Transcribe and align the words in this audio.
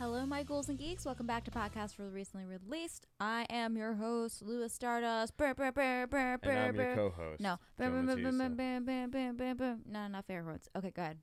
Hello, 0.00 0.24
my 0.24 0.42
ghouls 0.42 0.70
and 0.70 0.78
geeks. 0.78 1.04
Welcome 1.04 1.26
back 1.26 1.44
to 1.44 1.50
Podcast 1.50 1.94
for 1.94 2.04
the 2.04 2.10
Recently 2.10 2.46
Released. 2.46 3.06
I 3.20 3.46
am 3.50 3.76
your 3.76 3.92
host, 3.92 4.40
Lewis 4.40 4.72
Stardust. 4.72 5.36
Brr, 5.36 5.52
brr, 5.52 5.72
brr, 5.72 6.06
brr, 6.06 6.38
And 6.42 6.58
I'm 6.58 6.74
brr, 6.74 6.82
your 6.84 6.94
co-host. 6.94 7.40
No. 7.40 7.50
Joe 7.50 7.58
Brr, 7.76 7.90
brr, 7.90 8.02
brr, 8.06 8.16
brr, 8.16 8.16
Matissa. 8.16 8.84
brr, 8.84 9.08
brr, 9.08 9.08
brr, 9.10 9.32
brr, 9.34 9.54
brr. 9.54 9.76
No, 9.86 10.08
not 10.08 10.26
fair 10.26 10.42
horns. 10.42 10.68
Okay, 10.74 10.90
go 10.90 11.02
ahead. 11.02 11.18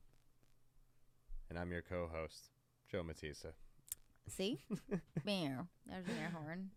And 1.50 1.58
I'm 1.58 1.72
your 1.72 1.82
co-host, 1.82 2.50
Joe 2.88 3.02
Matissa. 3.02 3.52
See? 4.28 4.60
Meow. 5.24 5.66
There's 5.86 6.06
an 6.06 6.12
air 6.22 6.30
horn. 6.32 6.70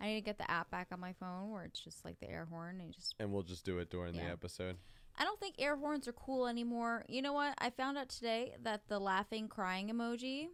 I 0.00 0.06
need 0.06 0.14
to 0.16 0.20
get 0.22 0.38
the 0.38 0.50
app 0.50 0.70
back 0.72 0.88
on 0.90 0.98
my 0.98 1.12
phone 1.20 1.50
where 1.52 1.62
it's 1.62 1.78
just 1.80 2.04
like 2.04 2.18
the 2.18 2.28
air 2.28 2.48
horn 2.50 2.80
and 2.80 2.88
you 2.88 2.94
just 2.94 3.14
And 3.20 3.32
we'll 3.32 3.42
just 3.44 3.64
do 3.64 3.78
it 3.78 3.90
during 3.90 4.14
the 4.14 4.22
Yeah. 4.22 4.32
episode. 4.32 4.76
I 5.16 5.24
don't 5.24 5.38
think 5.38 5.56
air 5.58 5.76
horns 5.76 6.08
are 6.08 6.12
cool 6.12 6.46
anymore. 6.48 7.04
You 7.08 7.22
know 7.22 7.32
what? 7.32 7.54
I 7.58 7.70
found 7.70 7.96
out 7.98 8.08
today 8.08 8.54
that 8.62 8.82
the 8.88 8.98
laughing 9.00 9.46
crying 9.48 9.88
emoji 9.88 10.48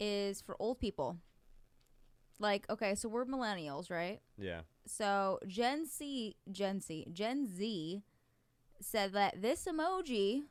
is 0.00 0.40
for 0.40 0.56
old 0.58 0.78
people. 0.78 1.18
Like, 2.40 2.66
okay, 2.70 2.94
so 2.94 3.08
we're 3.08 3.24
millennials, 3.24 3.90
right? 3.90 4.20
Yeah. 4.36 4.60
So 4.86 5.40
Gen 5.46 5.86
Z, 5.86 6.36
Gen 6.50 6.80
Z, 6.80 7.06
Gen 7.12 7.46
Z 7.48 8.02
said 8.80 9.12
that 9.12 9.42
this 9.42 9.66
emoji 9.66 10.42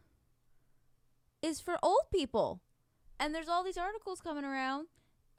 is 1.41 1.61
for 1.61 1.77
old 1.81 2.01
people. 2.13 2.61
And 3.20 3.33
there's 3.33 3.47
all 3.47 3.63
these 3.63 3.77
articles 3.77 4.21
coming 4.21 4.43
around 4.43 4.87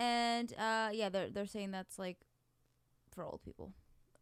and 0.00 0.52
uh 0.58 0.90
yeah, 0.92 1.08
they're 1.08 1.28
they're 1.30 1.46
saying 1.46 1.70
that's 1.72 1.98
like 1.98 2.16
for 3.12 3.24
old 3.24 3.42
people. 3.42 3.72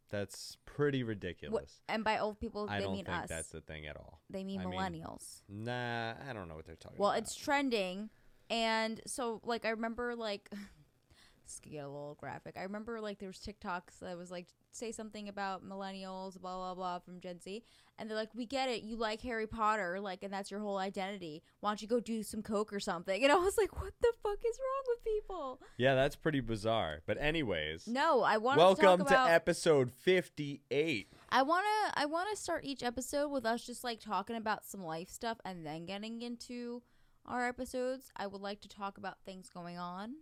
That's 0.09 0.57
pretty 0.65 1.03
ridiculous. 1.03 1.81
And 1.89 2.03
by 2.03 2.17
old 2.19 2.39
people 2.39 2.67
I 2.69 2.79
they 2.79 2.83
don't 2.85 2.93
mean 2.93 3.05
think 3.05 3.17
us. 3.23 3.29
that's 3.29 3.49
the 3.49 3.61
thing 3.61 3.85
at 3.87 3.95
all. 3.97 4.21
they 4.29 4.43
mean 4.43 4.61
I 4.61 4.65
mean, 4.65 4.79
millennials. 4.79 5.41
Nah, 5.49 6.13
I 6.29 6.33
don't 6.33 6.47
know 6.47 6.55
what 6.55 6.65
they're 6.65 6.75
talking 6.75 6.97
Well, 6.99 7.11
about. 7.11 7.23
it's 7.23 7.35
trending, 7.35 8.09
and 8.49 9.01
so 9.05 9.41
like 9.43 9.65
I 9.65 9.69
remember 9.69 10.15
like 10.15 10.49
this 11.47 11.59
could 11.61 11.71
get 11.71 11.85
a 11.85 11.87
little 11.87 12.17
graphic. 12.19 12.55
I 12.57 12.63
remember 12.63 12.99
like 12.99 13.19
there 13.19 13.29
was 13.29 13.37
TikToks 13.37 13.99
that 14.01 14.17
was 14.17 14.29
like 14.29 14.47
say 14.71 14.91
something 14.91 15.29
about 15.29 15.63
millennials, 15.67 16.39
blah 16.39 16.55
blah 16.55 16.75
blah 16.75 16.99
from 16.99 17.19
Gen 17.21 17.39
Z, 17.39 17.63
and 17.97 18.09
they're 18.09 18.17
like, 18.17 18.35
"We 18.35 18.45
get 18.45 18.69
it, 18.69 18.83
you 18.83 18.97
like 18.97 19.21
Harry 19.21 19.47
Potter, 19.47 19.99
like, 19.99 20.23
and 20.23 20.31
that's 20.31 20.51
your 20.51 20.59
whole 20.59 20.77
identity. 20.77 21.41
Why 21.61 21.69
don't 21.69 21.81
you 21.81 21.87
go 21.87 21.99
do 21.99 22.21
some 22.21 22.41
coke 22.41 22.73
or 22.73 22.79
something?" 22.79 23.23
And 23.27 23.31
I 23.31 23.35
was 23.35 23.57
like, 23.57 23.81
"What 23.81 23.93
the 24.01 24.11
fuck 24.21 24.39
is 24.45 24.59
wrong 24.59 24.83
with 24.87 25.03
people?" 25.05 25.61
Yeah, 25.77 25.95
that's 25.95 26.15
pretty 26.15 26.41
bizarre. 26.41 26.99
But 27.05 27.17
anyways, 27.19 27.87
No, 27.87 28.23
I 28.23 28.37
want 28.37 28.57
welcome 28.57 28.99
to 28.99 29.03
talk 29.05 29.27
to 29.27 29.33
episode 29.33 29.91
58. 29.91 31.13
I 31.29 31.41
want 31.43 31.65
to 31.65 31.99
I 31.99 32.05
want 32.05 32.29
to 32.29 32.35
start 32.35 32.65
each 32.65 32.83
episode 32.83 33.29
with 33.29 33.45
us 33.45 33.65
just 33.65 33.83
like 33.83 33.99
talking 34.01 34.35
about 34.35 34.65
some 34.65 34.83
life 34.83 35.09
stuff 35.09 35.37
and 35.45 35.65
then 35.65 35.85
getting 35.85 36.21
into 36.21 36.83
our 37.27 37.47
episodes. 37.47 38.11
I 38.15 38.27
would 38.27 38.41
like 38.41 38.61
to 38.61 38.69
talk 38.69 38.97
about 38.97 39.17
things 39.25 39.49
going 39.49 39.77
on 39.77 40.15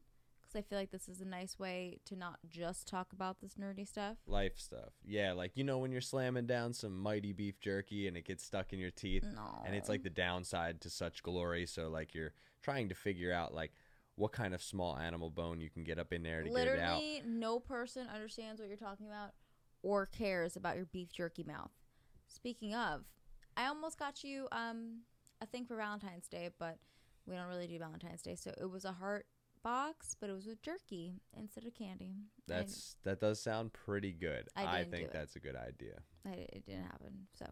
cuz 0.43 0.55
I 0.55 0.61
feel 0.61 0.77
like 0.77 0.91
this 0.91 1.07
is 1.09 1.21
a 1.21 1.25
nice 1.25 1.57
way 1.59 1.99
to 2.05 2.15
not 2.15 2.39
just 2.47 2.87
talk 2.87 3.13
about 3.13 3.39
this 3.41 3.55
nerdy 3.55 3.87
stuff. 3.87 4.17
Life 4.27 4.57
stuff. 4.59 4.93
Yeah, 5.03 5.33
like 5.33 5.55
you 5.57 5.63
know 5.63 5.77
when 5.79 5.91
you're 5.91 6.01
slamming 6.01 6.45
down 6.47 6.73
some 6.73 6.97
mighty 6.99 7.33
beef 7.33 7.59
jerky 7.59 8.07
and 8.07 8.15
it 8.17 8.25
gets 8.25 8.43
stuck 8.43 8.71
in 8.73 8.79
your 8.79 8.91
teeth 8.91 9.23
No. 9.23 9.63
and 9.65 9.75
it's 9.75 9.89
like 9.89 10.03
the 10.03 10.09
downside 10.09 10.81
to 10.81 10.89
such 10.89 11.23
glory, 11.23 11.65
so 11.65 11.89
like 11.89 12.13
you're 12.13 12.33
trying 12.61 12.89
to 12.89 12.95
figure 12.95 13.31
out 13.33 13.53
like 13.53 13.73
what 14.15 14.31
kind 14.31 14.53
of 14.55 14.63
small 14.63 14.97
animal 14.97 15.29
bone 15.29 15.59
you 15.59 15.69
can 15.69 15.83
get 15.83 15.99
up 15.99 16.13
in 16.13 16.23
there 16.23 16.41
to 16.41 16.49
get 16.49 16.67
it 16.67 16.79
out. 16.79 16.99
literally 17.01 17.21
no 17.25 17.59
person 17.59 18.07
understands 18.07 18.61
what 18.61 18.67
you're 18.69 18.77
talking 18.77 19.07
about 19.07 19.33
or 19.83 20.05
cares 20.05 20.55
about 20.55 20.77
your 20.77 20.85
beef 20.85 21.11
jerky 21.11 21.43
mouth. 21.43 21.71
Speaking 22.27 22.73
of, 22.73 23.03
I 23.57 23.67
almost 23.67 23.99
got 23.99 24.23
you 24.23 24.47
um 24.51 25.01
a 25.45 25.51
thing 25.51 25.65
for 25.65 25.75
Valentine's 25.75 26.27
Day, 26.27 26.49
but 26.59 26.77
we 27.27 27.35
don't 27.35 27.47
really 27.47 27.67
do 27.67 27.79
Valentine's 27.79 28.21
Day, 28.21 28.35
so 28.35 28.51
it 28.59 28.69
was 28.69 28.85
a 28.85 28.91
heart 28.91 29.25
box, 29.63 30.15
but 30.19 30.29
it 30.29 30.33
was 30.33 30.45
with 30.45 30.61
jerky 30.61 31.21
instead 31.37 31.65
of 31.65 31.73
candy. 31.73 32.15
That's 32.47 32.97
that 33.03 33.19
does 33.19 33.41
sound 33.41 33.73
pretty 33.73 34.11
good. 34.11 34.47
I 34.55 34.79
I, 34.79 34.83
think 34.83 35.11
that's 35.11 35.35
a 35.35 35.39
good 35.39 35.55
idea. 35.55 35.99
I, 36.25 36.47
it 36.53 36.65
didn't 36.65 36.83
happen. 36.83 37.27
So 37.37 37.45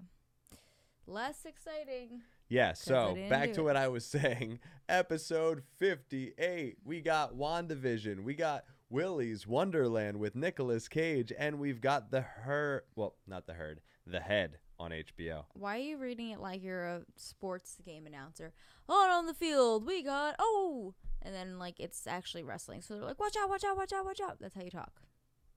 less 1.08 1.46
exciting. 1.46 2.22
Yeah, 2.50 2.74
so 2.74 3.18
back 3.30 3.54
to 3.54 3.62
it. 3.62 3.64
what 3.64 3.78
I 3.78 3.88
was 3.88 4.06
saying. 4.20 4.60
Episode 4.88 5.64
58. 5.78 6.78
We 6.84 7.02
got 7.02 7.36
WandaVision. 7.36 8.24
We 8.24 8.36
got 8.36 8.66
Willy's 8.90 9.48
Wonderland 9.48 10.20
with 10.20 10.36
Nicolas 10.36 10.88
Cage. 10.88 11.34
And 11.36 11.58
we've 11.58 11.82
got 11.82 12.12
The 12.12 12.22
Herd. 12.22 12.84
Well, 12.96 13.16
not 13.26 13.48
The 13.48 13.54
Herd. 13.54 13.82
The 14.06 14.20
Head 14.20 14.58
on 14.80 14.92
HBO. 14.92 15.46
Why 15.54 15.76
are 15.78 15.82
you 15.82 15.98
reading 15.98 16.32
it 16.32 16.40
like 16.40 16.62
you're 16.64 16.86
a 16.86 17.02
sports 17.16 17.78
game 17.86 18.06
announcer? 18.06 18.54
On 18.90 19.10
on 19.10 19.26
the 19.28 19.34
field, 19.34 19.86
we 19.86 20.04
got 20.04 20.36
oh, 20.40 20.94
and 21.22 21.34
then 21.34 21.58
like 21.60 21.80
it's 21.80 22.06
actually 22.08 22.44
wrestling. 22.44 22.82
So 22.82 22.96
they're 22.96 23.04
like, 23.06 23.20
watch 23.20 23.36
out, 23.38 23.50
watch 23.50 23.64
out, 23.64 23.78
watch 23.78 23.94
out, 23.94 24.06
watch 24.06 24.20
out. 24.22 24.38
That's 24.40 24.56
how 24.56 24.62
you 24.62 24.72
talk 24.72 25.02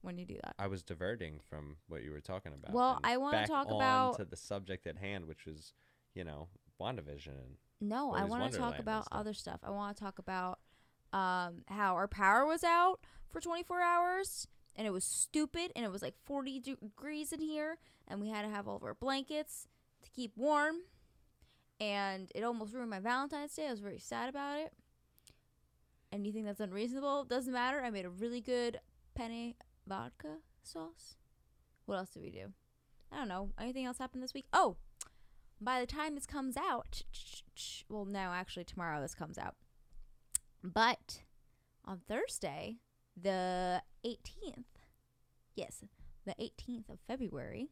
when 0.01 0.17
you 0.17 0.25
do 0.25 0.35
that. 0.43 0.55
I 0.57 0.67
was 0.67 0.83
diverting 0.83 1.39
from 1.49 1.77
what 1.87 2.03
you 2.03 2.11
were 2.11 2.21
talking 2.21 2.53
about. 2.53 2.73
Well, 2.73 2.99
I 3.03 3.17
wanna 3.17 3.45
talk 3.47 3.67
on 3.67 3.75
about- 3.75 4.17
to 4.17 4.25
the 4.25 4.37
subject 4.37 4.87
at 4.87 4.97
hand, 4.97 5.25
which 5.27 5.45
was, 5.45 5.73
you 6.13 6.23
know, 6.23 6.47
WandaVision. 6.79 7.27
And 7.27 7.57
No, 7.81 8.13
I 8.13 8.23
want 8.23 8.51
to 8.51 8.57
talk 8.57 8.79
about 8.79 9.07
other 9.11 9.33
stuff. 9.33 9.59
I 9.63 9.71
want 9.71 9.97
to 9.97 10.03
talk 10.03 10.19
about 10.19 10.59
um 11.13 11.63
how 11.67 11.95
our 11.95 12.07
power 12.07 12.45
was 12.45 12.63
out 12.63 12.99
for 13.29 13.39
24 13.39 13.81
hours 13.81 14.47
and 14.77 14.87
it 14.87 14.91
was 14.91 15.03
stupid 15.03 15.71
and 15.75 15.83
it 15.83 15.91
was 15.91 16.01
like 16.01 16.15
40 16.25 16.59
degrees 16.61 17.33
in 17.33 17.41
here 17.41 17.77
and 18.07 18.21
we 18.21 18.29
had 18.29 18.43
to 18.43 18.49
have 18.49 18.67
all 18.67 18.77
of 18.77 18.83
our 18.83 18.93
blankets 18.93 19.67
to 20.03 20.09
keep 20.11 20.31
warm 20.37 20.75
and 21.79 22.31
it 22.33 22.43
almost 22.43 22.73
ruined 22.73 22.89
my 22.89 22.99
Valentine's 22.99 23.53
Day. 23.53 23.67
I 23.67 23.71
was 23.71 23.79
very 23.79 23.99
sad 23.99 24.29
about 24.29 24.59
it. 24.59 24.73
Think 26.11 26.45
that's 26.45 26.59
unreasonable? 26.59 27.25
Doesn't 27.25 27.53
matter. 27.53 27.81
I 27.81 27.89
made 27.89 28.05
a 28.05 28.09
really 28.09 28.41
good 28.41 28.79
penne 29.15 29.55
vodka 29.87 30.37
sauce. 30.63 31.15
What 31.85 31.97
else 31.97 32.09
did 32.09 32.21
we 32.21 32.29
do? 32.31 32.53
I 33.11 33.17
don't 33.17 33.27
know. 33.27 33.51
Anything 33.59 33.85
else 33.85 33.97
happened 33.97 34.23
this 34.23 34.33
week? 34.33 34.45
Oh, 34.51 34.77
by 35.59 35.79
the 35.79 35.87
time 35.87 36.15
this 36.15 36.25
comes 36.25 36.57
out, 36.57 37.03
well, 37.89 38.05
no, 38.05 38.19
actually, 38.19 38.65
tomorrow 38.65 39.01
this 39.01 39.15
comes 39.15 39.37
out. 39.37 39.55
But 40.63 41.21
on 41.85 42.01
Thursday, 42.07 42.77
the 43.21 43.81
18th, 44.05 44.63
yes, 45.55 45.83
the 46.25 46.35
18th 46.39 46.89
of 46.89 46.99
February, 47.07 47.69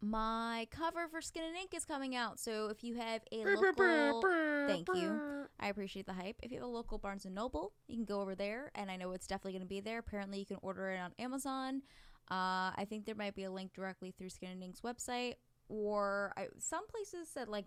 my 0.00 0.66
cover 0.70 1.08
for 1.10 1.20
Skin 1.20 1.44
and 1.44 1.56
Ink 1.56 1.72
is 1.74 1.84
coming 1.84 2.14
out. 2.14 2.38
So 2.38 2.68
if 2.68 2.84
you 2.84 2.94
have 2.96 3.22
a 3.32 3.44
local, 3.44 4.22
thank 4.68 4.86
you. 4.94 5.46
I 5.58 5.68
appreciate 5.68 6.06
the 6.06 6.12
hype. 6.12 6.36
If 6.42 6.50
you 6.50 6.58
have 6.58 6.66
a 6.66 6.70
local 6.70 6.98
Barnes 6.98 7.24
and 7.24 7.34
Noble, 7.34 7.72
you 7.88 7.96
can 7.96 8.04
go 8.04 8.20
over 8.20 8.34
there, 8.34 8.70
and 8.74 8.90
I 8.90 8.96
know 8.96 9.12
it's 9.12 9.26
definitely 9.26 9.52
going 9.52 9.62
to 9.62 9.68
be 9.68 9.80
there. 9.80 9.98
Apparently, 9.98 10.38
you 10.38 10.46
can 10.46 10.58
order 10.62 10.90
it 10.90 10.98
on 10.98 11.12
Amazon. 11.18 11.82
Uh, 12.30 12.72
I 12.76 12.86
think 12.88 13.06
there 13.06 13.14
might 13.14 13.34
be 13.34 13.44
a 13.44 13.50
link 13.50 13.72
directly 13.72 14.10
through 14.10 14.30
Skin 14.30 14.50
and 14.50 14.62
Ink's 14.62 14.80
website, 14.80 15.34
or 15.68 16.32
I, 16.36 16.48
some 16.58 16.86
places 16.86 17.28
said 17.32 17.48
like 17.48 17.66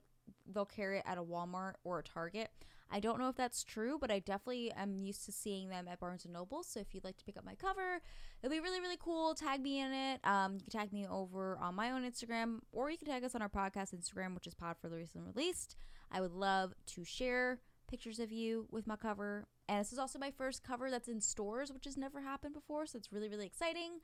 they'll 0.53 0.65
carry 0.65 0.99
it 0.99 1.03
at 1.05 1.17
a 1.17 1.23
Walmart 1.23 1.73
or 1.83 1.99
a 1.99 2.03
Target. 2.03 2.49
I 2.89 2.99
don't 2.99 3.19
know 3.19 3.27
if 3.27 3.35
that's 3.35 3.63
true, 3.63 3.97
but 3.99 4.11
I 4.11 4.19
definitely 4.19 4.71
am 4.71 4.95
used 4.95 5.25
to 5.25 5.31
seeing 5.31 5.67
them 5.69 5.88
at 5.88 5.99
Barnes 5.99 6.23
and 6.23 6.33
Noble. 6.33 6.63
So 6.63 6.79
if 6.79 6.93
you'd 6.93 7.03
like 7.03 7.17
to 7.17 7.25
pick 7.25 7.38
up 7.38 7.43
my 7.43 7.55
cover, 7.55 8.01
it'll 8.41 8.53
be 8.53 8.61
really 8.61 8.79
really 8.79 8.97
cool. 8.97 9.35
Tag 9.35 9.61
me 9.61 9.81
in 9.81 9.91
it. 9.91 10.21
Um, 10.23 10.53
you 10.53 10.61
can 10.61 10.79
tag 10.79 10.93
me 10.93 11.05
over 11.05 11.57
on 11.57 11.75
my 11.75 11.91
own 11.91 12.09
Instagram, 12.09 12.59
or 12.71 12.89
you 12.89 12.97
can 12.97 13.07
tag 13.07 13.23
us 13.23 13.35
on 13.35 13.41
our 13.41 13.49
podcast 13.49 13.93
Instagram, 13.93 14.33
which 14.33 14.47
is 14.47 14.53
Pod 14.53 14.77
for 14.79 14.89
the 14.89 14.95
Recently 14.95 15.29
Released. 15.35 15.75
I 16.11 16.21
would 16.21 16.31
love 16.31 16.73
to 16.88 17.03
share 17.03 17.59
pictures 17.89 18.19
of 18.19 18.31
you 18.31 18.67
with 18.71 18.88
my 18.88 18.95
cover. 18.95 19.47
And 19.69 19.81
this 19.81 19.91
is 19.91 19.99
also 19.99 20.17
my 20.17 20.31
first 20.31 20.63
cover 20.63 20.89
that's 20.89 21.09
in 21.09 21.19
stores, 21.19 21.73
which 21.73 21.85
has 21.85 21.97
never 21.97 22.21
happened 22.21 22.53
before, 22.53 22.85
so 22.85 22.97
it's 22.97 23.11
really 23.11 23.27
really 23.27 23.45
exciting. 23.45 23.99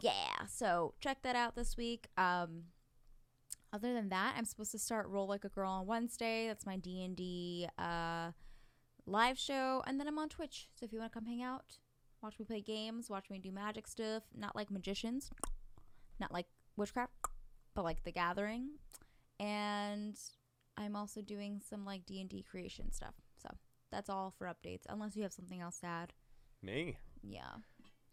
Yeah, 0.00 0.46
so 0.48 0.94
check 1.00 1.22
that 1.22 1.36
out 1.36 1.54
this 1.54 1.76
week. 1.76 2.08
Um, 2.16 2.64
other 3.76 3.92
than 3.92 4.08
that, 4.08 4.34
I'm 4.36 4.46
supposed 4.46 4.72
to 4.72 4.78
start 4.78 5.06
Roll 5.08 5.28
Like 5.28 5.44
a 5.44 5.50
Girl 5.50 5.70
on 5.70 5.86
Wednesday. 5.86 6.48
That's 6.48 6.64
my 6.64 6.76
D 6.78 7.04
and 7.04 7.14
D 7.14 7.68
uh, 7.78 8.32
live 9.06 9.38
show, 9.38 9.82
and 9.86 10.00
then 10.00 10.08
I'm 10.08 10.18
on 10.18 10.30
Twitch. 10.30 10.68
So 10.74 10.86
if 10.86 10.92
you 10.92 10.98
want 10.98 11.12
to 11.12 11.14
come 11.18 11.26
hang 11.26 11.42
out, 11.42 11.78
watch 12.22 12.38
me 12.38 12.46
play 12.46 12.62
games, 12.62 13.10
watch 13.10 13.28
me 13.30 13.38
do 13.38 13.52
magic 13.52 13.86
stuff, 13.86 14.22
not 14.34 14.56
like 14.56 14.70
magicians, 14.70 15.30
not 16.18 16.32
like 16.32 16.46
witchcraft, 16.76 17.12
but 17.74 17.84
like 17.84 18.02
The 18.02 18.12
Gathering, 18.12 18.70
and 19.38 20.18
I'm 20.78 20.96
also 20.96 21.20
doing 21.20 21.60
some 21.68 21.84
like 21.84 22.06
D 22.06 22.20
and 22.20 22.30
D 22.30 22.42
creation 22.42 22.90
stuff. 22.90 23.14
So 23.40 23.50
that's 23.92 24.08
all 24.08 24.32
for 24.38 24.46
updates, 24.46 24.84
unless 24.88 25.16
you 25.16 25.22
have 25.22 25.32
something 25.32 25.60
else 25.60 25.80
to 25.80 25.86
add. 25.86 26.12
Me? 26.62 26.96
Yeah. 27.22 27.56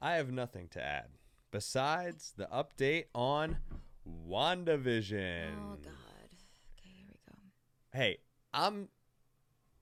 I 0.01 0.15
have 0.15 0.31
nothing 0.31 0.67
to 0.73 0.83
add 0.83 1.07
besides 1.51 2.33
the 2.35 2.47
update 2.47 3.05
on 3.15 3.57
WandaVision. 4.07 5.51
Oh 5.57 5.77
God. 5.81 5.93
Okay, 6.77 6.93
here 6.95 7.07
we 7.07 7.17
go. 7.27 7.37
Hey, 7.93 8.17
I'm 8.53 8.89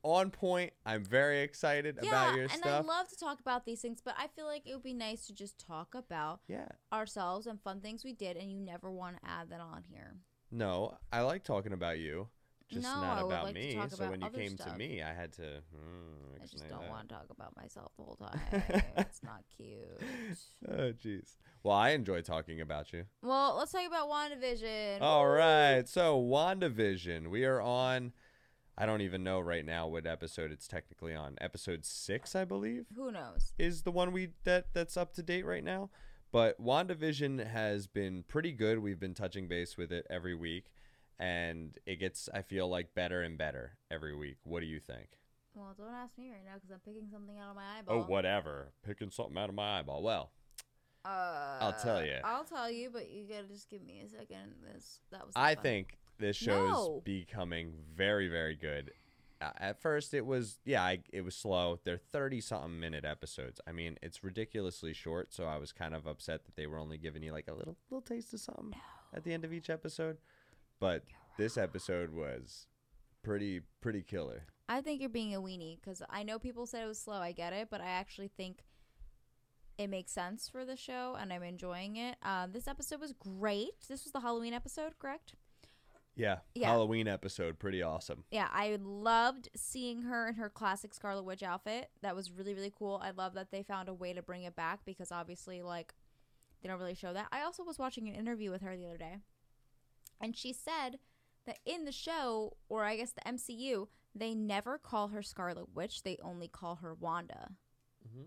on 0.03 0.31
point. 0.31 0.73
I'm 0.85 1.03
very 1.03 1.41
excited 1.41 1.97
about 1.97 2.35
your 2.35 2.43
and 2.43 2.51
stuff. 2.51 2.65
And 2.65 2.89
I 2.89 2.97
love 2.97 3.09
to 3.09 3.17
talk 3.17 3.39
about 3.39 3.65
these 3.65 3.81
things, 3.81 4.01
but 4.03 4.15
I 4.17 4.27
feel 4.27 4.45
like 4.45 4.63
it 4.65 4.73
would 4.73 4.83
be 4.83 4.93
nice 4.93 5.27
to 5.27 5.33
just 5.33 5.59
talk 5.59 5.95
about 5.95 6.41
yeah. 6.47 6.67
ourselves 6.91 7.47
and 7.47 7.61
fun 7.61 7.81
things 7.81 8.03
we 8.03 8.13
did, 8.13 8.37
and 8.37 8.51
you 8.51 8.59
never 8.59 8.91
want 8.91 9.17
to 9.17 9.29
add 9.29 9.49
that 9.49 9.59
on 9.59 9.83
here. 9.89 10.15
No, 10.51 10.97
I 11.11 11.21
like 11.21 11.43
talking 11.43 11.73
about 11.73 11.99
you. 11.99 12.27
Just 12.71 12.83
No, 12.83 13.01
not 13.01 13.25
about 13.25 13.43
like 13.45 13.55
to 13.55 13.59
me. 13.61 13.73
talk 13.75 13.89
so 13.91 13.95
about 13.97 14.11
when 14.11 14.21
you 14.21 14.29
came 14.29 14.57
to 14.57 14.73
me, 14.77 15.01
I 15.01 15.13
had 15.13 15.31
to. 15.33 15.61
Hmm, 15.73 16.41
I 16.41 16.45
just 16.45 16.67
don't 16.69 16.81
that. 16.81 16.89
want 16.89 17.09
to 17.09 17.15
talk 17.15 17.25
about 17.29 17.55
myself 17.55 17.91
the 17.97 18.03
whole 18.03 18.15
time. 18.21 18.39
it's 18.97 19.21
not 19.23 19.43
cute. 19.55 20.01
Oh, 20.67 20.91
jeez. 20.93 21.35
Well, 21.63 21.75
I 21.75 21.89
enjoy 21.91 22.21
talking 22.21 22.59
about 22.61 22.91
you. 22.93 23.03
Well, 23.21 23.55
let's 23.57 23.71
talk 23.71 23.85
about 23.85 24.09
WandaVision. 24.09 25.01
All 25.01 25.25
Woo! 25.25 25.31
right. 25.33 25.87
So, 25.87 26.19
WandaVision. 26.21 27.27
We 27.29 27.45
are 27.45 27.61
on. 27.61 28.13
I 28.77 28.85
don't 28.85 29.01
even 29.01 29.23
know 29.23 29.39
right 29.39 29.65
now 29.65 29.87
what 29.87 30.07
episode 30.07 30.51
it's 30.51 30.67
technically 30.67 31.13
on. 31.13 31.35
Episode 31.39 31.85
six, 31.85 32.35
I 32.35 32.45
believe, 32.45 32.85
Who 32.95 33.11
knows? 33.11 33.53
is 33.59 33.83
the 33.83 33.91
one 33.91 34.11
we 34.11 34.29
that 34.45 34.73
that's 34.73 34.97
up 34.97 35.13
to 35.15 35.21
date 35.23 35.45
right 35.45 35.63
now. 35.63 35.89
But 36.31 36.59
WandaVision 36.63 37.45
has 37.45 37.85
been 37.87 38.23
pretty 38.23 38.53
good. 38.53 38.79
We've 38.79 38.99
been 38.99 39.13
touching 39.13 39.47
base 39.49 39.77
with 39.77 39.91
it 39.91 40.07
every 40.09 40.33
week, 40.33 40.71
and 41.21 41.77
it 41.85 41.97
gets 41.97 42.27
I 42.33 42.41
feel 42.41 42.67
like 42.67 42.93
better 42.95 43.21
and 43.21 43.37
better 43.37 43.77
every 43.89 44.15
week. 44.15 44.37
What 44.43 44.59
do 44.61 44.65
you 44.65 44.79
think? 44.79 45.07
Well, 45.53 45.73
don't 45.77 45.93
ask 45.93 46.17
me 46.17 46.29
right 46.31 46.43
now 46.45 46.53
because 46.55 46.71
I'm 46.71 46.79
picking 46.79 47.07
something 47.11 47.37
out 47.37 47.49
of 47.51 47.55
my 47.55 47.79
eyeball. 47.79 47.97
Oh, 47.99 48.03
whatever. 48.11 48.71
Picking 48.85 49.09
something 49.11 49.37
out 49.37 49.49
of 49.49 49.55
my 49.55 49.79
eyeball. 49.79 50.01
Well, 50.01 50.31
Uh, 51.03 51.57
I'll 51.61 51.73
tell 51.81 52.05
you. 52.05 52.17
I'll 52.23 52.43
tell 52.43 52.69
you, 52.69 52.89
but 52.91 53.09
you 53.09 53.25
gotta 53.27 53.47
just 53.47 53.69
give 53.69 53.81
me 53.83 54.01
a 54.05 54.09
second. 54.09 54.53
This 54.73 54.99
that 55.11 55.25
was. 55.25 55.33
I 55.35 55.55
fun. 55.55 55.63
think 55.63 55.97
this 56.19 56.37
show's 56.37 56.69
No. 56.71 57.01
becoming 57.03 57.73
very, 57.95 58.27
very 58.27 58.55
good. 58.55 58.91
Uh, 59.41 59.49
at 59.57 59.81
first, 59.81 60.13
it 60.13 60.25
was 60.25 60.59
yeah, 60.65 60.83
I, 60.83 60.99
it 61.11 61.21
was 61.21 61.35
slow. 61.35 61.79
They're 61.83 61.97
thirty 61.97 62.39
something 62.41 62.79
minute 62.79 63.03
episodes. 63.03 63.59
I 63.67 63.71
mean, 63.71 63.97
it's 64.03 64.23
ridiculously 64.23 64.93
short. 64.93 65.33
So 65.33 65.45
I 65.45 65.57
was 65.57 65.71
kind 65.73 65.95
of 65.95 66.05
upset 66.05 66.45
that 66.45 66.55
they 66.55 66.67
were 66.67 66.77
only 66.77 66.97
giving 66.99 67.23
you 67.23 67.31
like 67.31 67.47
a 67.47 67.53
little 67.53 67.75
little 67.89 68.01
taste 68.03 68.33
of 68.35 68.39
something 68.39 68.75
at 69.13 69.23
the 69.23 69.33
end 69.33 69.43
of 69.43 69.51
each 69.51 69.69
episode. 69.71 70.17
But 70.81 71.03
this 71.37 71.57
episode 71.57 72.11
was 72.11 72.65
pretty 73.23 73.61
pretty 73.79 74.01
killer. 74.01 74.47
I 74.67 74.81
think 74.81 74.99
you're 74.99 75.09
being 75.09 75.35
a 75.35 75.41
weenie 75.41 75.79
because 75.79 76.01
I 76.09 76.23
know 76.23 76.39
people 76.39 76.65
said 76.65 76.83
it 76.83 76.87
was 76.87 76.99
slow. 76.99 77.15
I 77.15 77.31
get 77.31 77.53
it, 77.53 77.67
but 77.69 77.81
I 77.81 77.89
actually 77.89 78.29
think 78.35 78.63
it 79.77 79.89
makes 79.89 80.11
sense 80.11 80.49
for 80.49 80.65
the 80.65 80.75
show, 80.75 81.15
and 81.19 81.31
I'm 81.31 81.43
enjoying 81.43 81.97
it. 81.97 82.15
Um, 82.23 82.51
this 82.51 82.67
episode 82.67 82.99
was 82.99 83.13
great. 83.13 83.69
This 83.87 84.03
was 84.03 84.11
the 84.11 84.21
Halloween 84.21 84.53
episode, 84.53 84.93
correct? 84.99 85.35
Yeah, 86.15 86.39
Yeah. 86.55 86.67
Halloween 86.67 87.07
episode, 87.07 87.57
pretty 87.57 87.81
awesome. 87.81 88.25
Yeah, 88.31 88.49
I 88.51 88.77
loved 88.81 89.49
seeing 89.55 90.01
her 90.03 90.27
in 90.27 90.35
her 90.35 90.49
classic 90.49 90.93
Scarlet 90.93 91.23
Witch 91.23 91.41
outfit. 91.41 91.89
That 92.01 92.15
was 92.15 92.31
really, 92.31 92.53
really 92.53 92.73
cool. 92.77 92.99
I 93.03 93.11
love 93.11 93.33
that 93.35 93.51
they 93.51 93.63
found 93.63 93.87
a 93.87 93.93
way 93.93 94.13
to 94.13 94.21
bring 94.21 94.43
it 94.43 94.55
back 94.55 94.81
because 94.85 95.11
obviously, 95.11 95.61
like, 95.61 95.93
they 96.61 96.69
don't 96.69 96.79
really 96.79 96.95
show 96.95 97.13
that. 97.13 97.27
I 97.31 97.41
also 97.43 97.63
was 97.63 97.79
watching 97.79 98.07
an 98.09 98.15
interview 98.15 98.51
with 98.51 98.61
her 98.61 98.75
the 98.75 98.85
other 98.85 98.97
day, 98.97 99.17
and 100.21 100.35
she 100.35 100.53
said 100.53 100.99
that 101.45 101.59
in 101.65 101.85
the 101.85 101.91
show, 101.91 102.57
or 102.69 102.83
I 102.83 102.97
guess 102.97 103.11
the 103.11 103.21
MCU, 103.21 103.87
they 104.13 104.33
never 104.35 104.77
call 104.77 105.09
her 105.09 105.21
Scarlet 105.21 105.73
Witch, 105.73 106.03
they 106.03 106.17
only 106.23 106.47
call 106.47 106.75
her 106.77 106.93
Wanda. 106.93 107.49
Mm-hmm. 108.07 108.25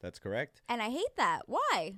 That's 0.00 0.18
correct. 0.18 0.62
And 0.68 0.80
I 0.80 0.90
hate 0.90 1.16
that. 1.16 1.42
Why? 1.46 1.94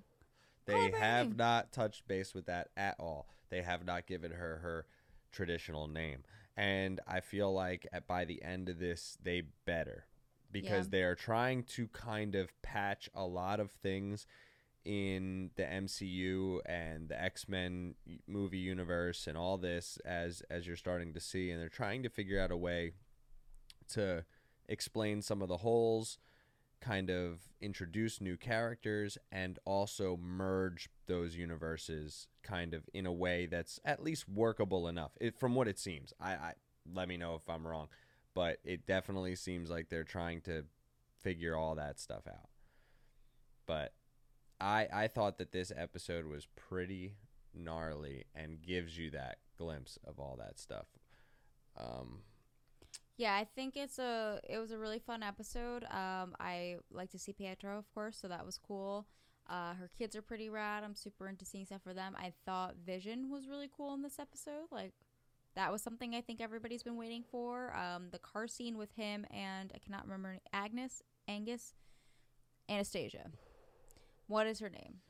They 0.67 0.91
have 0.93 1.37
not 1.37 1.73
touched 1.73 2.07
base 2.07 2.33
with 2.35 2.47
that 2.47 2.69
at 2.77 2.97
all. 2.99 3.27
They 3.51 3.63
have 3.63 3.85
not 3.85 4.07
given 4.07 4.31
her 4.33 4.59
her 4.63 4.87
traditional 5.33 5.89
name. 5.89 6.23
And 6.57 7.01
I 7.07 7.21
feel 7.21 7.53
like 7.53 7.87
at, 7.93 8.07
by 8.07 8.25
the 8.25 8.43
end 8.43 8.69
of 8.69 8.79
this, 8.79 9.19
they 9.23 9.43
better 9.65 10.07
because 10.53 10.87
Yeah. 10.87 10.91
they 10.91 11.03
are 11.03 11.15
trying 11.15 11.63
to 11.65 11.89
kind 11.89 12.35
of 12.35 12.51
patch 12.63 13.09
a 13.15 13.25
lot 13.25 13.61
of 13.61 13.71
things 13.71 14.27
in 14.85 15.51
the 15.57 15.63
MCU 15.63 16.61
and 16.67 17.09
the 17.09 17.23
X-Men 17.23 17.95
movie 18.27 18.59
universe 18.59 19.27
and 19.27 19.37
all 19.37 19.59
this 19.59 19.99
as 20.05 20.43
as 20.51 20.67
you're 20.67 20.77
starting 20.77 21.13
to 21.13 21.21
see 21.21 21.51
and 21.51 21.61
they're 21.61 21.69
trying 21.69 22.03
to 22.03 22.09
figure 22.09 22.41
out 22.41 22.51
a 22.51 22.57
way 22.57 22.93
to 23.89 24.25
explain 24.69 25.21
some 25.21 25.43
of 25.43 25.49
the 25.49 25.59
holes 25.59 26.19
kind 26.81 27.11
of 27.11 27.41
introduce 27.61 28.23
new 28.23 28.39
characters 28.39 29.19
and 29.31 29.59
also 29.67 30.17
merge 30.17 30.89
those 31.07 31.37
universes 31.37 32.27
kind 32.43 32.73
of 32.73 32.89
in 32.95 33.05
a 33.05 33.13
way 33.13 33.45
that's 33.45 33.79
at 33.85 34.03
least 34.03 34.27
workable 34.27 34.89
enough. 34.89 35.13
It, 35.21 35.39
from 35.39 35.55
what 35.55 35.69
it 35.69 35.79
seems 35.79 36.13
I, 36.19 36.33
I 36.33 36.53
let 36.93 37.07
me 37.07 37.19
know 37.19 37.35
if 37.35 37.49
i'm 37.49 37.67
wrong 37.67 37.89
but 38.35 38.59
it 38.65 38.87
definitely 38.87 39.37
seems 39.37 39.71
like 39.71 39.89
they're 39.89 40.05
trying 40.05 40.41
to 40.43 40.65
figure 41.21 41.57
all 41.57 41.75
that 41.75 41.99
stuff 41.99 42.27
out. 42.27 42.49
But 43.67 43.93
i 44.61 44.87
i 44.93 45.09
thought 45.09 45.39
that 45.39 45.53
this 45.53 45.73
episode 45.77 46.27
was 46.27 46.47
pretty 46.57 47.15
gnarly 47.55 48.25
and 48.35 48.63
gives 48.63 48.97
you 48.99 49.11
that 49.11 49.39
glimpse 49.57 49.99
of 50.07 50.19
all 50.19 50.37
that 50.39 50.59
stuff 50.59 50.87
um 51.77 52.21
Yeah, 53.17 53.35
I 53.35 53.45
think 53.55 53.77
it's 53.77 53.99
a 53.99 54.41
it 54.49 54.59
was 54.59 54.71
a 54.71 54.79
really 54.79 54.99
fun 54.99 55.23
episode. 55.23 55.85
Um, 55.85 56.35
I 56.41 56.77
like 56.91 57.11
to 57.11 57.19
see 57.19 57.33
Pietro, 57.35 57.77
of 57.79 57.87
course, 57.93 58.17
so 58.17 58.29
that 58.29 58.47
was 58.47 58.59
cool. 58.59 59.07
Uh, 59.49 59.75
her 59.75 59.91
kids 59.99 60.17
are 60.17 60.23
pretty 60.23 60.49
rad. 60.49 60.85
I'm 60.85 60.95
super 60.95 61.29
into 61.29 61.45
seeing 61.45 61.67
stuff 61.67 61.83
for 61.83 61.93
them. 61.93 62.15
I 62.17 62.33
thought 62.47 62.77
Vision 62.87 63.29
was 63.31 63.47
really 63.49 63.69
cool 63.77 63.93
in 63.95 64.03
this 64.03 64.19
episode. 64.19 64.69
Like 64.71 64.93
that 65.55 65.71
was 65.73 65.83
something 65.83 66.15
I 66.15 66.21
think 66.23 66.41
everybody's 66.41 66.83
been 66.83 66.97
waiting 66.97 67.25
for. 67.31 67.75
Um, 67.77 68.09
the 68.11 68.19
car 68.21 68.47
scene 68.49 68.79
with 68.79 68.93
him 68.93 69.27
and 69.31 69.71
I 69.75 69.79
cannot 69.79 70.05
remember 70.05 70.39
Agnes, 70.53 71.03
Angus, 71.29 71.75
Anastasia. 72.69 73.31
What 74.31 74.47
is 74.47 74.61
her 74.61 74.71
name? 74.71 75.01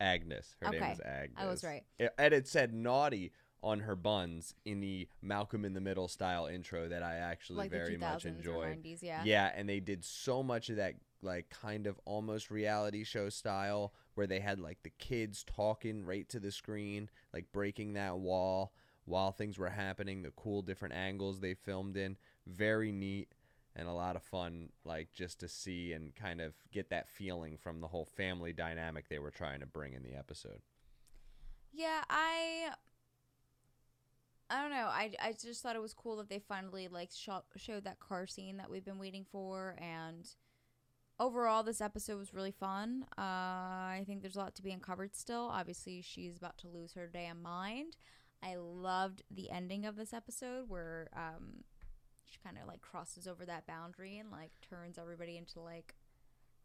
Agnes. 0.00 0.56
Her 0.60 0.70
name 0.70 0.82
is 0.82 1.00
Agnes. 1.00 1.36
I 1.38 1.46
was 1.46 1.62
right. 1.62 1.84
And 2.18 2.34
it 2.34 2.48
said 2.48 2.74
naughty 2.74 3.30
on 3.62 3.80
her 3.80 3.94
buns 3.94 4.52
in 4.64 4.80
the 4.80 5.08
Malcolm 5.22 5.64
in 5.64 5.74
the 5.74 5.80
Middle 5.80 6.08
style 6.08 6.46
intro 6.46 6.88
that 6.88 7.04
I 7.04 7.16
actually 7.18 7.58
like 7.58 7.70
very 7.70 7.96
the 7.96 8.04
2000s 8.04 8.12
much 8.12 8.24
enjoyed. 8.24 8.82
90s, 8.82 9.02
yeah. 9.02 9.22
Yeah, 9.24 9.52
and 9.54 9.68
they 9.68 9.78
did 9.78 10.04
so 10.04 10.42
much 10.42 10.70
of 10.70 10.76
that 10.76 10.94
like 11.22 11.48
kind 11.50 11.86
of 11.86 12.00
almost 12.04 12.50
reality 12.50 13.04
show 13.04 13.28
style 13.28 13.94
where 14.14 14.26
they 14.26 14.40
had 14.40 14.58
like 14.58 14.82
the 14.82 14.92
kids 14.98 15.44
talking 15.44 16.04
right 16.04 16.28
to 16.28 16.40
the 16.40 16.50
screen, 16.50 17.08
like 17.32 17.50
breaking 17.52 17.92
that 17.92 18.18
wall 18.18 18.72
while 19.04 19.30
things 19.30 19.56
were 19.56 19.70
happening, 19.70 20.22
the 20.22 20.32
cool 20.32 20.62
different 20.62 20.94
angles 20.94 21.38
they 21.38 21.54
filmed 21.54 21.96
in. 21.96 22.16
Very 22.46 22.90
neat 22.90 23.28
and 23.76 23.88
a 23.88 23.92
lot 23.92 24.16
of 24.16 24.22
fun 24.22 24.70
like 24.84 25.12
just 25.12 25.38
to 25.40 25.48
see 25.48 25.92
and 25.92 26.16
kind 26.16 26.40
of 26.40 26.54
get 26.72 26.88
that 26.90 27.08
feeling 27.10 27.58
from 27.58 27.80
the 27.80 27.86
whole 27.86 28.06
family 28.06 28.52
dynamic 28.52 29.08
they 29.08 29.18
were 29.18 29.30
trying 29.30 29.60
to 29.60 29.66
bring 29.66 29.92
in 29.92 30.02
the 30.02 30.16
episode. 30.16 30.60
Yeah, 31.72 32.02
I 32.08 32.70
I 34.48 34.62
don't 34.62 34.70
know. 34.70 34.86
I, 34.86 35.12
I 35.20 35.32
just 35.32 35.62
thought 35.62 35.76
it 35.76 35.82
was 35.82 35.92
cool 35.92 36.16
that 36.16 36.28
they 36.28 36.38
finally 36.38 36.88
like 36.88 37.10
sho- 37.14 37.44
showed 37.56 37.84
that 37.84 38.00
car 38.00 38.26
scene 38.26 38.56
that 38.56 38.70
we've 38.70 38.84
been 38.84 38.98
waiting 38.98 39.26
for 39.30 39.76
and 39.78 40.28
overall 41.18 41.62
this 41.62 41.80
episode 41.82 42.16
was 42.16 42.32
really 42.32 42.52
fun. 42.52 43.04
Uh 43.18 43.20
I 43.20 44.04
think 44.06 44.22
there's 44.22 44.36
a 44.36 44.40
lot 44.40 44.54
to 44.56 44.62
be 44.62 44.72
uncovered 44.72 45.14
still. 45.14 45.50
Obviously, 45.52 46.00
she's 46.00 46.38
about 46.38 46.56
to 46.58 46.68
lose 46.68 46.94
her 46.94 47.06
damn 47.12 47.42
mind. 47.42 47.98
I 48.42 48.56
loved 48.56 49.22
the 49.30 49.50
ending 49.50 49.84
of 49.84 49.96
this 49.96 50.14
episode 50.14 50.70
where 50.70 51.08
um 51.14 51.64
she 52.30 52.38
kind 52.44 52.58
of 52.60 52.66
like 52.66 52.80
crosses 52.80 53.26
over 53.26 53.44
that 53.46 53.66
boundary 53.66 54.18
and 54.18 54.30
like 54.30 54.52
turns 54.68 54.98
everybody 54.98 55.36
into 55.36 55.60
like 55.60 55.94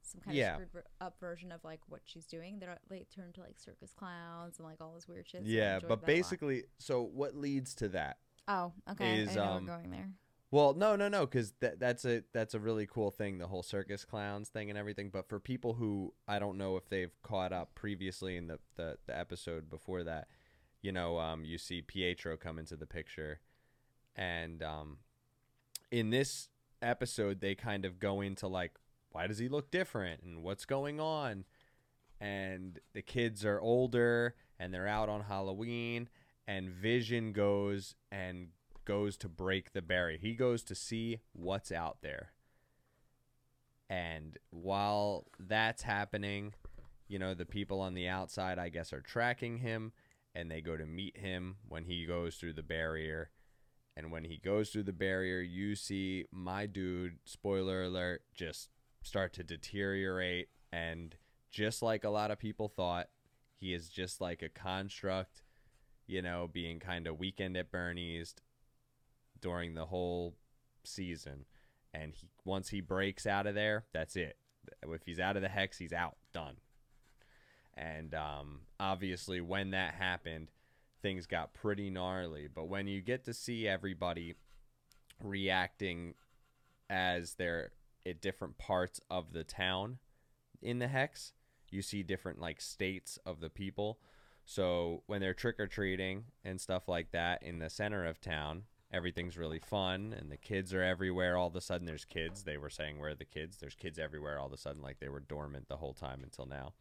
some 0.03 0.19
kind 0.21 0.35
Yeah. 0.35 0.55
of 0.57 0.67
screwed 0.69 0.83
up 0.99 1.19
version 1.19 1.51
of 1.51 1.63
like 1.63 1.79
what 1.87 2.01
she's 2.05 2.25
doing. 2.25 2.59
They're 2.59 2.79
they 2.89 3.05
turn 3.15 3.33
to 3.33 3.41
like 3.41 3.59
circus 3.59 3.93
clowns 3.93 4.57
and 4.57 4.67
like 4.67 4.81
all 4.81 4.93
this 4.95 5.07
weird 5.07 5.27
shit. 5.27 5.41
so 5.43 5.47
yeah, 5.49 5.75
but 5.79 5.87
that 5.87 5.87
a 5.89 5.95
lot. 5.95 6.05
basically, 6.05 6.63
so 6.79 7.01
what 7.03 7.35
leads 7.35 7.75
to 7.75 7.87
that? 7.89 8.17
oh, 8.47 8.73
okay, 8.89 9.19
is, 9.19 9.29
I 9.29 9.35
know 9.35 9.43
um, 9.43 9.65
we're 9.65 9.77
going 9.77 9.91
there. 9.91 10.09
Well, 10.49 10.73
no, 10.73 10.97
no, 10.97 11.07
no, 11.07 11.21
because 11.21 11.53
that 11.61 11.79
that's 11.79 12.03
a 12.03 12.23
that's 12.33 12.53
a 12.55 12.59
really 12.59 12.85
cool 12.85 13.09
thing, 13.11 13.37
the 13.37 13.47
whole 13.47 13.63
circus 13.63 14.03
clowns 14.03 14.49
thing 14.49 14.69
and 14.69 14.77
everything. 14.77 15.09
But 15.09 15.29
for 15.29 15.39
people 15.39 15.75
who 15.75 16.13
I 16.27 16.39
don't 16.39 16.57
know 16.57 16.75
if 16.75 16.89
they've 16.89 17.13
caught 17.21 17.53
up 17.53 17.73
previously 17.75 18.35
in 18.35 18.47
the 18.47 18.59
the, 18.75 18.97
the 19.05 19.17
episode 19.17 19.69
before 19.69 20.03
that, 20.03 20.27
you 20.81 20.91
know, 20.91 21.19
um, 21.19 21.45
you 21.45 21.57
see 21.57 21.81
Pietro 21.81 22.35
come 22.35 22.59
into 22.59 22.75
the 22.75 22.85
picture, 22.87 23.39
and 24.15 24.61
um, 24.61 24.97
in 25.91 26.09
this 26.09 26.49
episode 26.81 27.41
they 27.41 27.53
kind 27.53 27.85
of 27.85 27.99
go 27.99 28.21
into 28.21 28.47
like, 28.47 28.71
why 29.11 29.27
does 29.27 29.37
he 29.37 29.49
look 29.49 29.69
different 29.71 30.23
and 30.23 30.41
what's 30.41 30.65
going 30.65 30.99
on, 30.99 31.45
and 32.19 32.79
the 32.93 33.01
kids 33.01 33.45
are 33.45 33.59
older 33.59 34.35
and 34.59 34.73
they're 34.73 34.87
out 34.87 35.09
on 35.09 35.21
Halloween, 35.21 36.07
and 36.47 36.69
Vision 36.69 37.33
goes 37.33 37.95
and 38.11 38.47
goes 38.85 39.17
to 39.17 39.29
break 39.29 39.73
the 39.73 39.81
barrier. 39.81 40.17
He 40.17 40.33
goes 40.33 40.63
to 40.63 40.75
see 40.75 41.19
what's 41.33 41.71
out 41.71 41.97
there. 42.01 42.31
And 43.89 44.37
while 44.49 45.25
that's 45.39 45.83
happening, 45.83 46.53
you 47.07 47.19
know, 47.19 47.33
the 47.33 47.45
people 47.45 47.81
on 47.81 47.93
the 47.93 48.07
outside, 48.07 48.57
I 48.57 48.69
guess, 48.69 48.93
are 48.93 49.01
tracking 49.01 49.57
him 49.57 49.91
and 50.33 50.49
they 50.49 50.61
go 50.61 50.77
to 50.77 50.85
meet 50.85 51.17
him 51.17 51.57
when 51.67 51.83
he 51.83 52.05
goes 52.05 52.35
through 52.35 52.53
the 52.53 52.63
barrier. 52.63 53.29
And 53.95 54.11
when 54.11 54.23
he 54.23 54.37
goes 54.37 54.69
through 54.69 54.83
the 54.83 54.93
barrier, 54.93 55.41
you 55.41 55.75
see 55.75 56.25
my 56.31 56.65
dude, 56.65 57.17
spoiler 57.25 57.83
alert, 57.83 58.23
just 58.33 58.69
start 59.03 59.33
to 59.33 59.43
deteriorate. 59.43 60.49
And 60.71 61.15
just 61.51 61.81
like 61.81 62.03
a 62.03 62.09
lot 62.09 62.31
of 62.31 62.39
people 62.39 62.69
thought, 62.69 63.09
he 63.57 63.73
is 63.73 63.89
just 63.89 64.21
like 64.21 64.41
a 64.41 64.49
construct, 64.49 65.43
you 66.07 66.21
know, 66.21 66.49
being 66.51 66.79
kind 66.79 67.05
of 67.05 67.19
weekend 67.19 67.57
at 67.57 67.71
Bernie's, 67.71 68.33
during 69.41 69.73
the 69.73 69.87
whole 69.87 70.35
season. 70.83 71.45
And 71.93 72.13
he 72.15 72.29
once 72.45 72.69
he 72.69 72.79
breaks 72.79 73.25
out 73.27 73.47
of 73.47 73.55
there, 73.55 73.85
that's 73.91 74.15
it. 74.15 74.37
If 74.83 75.01
he's 75.05 75.19
out 75.19 75.35
of 75.35 75.41
the 75.41 75.49
hex, 75.49 75.77
he's 75.77 75.93
out. 75.93 76.15
Done. 76.33 76.55
And 77.75 78.13
um, 78.15 78.61
obviously, 78.79 79.41
when 79.41 79.71
that 79.71 79.95
happened, 79.95 80.51
things 81.01 81.25
got 81.25 81.53
pretty 81.53 81.89
gnarly. 81.89 82.47
But 82.53 82.67
when 82.67 82.87
you 82.87 83.01
get 83.01 83.25
to 83.25 83.33
see 83.33 83.67
everybody 83.67 84.35
reacting 85.23 86.15
as 86.89 87.35
they're 87.35 87.71
at 88.05 88.21
different 88.21 88.57
parts 88.57 88.99
of 89.09 89.33
the 89.33 89.43
town 89.43 89.99
in 90.61 90.79
the 90.79 90.87
hex, 90.87 91.33
you 91.69 91.81
see 91.81 92.03
different 92.03 92.39
like 92.39 92.61
states 92.61 93.17
of 93.25 93.39
the 93.39 93.49
people. 93.49 93.99
So 94.45 95.03
when 95.07 95.21
they're 95.21 95.33
trick 95.33 95.59
or 95.59 95.67
treating 95.67 96.25
and 96.43 96.59
stuff 96.59 96.87
like 96.87 97.11
that 97.11 97.43
in 97.43 97.59
the 97.59 97.69
center 97.69 98.05
of 98.05 98.19
town, 98.19 98.63
everything's 98.91 99.37
really 99.37 99.59
fun 99.59 100.13
and 100.17 100.31
the 100.31 100.37
kids 100.37 100.73
are 100.73 100.83
everywhere. 100.83 101.37
All 101.37 101.47
of 101.47 101.55
a 101.55 101.61
sudden, 101.61 101.87
there's 101.87 102.05
kids. 102.05 102.43
They 102.43 102.57
were 102.57 102.69
saying, 102.69 102.99
Where 102.99 103.11
are 103.11 103.15
the 103.15 103.25
kids? 103.25 103.57
There's 103.57 103.75
kids 103.75 103.99
everywhere 103.99 104.39
all 104.39 104.47
of 104.47 104.53
a 104.53 104.57
sudden, 104.57 104.81
like 104.81 104.99
they 104.99 105.09
were 105.09 105.19
dormant 105.19 105.67
the 105.67 105.77
whole 105.77 105.93
time 105.93 106.21
until 106.23 106.45
now. 106.45 106.73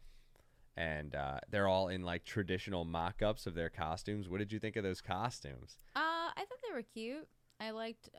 And 0.77 1.15
uh, 1.15 1.39
they're 1.49 1.67
all 1.67 1.89
in 1.89 2.03
like 2.03 2.23
traditional 2.23 2.85
mock 2.85 3.21
ups 3.21 3.45
of 3.45 3.55
their 3.55 3.69
costumes. 3.69 4.29
What 4.29 4.39
did 4.39 4.51
you 4.51 4.59
think 4.59 4.75
of 4.75 4.83
those 4.83 5.01
costumes? 5.01 5.77
Uh, 5.95 5.99
I 6.35 6.37
thought 6.37 6.59
they 6.67 6.73
were 6.73 6.83
cute. 6.83 7.27
I 7.59 7.71
liked 7.71 8.09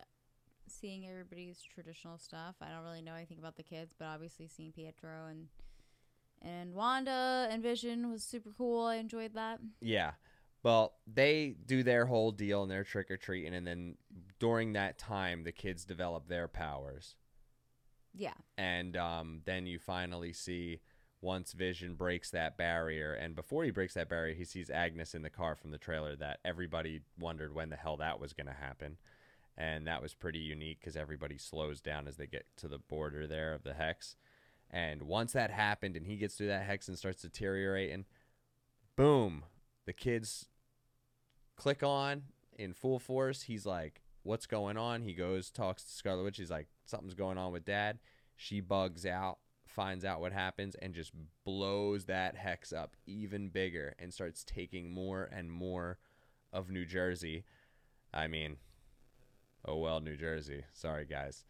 seeing 0.68 1.06
everybody's 1.06 1.60
traditional 1.62 2.18
stuff. 2.18 2.56
I 2.60 2.68
don't 2.68 2.84
really 2.84 3.02
know 3.02 3.14
anything 3.14 3.38
about 3.38 3.56
the 3.56 3.62
kids, 3.62 3.94
but 3.98 4.06
obviously 4.06 4.48
seeing 4.48 4.72
Pietro 4.72 5.26
and 5.30 5.48
and 6.40 6.74
Wanda 6.74 7.46
and 7.50 7.62
Vision 7.62 8.10
was 8.10 8.24
super 8.24 8.50
cool. 8.56 8.86
I 8.86 8.96
enjoyed 8.96 9.34
that. 9.34 9.60
Yeah. 9.80 10.12
Well, 10.64 10.94
they 11.12 11.56
do 11.66 11.82
their 11.82 12.06
whole 12.06 12.32
deal 12.32 12.62
and 12.62 12.70
their 12.70 12.84
trick 12.84 13.10
or 13.10 13.16
treating, 13.16 13.54
and 13.54 13.66
then 13.66 13.96
during 14.38 14.72
that 14.74 14.98
time, 14.98 15.44
the 15.44 15.52
kids 15.52 15.84
develop 15.84 16.28
their 16.28 16.48
powers. 16.48 17.16
Yeah. 18.14 18.34
And 18.58 18.96
um, 18.96 19.40
then 19.44 19.66
you 19.66 19.78
finally 19.78 20.32
see 20.32 20.80
once 21.22 21.52
Vision 21.52 21.94
breaks 21.94 22.30
that 22.30 22.58
barrier, 22.58 23.14
and 23.14 23.34
before 23.36 23.64
he 23.64 23.70
breaks 23.70 23.94
that 23.94 24.08
barrier, 24.08 24.34
he 24.34 24.44
sees 24.44 24.68
Agnes 24.68 25.14
in 25.14 25.22
the 25.22 25.30
car 25.30 25.54
from 25.54 25.70
the 25.70 25.78
trailer 25.78 26.16
that 26.16 26.40
everybody 26.44 27.00
wondered 27.18 27.54
when 27.54 27.70
the 27.70 27.76
hell 27.76 27.96
that 27.96 28.20
was 28.20 28.32
going 28.32 28.48
to 28.48 28.52
happen. 28.52 28.98
And 29.56 29.86
that 29.86 30.02
was 30.02 30.14
pretty 30.14 30.40
unique 30.40 30.80
because 30.80 30.96
everybody 30.96 31.38
slows 31.38 31.80
down 31.80 32.08
as 32.08 32.16
they 32.16 32.26
get 32.26 32.46
to 32.56 32.68
the 32.68 32.78
border 32.78 33.26
there 33.26 33.54
of 33.54 33.62
the 33.62 33.74
hex. 33.74 34.16
And 34.68 35.02
once 35.02 35.32
that 35.32 35.50
happened 35.50 35.96
and 35.96 36.06
he 36.06 36.16
gets 36.16 36.34
through 36.34 36.48
that 36.48 36.64
hex 36.64 36.88
and 36.88 36.98
starts 36.98 37.22
deteriorating, 37.22 38.06
boom, 38.96 39.44
the 39.86 39.92
kids 39.92 40.48
click 41.56 41.82
on 41.82 42.22
in 42.58 42.72
full 42.72 42.98
force. 42.98 43.42
He's 43.42 43.66
like, 43.66 44.02
What's 44.24 44.46
going 44.46 44.76
on? 44.76 45.02
He 45.02 45.14
goes, 45.14 45.50
talks 45.50 45.82
to 45.82 45.90
Scarlet 45.90 46.22
Witch. 46.22 46.36
He's 46.36 46.50
like, 46.50 46.68
Something's 46.84 47.14
going 47.14 47.38
on 47.38 47.52
with 47.52 47.64
dad. 47.64 47.98
She 48.36 48.60
bugs 48.60 49.04
out, 49.04 49.38
finds 49.72 50.04
out 50.04 50.20
what 50.20 50.32
happens, 50.32 50.74
and 50.76 50.94
just 50.94 51.12
blows 51.44 52.04
that 52.04 52.36
hex 52.36 52.72
up 52.72 52.96
even 53.06 53.48
bigger 53.48 53.94
and 53.98 54.12
starts 54.12 54.44
taking 54.44 54.92
more 54.92 55.28
and 55.32 55.50
more 55.50 55.98
of 56.52 56.70
New 56.70 56.84
Jersey. 56.84 57.44
I 58.12 58.26
mean, 58.28 58.56
oh 59.64 59.78
well, 59.78 60.00
New 60.00 60.16
Jersey. 60.16 60.64
Sorry, 60.72 61.04
guys. 61.04 61.44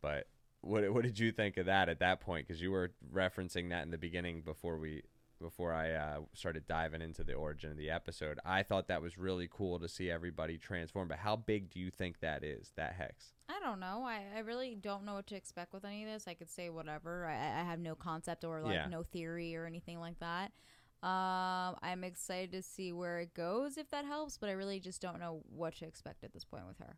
But 0.00 0.28
what 0.60 0.92
what 0.92 1.02
did 1.02 1.18
you 1.18 1.32
think 1.32 1.56
of 1.56 1.66
that 1.66 1.88
at 1.88 2.00
that 2.00 2.20
point? 2.20 2.46
Because 2.46 2.62
you 2.62 2.70
were 2.70 2.92
referencing 3.12 3.70
that 3.70 3.84
in 3.84 3.90
the 3.90 3.98
beginning 3.98 4.42
before 4.42 4.78
we 4.78 5.02
before 5.40 5.72
I 5.72 5.92
uh, 5.92 6.18
started 6.34 6.66
diving 6.66 7.02
into 7.02 7.22
the 7.24 7.34
origin 7.34 7.70
of 7.70 7.76
the 7.76 7.90
episode. 7.90 8.38
I 8.44 8.62
thought 8.62 8.88
that 8.88 9.00
was 9.02 9.16
really 9.18 9.48
cool 9.50 9.78
to 9.78 9.88
see 9.88 10.10
everybody 10.10 10.58
transform. 10.58 11.08
But 11.08 11.18
how 11.18 11.36
big 11.36 11.70
do 11.70 11.78
you 11.80 11.90
think 11.90 12.20
that 12.20 12.42
is? 12.44 12.72
That 12.76 12.94
hex? 12.94 13.32
I 13.48 13.58
don't 13.64 13.80
know. 13.80 14.04
I, 14.04 14.22
I 14.36 14.40
really 14.40 14.74
don't 14.74 15.04
know 15.04 15.14
what 15.14 15.26
to 15.28 15.36
expect 15.36 15.72
with 15.72 15.84
any 15.84 16.04
of 16.04 16.10
this. 16.10 16.26
I 16.28 16.34
could 16.34 16.50
say 16.50 16.70
whatever. 16.70 17.26
I, 17.26 17.34
I 17.34 17.64
have 17.64 17.78
no 17.80 17.94
concept 17.94 18.44
or 18.44 18.60
like 18.62 18.74
Yeah. 18.74 18.86
no 18.88 19.02
theory 19.02 19.54
or 19.56 19.64
anything 19.66 20.00
like 20.00 20.18
that. 20.20 20.52
Um, 21.00 21.76
I'm 21.80 22.02
excited 22.02 22.50
to 22.52 22.62
see 22.62 22.92
where 22.92 23.20
it 23.20 23.32
goes 23.32 23.78
if 23.78 23.88
that 23.90 24.04
helps, 24.04 24.36
but 24.36 24.48
I 24.48 24.52
really 24.52 24.80
just 24.80 25.00
don't 25.00 25.20
know 25.20 25.42
what 25.48 25.76
to 25.76 25.84
expect 25.86 26.24
at 26.24 26.32
this 26.32 26.44
point 26.44 26.66
with 26.66 26.78
her. 26.78 26.96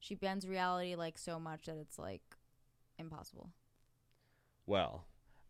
She 0.00 0.14
bends 0.14 0.48
reality 0.48 0.94
like 0.94 1.18
so 1.18 1.38
much 1.38 1.66
that 1.66 1.76
it's 1.76 1.98
like 1.98 2.22
impossible. 2.98 3.50
Well, 4.66 5.04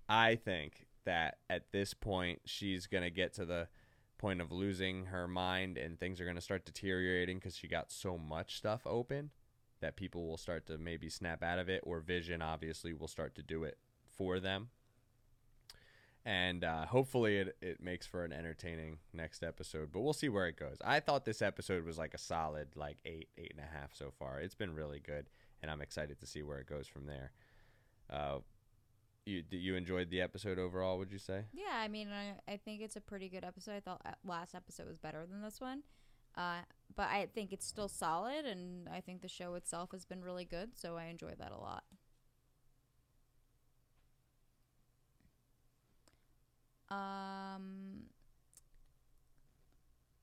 I 0.09 0.35
think 0.35 0.87
that 1.05 1.39
at 1.49 1.73
this 1.73 1.95
point 1.95 2.41
she's 2.45 2.87
gonna 2.87 3.11
get 3.11 3.35
to 3.35 3.45
the 3.45 3.69
point 4.19 4.41
of 4.41 4.51
losing 4.51 5.07
her 5.07 5.29
mind 5.29 5.77
and 5.77 5.99
things 5.99 6.21
are 6.21 6.27
gonna 6.27 6.41
start 6.41 6.65
deteriorating 6.65 7.39
because 7.39 7.57
she 7.57 7.69
got 7.69 7.91
so 7.91 8.17
much 8.17 8.57
stuff 8.57 8.83
open 8.87 9.31
that 9.85 9.97
people 9.97 10.27
will 10.27 10.39
start 10.39 10.67
to 10.67 10.79
maybe 10.79 11.11
snap 11.11 11.43
out 11.43 11.59
of 11.59 11.69
it, 11.69 11.83
or 11.85 12.01
Vision 12.01 12.41
obviously 12.41 12.95
will 12.95 13.07
start 13.07 13.35
to 13.35 13.43
do 13.43 13.65
it 13.65 13.77
for 14.17 14.41
them. 14.41 14.69
And 16.25 16.65
uh, 16.65 16.87
hopefully 16.87 17.37
it, 17.37 17.57
it 17.61 17.83
makes 17.83 18.07
for 18.07 18.25
an 18.25 18.33
entertaining 18.33 18.97
next 19.13 19.43
episode, 19.43 19.91
but 19.93 20.01
we'll 20.01 20.15
see 20.15 20.31
where 20.31 20.47
it 20.47 20.57
goes. 20.59 20.79
I 20.83 21.01
thought 21.01 21.27
this 21.27 21.43
episode 21.43 21.85
was 21.85 21.99
like 21.99 22.15
a 22.15 22.19
solid 22.19 22.69
like 22.77 22.97
eight, 23.05 23.29
eight 23.37 23.53
and 23.55 23.61
a 23.61 23.79
half 23.79 23.95
so 23.95 24.11
far. 24.19 24.41
It's 24.41 24.55
been 24.55 24.75
really 24.75 25.01
good, 25.01 25.27
and 25.61 25.71
I'm 25.71 25.83
excited 25.83 26.19
to 26.21 26.27
see 26.27 26.43
where 26.43 26.59
it 26.59 26.67
goes 26.67 26.87
from 26.87 27.05
there. 27.05 27.33
Uh, 28.09 28.39
you 29.25 29.43
you 29.51 29.75
enjoyed 29.77 30.11
the 30.11 30.21
episode 30.21 30.59
overall? 30.59 30.99
Would 30.99 31.13
you 31.13 31.19
say? 31.19 31.45
Yeah, 31.53 31.75
I 31.75 31.89
mean, 31.89 32.09
I, 32.13 32.53
I 32.53 32.57
think 32.57 32.83
it's 32.83 32.97
a 32.97 33.01
pretty 33.01 33.29
good 33.29 33.45
episode. 33.45 33.73
I 33.73 33.81
thought 33.81 34.03
uh, 34.05 34.13
last 34.25 34.55
episode 34.55 34.87
was 34.89 34.99
better 34.99 35.27
than 35.27 35.43
this 35.43 35.61
one. 35.61 35.83
Uh, 36.37 36.63
but 36.97 37.09
I 37.09 37.29
think 37.33 37.53
it's 37.53 37.67
still 37.67 37.89
solid, 37.89 38.45
and 38.45 38.89
I 38.89 39.01
think 39.01 39.23
the 39.23 39.29
show 39.29 39.55
itself 39.55 39.93
has 39.93 40.05
been 40.05 40.23
really 40.23 40.45
good, 40.45 40.77
so 40.77 40.97
I 40.97 41.05
enjoy 41.05 41.33
that 41.39 41.53
a 41.53 41.57
lot. 41.57 41.85
Um, 46.91 48.05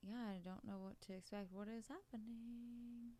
yeah, 0.04 0.30
I 0.30 0.40
don't 0.44 0.66
know 0.66 0.80
what 0.80 1.00
to 1.08 1.14
expect. 1.14 1.52
What 1.52 1.68
is 1.68 1.88
happening? 1.88 3.16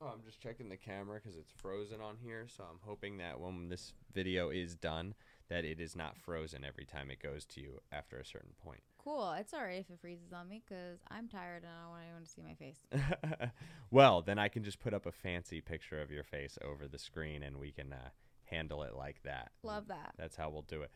Oh, 0.00 0.08
I'm 0.08 0.22
just 0.24 0.40
checking 0.40 0.68
the 0.68 0.76
camera 0.76 1.18
because 1.22 1.38
it's 1.38 1.52
frozen 1.56 2.00
on 2.00 2.16
here. 2.22 2.46
So 2.54 2.64
I'm 2.64 2.80
hoping 2.82 3.16
that 3.18 3.40
when 3.40 3.68
this 3.68 3.94
video 4.12 4.50
is 4.50 4.74
done, 4.74 5.14
that 5.48 5.64
it 5.64 5.80
is 5.80 5.96
not 5.96 6.18
frozen 6.18 6.64
every 6.64 6.84
time 6.84 7.10
it 7.10 7.22
goes 7.22 7.46
to 7.46 7.60
you 7.60 7.80
after 7.92 8.18
a 8.18 8.24
certain 8.24 8.52
point. 8.62 8.80
Cool. 8.98 9.32
It's 9.38 9.54
alright 9.54 9.80
if 9.80 9.90
it 9.90 10.00
freezes 10.00 10.32
on 10.32 10.48
me 10.48 10.62
because 10.68 10.98
I'm 11.10 11.28
tired 11.28 11.62
and 11.62 11.72
I 11.72 11.82
don't 11.82 11.90
want 11.90 12.02
anyone 12.04 12.24
to 12.24 12.30
see 12.30 12.42
my 12.42 12.54
face. 12.54 13.50
well, 13.90 14.20
then 14.20 14.38
I 14.38 14.48
can 14.48 14.64
just 14.64 14.80
put 14.80 14.92
up 14.92 15.06
a 15.06 15.12
fancy 15.12 15.60
picture 15.60 16.02
of 16.02 16.10
your 16.10 16.24
face 16.24 16.58
over 16.62 16.86
the 16.86 16.98
screen, 16.98 17.42
and 17.42 17.58
we 17.58 17.70
can 17.70 17.92
uh, 17.92 18.10
handle 18.44 18.82
it 18.82 18.96
like 18.96 19.22
that. 19.22 19.52
Love 19.62 19.88
that. 19.88 20.14
That's 20.18 20.36
how 20.36 20.50
we'll 20.50 20.62
do 20.62 20.82
it. 20.82 20.90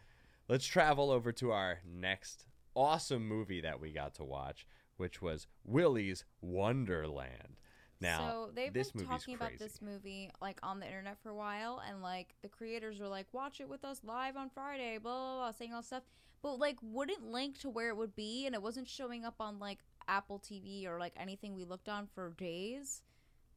Let's 0.48 0.66
travel 0.66 1.10
over 1.10 1.32
to 1.32 1.52
our 1.52 1.78
next 1.86 2.44
awesome 2.74 3.26
movie 3.26 3.60
that 3.60 3.80
we 3.80 3.92
got 3.92 4.14
to 4.14 4.24
watch, 4.24 4.66
which 4.96 5.22
was 5.22 5.46
Willy's 5.64 6.24
Wonderland. 6.40 7.60
Now, 8.00 8.18
so 8.18 8.50
they've 8.54 8.72
been 8.72 8.84
talking 9.06 9.34
about 9.34 9.58
this 9.58 9.82
movie 9.82 10.30
like 10.40 10.58
on 10.62 10.80
the 10.80 10.86
internet 10.86 11.18
for 11.22 11.28
a 11.28 11.34
while, 11.34 11.82
and 11.86 12.00
like 12.02 12.34
the 12.40 12.48
creators 12.48 12.98
were 12.98 13.08
like, 13.08 13.26
"Watch 13.32 13.60
it 13.60 13.68
with 13.68 13.84
us 13.84 14.00
live 14.04 14.36
on 14.36 14.48
Friday," 14.48 14.96
blah 14.98 15.12
blah 15.12 15.36
blah, 15.36 15.50
saying 15.52 15.74
all 15.74 15.82
stuff, 15.82 16.04
but 16.42 16.58
like 16.58 16.76
wouldn't 16.82 17.30
link 17.30 17.58
to 17.60 17.68
where 17.68 17.90
it 17.90 17.96
would 17.96 18.16
be, 18.16 18.46
and 18.46 18.54
it 18.54 18.62
wasn't 18.62 18.88
showing 18.88 19.24
up 19.24 19.34
on 19.38 19.58
like 19.58 19.80
Apple 20.08 20.38
TV 20.38 20.86
or 20.86 20.98
like 20.98 21.12
anything 21.16 21.54
we 21.54 21.64
looked 21.64 21.88
on 21.88 22.06
for 22.14 22.30
days 22.38 23.02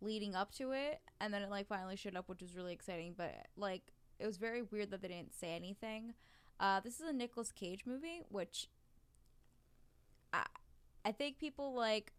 leading 0.02 0.36
up 0.36 0.52
to 0.56 0.72
it, 0.72 1.00
and 1.22 1.34
then 1.34 1.42
it 1.42 1.50
like 1.50 1.68
finally 1.68 1.96
showed 1.96 2.18
up, 2.18 2.28
which 2.28 2.42
was 2.42 2.56
really 2.56 2.74
exciting. 2.74 3.14
But 3.18 3.48
like 3.56 3.94
it 4.20 4.26
was 4.26 4.38
very 4.38 4.62
weird 4.62 4.92
that 4.92 5.02
they 5.02 5.08
didn't 5.08 5.34
say 5.34 5.56
anything. 5.56 6.14
Uh, 6.60 6.82
this 6.82 7.00
is 7.00 7.08
a 7.08 7.14
Nicolas 7.14 7.52
Cage 7.52 7.86
movie, 7.86 8.24
which 8.30 8.68
I 10.34 10.46
I 11.06 11.14
think 11.14 11.40
people 11.40 11.74
like. 11.74 12.12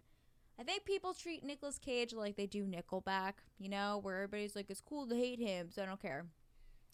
I 0.58 0.62
think 0.62 0.84
people 0.84 1.14
treat 1.14 1.44
Nicolas 1.44 1.78
Cage 1.78 2.12
like 2.12 2.36
they 2.36 2.46
do 2.46 2.64
Nickelback, 2.64 3.34
you 3.58 3.68
know, 3.68 3.98
where 4.02 4.16
everybody's 4.16 4.54
like, 4.54 4.70
it's 4.70 4.80
cool 4.80 5.06
to 5.06 5.16
hate 5.16 5.40
him, 5.40 5.70
so 5.70 5.82
I 5.82 5.86
don't 5.86 6.00
care. 6.00 6.26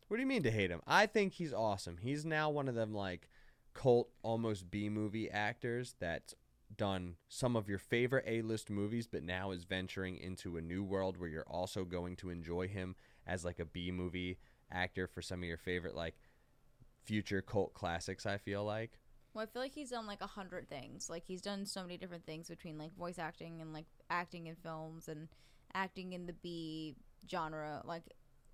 What 0.08 0.16
do 0.16 0.22
you 0.22 0.26
mean 0.26 0.42
to 0.44 0.50
hate 0.50 0.70
him? 0.70 0.80
I 0.86 1.06
think 1.06 1.34
he's 1.34 1.52
awesome. 1.52 1.98
He's 1.98 2.24
now 2.24 2.50
one 2.50 2.68
of 2.68 2.74
them 2.74 2.94
like 2.94 3.28
cult 3.74 4.08
almost 4.22 4.70
B 4.70 4.88
movie 4.88 5.30
actors 5.30 5.94
that's 6.00 6.34
done 6.76 7.16
some 7.28 7.56
of 7.56 7.68
your 7.68 7.78
favorite 7.78 8.24
A-list 8.26 8.70
movies 8.70 9.06
but 9.06 9.22
now 9.22 9.50
is 9.50 9.64
venturing 9.64 10.16
into 10.16 10.56
a 10.56 10.60
new 10.60 10.82
world 10.82 11.16
where 11.16 11.28
you're 11.28 11.48
also 11.48 11.84
going 11.84 12.16
to 12.16 12.30
enjoy 12.30 12.68
him 12.68 12.94
as 13.26 13.44
like 13.44 13.58
a 13.58 13.64
B 13.64 13.90
movie 13.90 14.38
actor 14.70 15.06
for 15.06 15.20
some 15.20 15.40
of 15.42 15.48
your 15.48 15.56
favorite 15.56 15.94
like 15.94 16.14
future 17.04 17.42
cult 17.42 17.74
classics, 17.74 18.26
I 18.26 18.38
feel 18.38 18.64
like. 18.64 18.99
Well, 19.32 19.44
I 19.44 19.46
feel 19.46 19.62
like 19.62 19.74
he's 19.74 19.90
done 19.90 20.06
like 20.06 20.20
a 20.22 20.26
hundred 20.26 20.68
things. 20.68 21.08
Like 21.08 21.24
he's 21.26 21.40
done 21.40 21.64
so 21.66 21.82
many 21.82 21.96
different 21.96 22.26
things 22.26 22.48
between 22.48 22.78
like 22.78 22.94
voice 22.96 23.18
acting 23.18 23.60
and 23.60 23.72
like 23.72 23.86
acting 24.10 24.46
in 24.46 24.56
films 24.56 25.08
and 25.08 25.28
acting 25.74 26.12
in 26.12 26.26
the 26.26 26.32
B 26.32 26.96
genre. 27.30 27.82
Like 27.84 28.02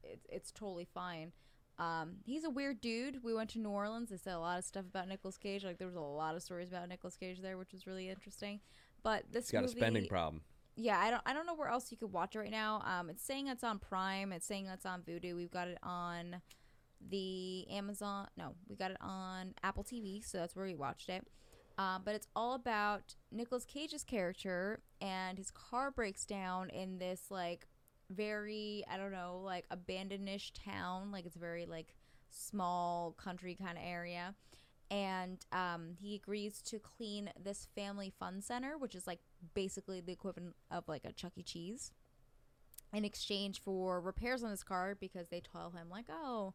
it's 0.02 0.26
it's 0.28 0.52
totally 0.52 0.87
fine. 0.92 1.33
Um, 1.78 2.16
he's 2.25 2.45
a 2.45 2.50
weird 2.50 2.80
dude. 2.80 3.23
We 3.23 3.35
went 3.35 3.50
to 3.50 3.59
New 3.59 3.68
Orleans. 3.71 4.11
They 4.11 4.16
said 4.16 4.35
a 4.35 4.38
lot 4.38 4.59
of 4.59 4.64
stuff 4.64 4.85
about 4.87 5.09
Nicolas 5.09 5.37
Cage. 5.38 5.64
Like 5.64 5.78
there 5.78 5.87
was 5.87 5.97
a 5.97 6.00
lot 6.00 6.35
of 6.35 6.42
stories 6.42 6.68
about 6.71 6.88
Nicolas 6.88 7.16
Cage 7.16 7.40
there, 7.40 7.59
which 7.59 7.73
was 7.73 7.87
really 7.87 8.09
interesting. 8.09 8.61
But 9.02 9.25
this 9.33 9.47
He's 9.47 9.52
got 9.52 9.64
movie, 9.64 9.66
a 9.66 9.68
spending 9.68 10.06
problem. 10.06 10.42
yeah, 10.76 10.99
I 10.99 11.11
don't 11.11 11.23
I 11.26 11.33
don't 11.33 11.47
know 11.47 11.54
where 11.54 11.68
else 11.68 11.90
you 11.90 11.97
could 11.99 12.12
watch 12.12 12.35
it 12.37 12.40
right 12.40 12.50
now. 12.50 12.83
Um, 12.85 13.09
it's 13.11 13.25
saying 13.25 13.49
it's 13.49 13.64
on 13.64 13.78
Prime. 13.78 14.33
It's 14.33 14.47
saying 14.47 14.66
it's 14.66 14.87
on 14.87 15.02
Vudu. 15.02 15.35
We've 15.37 15.50
got 15.50 15.68
it 15.68 15.78
on 15.83 16.42
the 17.11 17.67
Amazon. 17.71 18.29
No, 18.37 18.55
we 18.69 18.76
got 18.76 18.91
it 18.91 18.97
on 19.00 19.55
Apple 19.62 19.85
TV, 19.85 20.25
so 20.25 20.38
that's 20.38 20.57
where 20.57 20.67
we 20.67 20.75
watched 20.75 21.09
it. 21.09 21.26
Um, 21.79 22.03
but 22.05 22.15
it's 22.15 22.29
all 22.35 22.55
about 22.55 23.15
Nicolas 23.31 23.65
Cage's 23.65 24.05
character, 24.05 24.81
and 25.00 25.37
his 25.37 25.50
car 25.50 25.91
breaks 25.91 26.25
down 26.25 26.71
in 26.71 26.99
this 26.99 27.31
like 27.31 27.67
very 28.09 28.85
I 28.91 28.97
don't 28.97 29.12
know 29.12 29.41
like 29.45 29.67
abandonedish 29.69 30.53
town. 30.65 31.11
Like 31.12 31.26
it's 31.26 31.37
very 31.37 31.67
like 31.67 31.95
small 32.31 33.12
country 33.12 33.55
kind 33.55 33.76
of 33.76 33.85
area. 33.85 34.35
And 34.88 35.45
um, 35.50 35.97
he 36.00 36.15
agrees 36.15 36.62
to 36.62 36.79
clean 36.79 37.31
this 37.43 37.67
family 37.75 38.12
fun 38.21 38.41
center, 38.41 38.79
which 38.79 38.95
is 38.95 39.07
like 39.07 39.19
basically 39.53 40.00
the 40.00 40.12
equivalent 40.12 40.55
of 40.71 40.87
like 40.87 41.05
a 41.05 41.12
Chuck 41.12 41.33
E. 41.37 41.43
Cheese, 41.43 41.91
in 42.93 43.05
exchange 43.05 43.61
for 43.61 44.00
repairs 44.00 44.45
on 44.45 44.50
his 44.50 44.62
car 44.62 44.97
because 44.99 45.29
they 45.29 45.41
tell 45.41 45.71
him 45.71 45.88
like, 45.91 46.07
oh, 46.09 46.55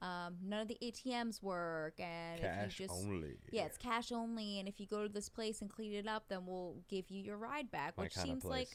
um, 0.00 0.36
none 0.44 0.60
of 0.60 0.68
the 0.68 0.78
ATMs 0.82 1.42
work, 1.42 1.94
and 1.98 2.40
Cash 2.40 2.74
if 2.74 2.80
you 2.80 2.86
just 2.86 3.04
only. 3.04 3.34
yeah, 3.50 3.64
it's 3.64 3.78
cash 3.78 4.12
only, 4.12 4.60
and 4.60 4.68
if 4.68 4.78
you 4.78 4.86
go 4.86 5.02
to 5.02 5.12
this 5.12 5.28
place 5.28 5.60
and 5.60 5.68
clean 5.68 5.92
it 5.92 6.06
up, 6.06 6.24
then 6.28 6.46
we'll 6.46 6.76
give 6.88 7.10
you 7.10 7.20
your 7.20 7.36
ride 7.36 7.70
back, 7.70 7.96
My 7.96 8.04
which 8.04 8.14
seems 8.14 8.44
like 8.44 8.68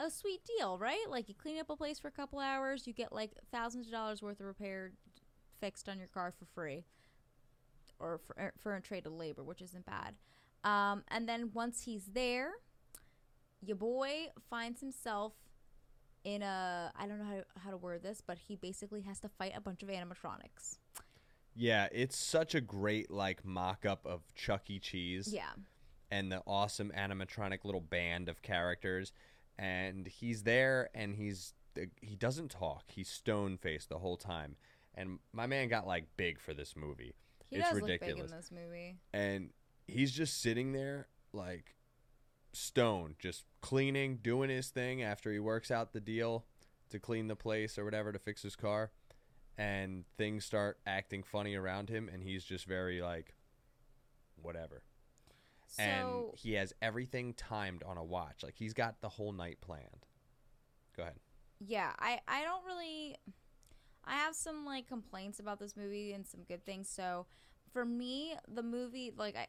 a 0.00 0.10
sweet 0.10 0.40
deal, 0.58 0.76
right? 0.78 1.04
Like 1.08 1.28
you 1.28 1.34
clean 1.34 1.60
up 1.60 1.70
a 1.70 1.76
place 1.76 2.00
for 2.00 2.08
a 2.08 2.12
couple 2.12 2.40
hours, 2.40 2.86
you 2.86 2.92
get 2.92 3.12
like 3.12 3.30
thousands 3.52 3.86
of 3.86 3.92
dollars 3.92 4.20
worth 4.20 4.40
of 4.40 4.46
repair 4.46 4.92
fixed 5.60 5.88
on 5.88 5.98
your 5.98 6.08
car 6.08 6.32
for 6.36 6.46
free, 6.46 6.84
or 8.00 8.18
for 8.26 8.34
er, 8.38 8.52
for 8.58 8.74
a 8.74 8.80
trade 8.80 9.06
of 9.06 9.12
labor, 9.12 9.44
which 9.44 9.62
isn't 9.62 9.86
bad. 9.86 10.14
Um, 10.64 11.04
and 11.08 11.28
then 11.28 11.50
once 11.52 11.82
he's 11.82 12.06
there, 12.06 12.50
your 13.62 13.76
boy 13.76 14.28
finds 14.50 14.80
himself 14.80 15.34
in 16.24 16.42
a 16.42 16.90
I 16.98 17.06
don't 17.06 17.18
know 17.18 17.24
how 17.24 17.34
to, 17.36 17.44
how 17.64 17.70
to 17.70 17.76
word 17.76 18.02
this, 18.02 18.20
but 18.26 18.38
he 18.48 18.56
basically 18.56 19.02
has 19.02 19.20
to 19.20 19.28
fight 19.28 19.52
a 19.56 19.60
bunch 19.60 19.82
of 19.82 19.88
animatronics. 19.88 20.78
Yeah, 21.54 21.88
it's 21.92 22.16
such 22.16 22.54
a 22.54 22.60
great 22.60 23.10
like 23.10 23.44
mock-up 23.44 24.04
of 24.06 24.22
Chuck 24.34 24.68
E. 24.70 24.78
Cheese 24.80 25.28
Yeah, 25.32 25.50
and 26.10 26.32
the 26.32 26.42
awesome 26.46 26.90
animatronic 26.96 27.64
little 27.64 27.80
band 27.80 28.28
of 28.28 28.42
characters, 28.42 29.12
and 29.58 30.06
he's 30.06 30.42
there 30.42 30.90
and 30.94 31.14
he's 31.14 31.54
uh, 31.78 31.82
he 32.00 32.16
doesn't 32.16 32.50
talk. 32.50 32.84
He's 32.88 33.08
stone 33.08 33.56
faced 33.56 33.88
the 33.88 33.98
whole 33.98 34.16
time, 34.16 34.56
and 34.94 35.18
my 35.32 35.46
man 35.46 35.68
got 35.68 35.86
like 35.86 36.06
big 36.16 36.40
for 36.40 36.54
this 36.54 36.74
movie, 36.74 37.14
he 37.50 37.56
It's 37.56 37.68
does 37.68 37.80
ridiculous. 37.80 38.00
look 38.00 38.18
big 38.18 38.30
in 38.30 38.36
this 38.36 38.50
movie. 38.50 38.96
and 39.12 39.50
he's 39.86 40.10
just 40.10 40.40
sitting 40.40 40.72
there 40.72 41.06
like 41.32 41.76
stone, 42.54 43.16
just 43.18 43.44
cleaning, 43.60 44.16
doing 44.22 44.50
his 44.50 44.68
thing 44.68 45.02
after 45.02 45.32
he 45.32 45.38
works 45.38 45.70
out 45.70 45.92
the 45.92 46.00
deal 46.00 46.44
to 46.90 46.98
clean 46.98 47.28
the 47.28 47.36
place 47.36 47.78
or 47.78 47.84
whatever 47.84 48.12
to 48.12 48.18
fix 48.18 48.42
his 48.42 48.56
car, 48.56 48.90
and 49.58 50.04
things 50.16 50.44
start 50.44 50.78
acting 50.86 51.22
funny 51.22 51.54
around 51.54 51.88
him, 51.88 52.08
and 52.12 52.22
he's 52.22 52.44
just 52.44 52.66
very 52.66 53.00
like 53.00 53.34
whatever 54.40 54.82
and 55.78 56.08
So 56.08 56.34
he 56.36 56.52
has 56.54 56.72
everything 56.80 57.34
timed 57.34 57.82
on 57.82 57.96
a 57.96 58.04
watch. 58.04 58.42
Like 58.42 58.54
he's 58.56 58.74
got 58.74 59.00
the 59.00 59.08
whole 59.08 59.32
night 59.32 59.58
planned. 59.60 60.06
Go 60.96 61.02
ahead. 61.02 61.18
yeah, 61.60 61.92
I 61.98 62.20
I 62.28 62.42
don't 62.42 62.64
really. 62.64 63.16
I 64.04 64.16
have 64.16 64.34
some 64.34 64.66
like 64.66 64.86
complaints 64.86 65.40
about 65.40 65.58
this 65.58 65.76
movie 65.76 66.12
and 66.12 66.26
some 66.26 66.42
good 66.46 66.64
things. 66.64 66.88
So 66.88 67.26
for 67.72 67.84
me, 67.84 68.34
the 68.48 68.62
movie 68.62 69.12
like 69.16 69.36
I. 69.36 69.46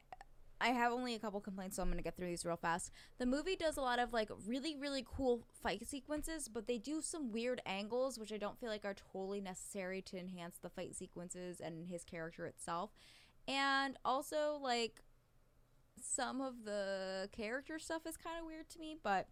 I 0.65 0.69
have 0.69 0.91
only 0.91 1.13
a 1.13 1.19
couple 1.19 1.39
complaints, 1.41 1.75
so 1.75 1.83
I'm 1.83 1.91
gonna 1.91 2.01
get 2.01 2.17
through 2.17 2.25
these 2.25 2.43
real 2.43 2.57
fast. 2.57 2.89
The 3.19 3.27
movie 3.27 3.55
does 3.55 3.77
a 3.77 3.81
lot 3.81 3.99
of 3.99 4.13
like 4.13 4.31
really, 4.47 4.75
really 4.75 5.05
cool 5.05 5.43
fight 5.61 5.87
sequences, 5.87 6.47
but 6.47 6.65
they 6.65 6.79
do 6.79 7.01
some 7.01 7.31
weird 7.31 7.61
angles, 7.67 8.17
which 8.17 8.33
I 8.33 8.37
don't 8.37 8.59
feel 8.59 8.69
like 8.69 8.83
are 8.83 8.95
totally 8.95 9.41
necessary 9.41 10.01
to 10.01 10.17
enhance 10.17 10.57
the 10.57 10.71
fight 10.71 10.95
sequences 10.95 11.59
and 11.59 11.85
his 11.85 12.03
character 12.03 12.47
itself. 12.47 12.89
And 13.47 13.95
also, 14.03 14.57
like, 14.59 15.03
some 16.01 16.41
of 16.41 16.65
the 16.65 17.29
character 17.31 17.77
stuff 17.77 18.07
is 18.07 18.17
kind 18.17 18.39
of 18.39 18.47
weird 18.47 18.67
to 18.69 18.79
me, 18.79 18.97
but 19.03 19.27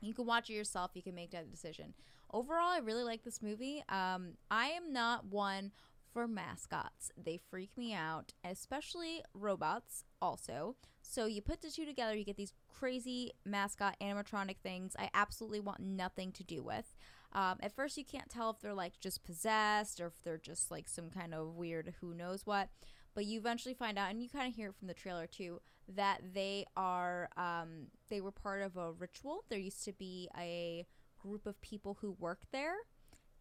you 0.00 0.14
can 0.14 0.26
watch 0.26 0.48
it 0.48 0.54
yourself. 0.54 0.92
You 0.94 1.02
can 1.02 1.16
make 1.16 1.32
that 1.32 1.50
decision. 1.50 1.92
Overall, 2.32 2.68
I 2.68 2.78
really 2.78 3.02
like 3.02 3.24
this 3.24 3.42
movie. 3.42 3.82
Um, 3.88 4.34
I 4.48 4.68
am 4.68 4.92
not 4.92 5.26
one 5.26 5.72
for 6.12 6.28
mascots. 6.28 7.10
They 7.16 7.40
freak 7.50 7.76
me 7.76 7.92
out, 7.92 8.32
especially 8.44 9.22
robots 9.34 10.04
also. 10.20 10.76
So 11.02 11.26
you 11.26 11.40
put 11.40 11.62
the 11.62 11.70
two 11.70 11.84
together, 11.86 12.14
you 12.16 12.24
get 12.24 12.36
these 12.36 12.52
crazy 12.68 13.32
mascot 13.44 13.96
animatronic 14.02 14.56
things 14.58 14.94
I 14.98 15.08
absolutely 15.14 15.60
want 15.60 15.80
nothing 15.80 16.32
to 16.32 16.44
do 16.44 16.62
with. 16.62 16.96
Um, 17.32 17.58
at 17.60 17.72
first, 17.74 17.96
you 17.96 18.04
can't 18.04 18.28
tell 18.28 18.50
if 18.50 18.60
they're 18.60 18.74
like 18.74 18.98
just 19.00 19.22
possessed 19.24 20.00
or 20.00 20.06
if 20.08 20.22
they're 20.24 20.38
just 20.38 20.70
like 20.70 20.88
some 20.88 21.10
kind 21.10 21.32
of 21.34 21.54
weird 21.54 21.94
who 22.00 22.12
knows 22.14 22.44
what. 22.46 22.68
But 23.14 23.24
you 23.24 23.38
eventually 23.38 23.74
find 23.74 23.98
out, 23.98 24.10
and 24.10 24.22
you 24.22 24.28
kind 24.28 24.48
of 24.48 24.54
hear 24.54 24.68
it 24.70 24.76
from 24.76 24.88
the 24.88 24.94
trailer 24.94 25.26
too, 25.26 25.60
that 25.94 26.20
they 26.34 26.66
are 26.76 27.28
um, 27.36 27.86
they 28.08 28.20
were 28.20 28.32
part 28.32 28.62
of 28.62 28.76
a 28.76 28.92
ritual. 28.92 29.44
There 29.48 29.58
used 29.58 29.84
to 29.84 29.92
be 29.92 30.28
a 30.36 30.86
group 31.18 31.46
of 31.46 31.60
people 31.62 31.96
who 32.00 32.16
worked 32.18 32.50
there, 32.52 32.74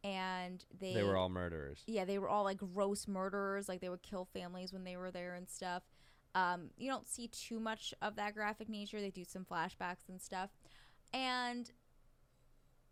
and 0.03 0.63
they 0.79 0.93
They 0.93 1.03
were 1.03 1.17
all 1.17 1.29
murderers. 1.29 1.83
yeah 1.87 2.05
they 2.05 2.19
were 2.19 2.29
all 2.29 2.43
like 2.43 2.57
gross 2.57 3.07
murderers. 3.07 3.67
Like 3.67 3.81
they 3.81 3.89
would 3.89 4.03
kill 4.03 4.25
families 4.25 4.71
when 4.71 4.83
they 4.83 4.97
were 4.97 5.11
there 5.11 5.33
and 5.35 5.49
stuff. 5.49 5.83
Um, 6.35 6.69
you 6.77 6.91
don't 6.91 7.07
see 7.07 7.27
too 7.27 7.59
much 7.59 7.93
of 8.01 8.17
that 8.17 8.35
graphic 8.35 8.69
nature. 8.69 9.01
They 9.01 9.09
do 9.09 9.23
some 9.23 9.45
flashbacks 9.45 10.09
and 10.09 10.21
stuff, 10.21 10.51
and 11.13 11.71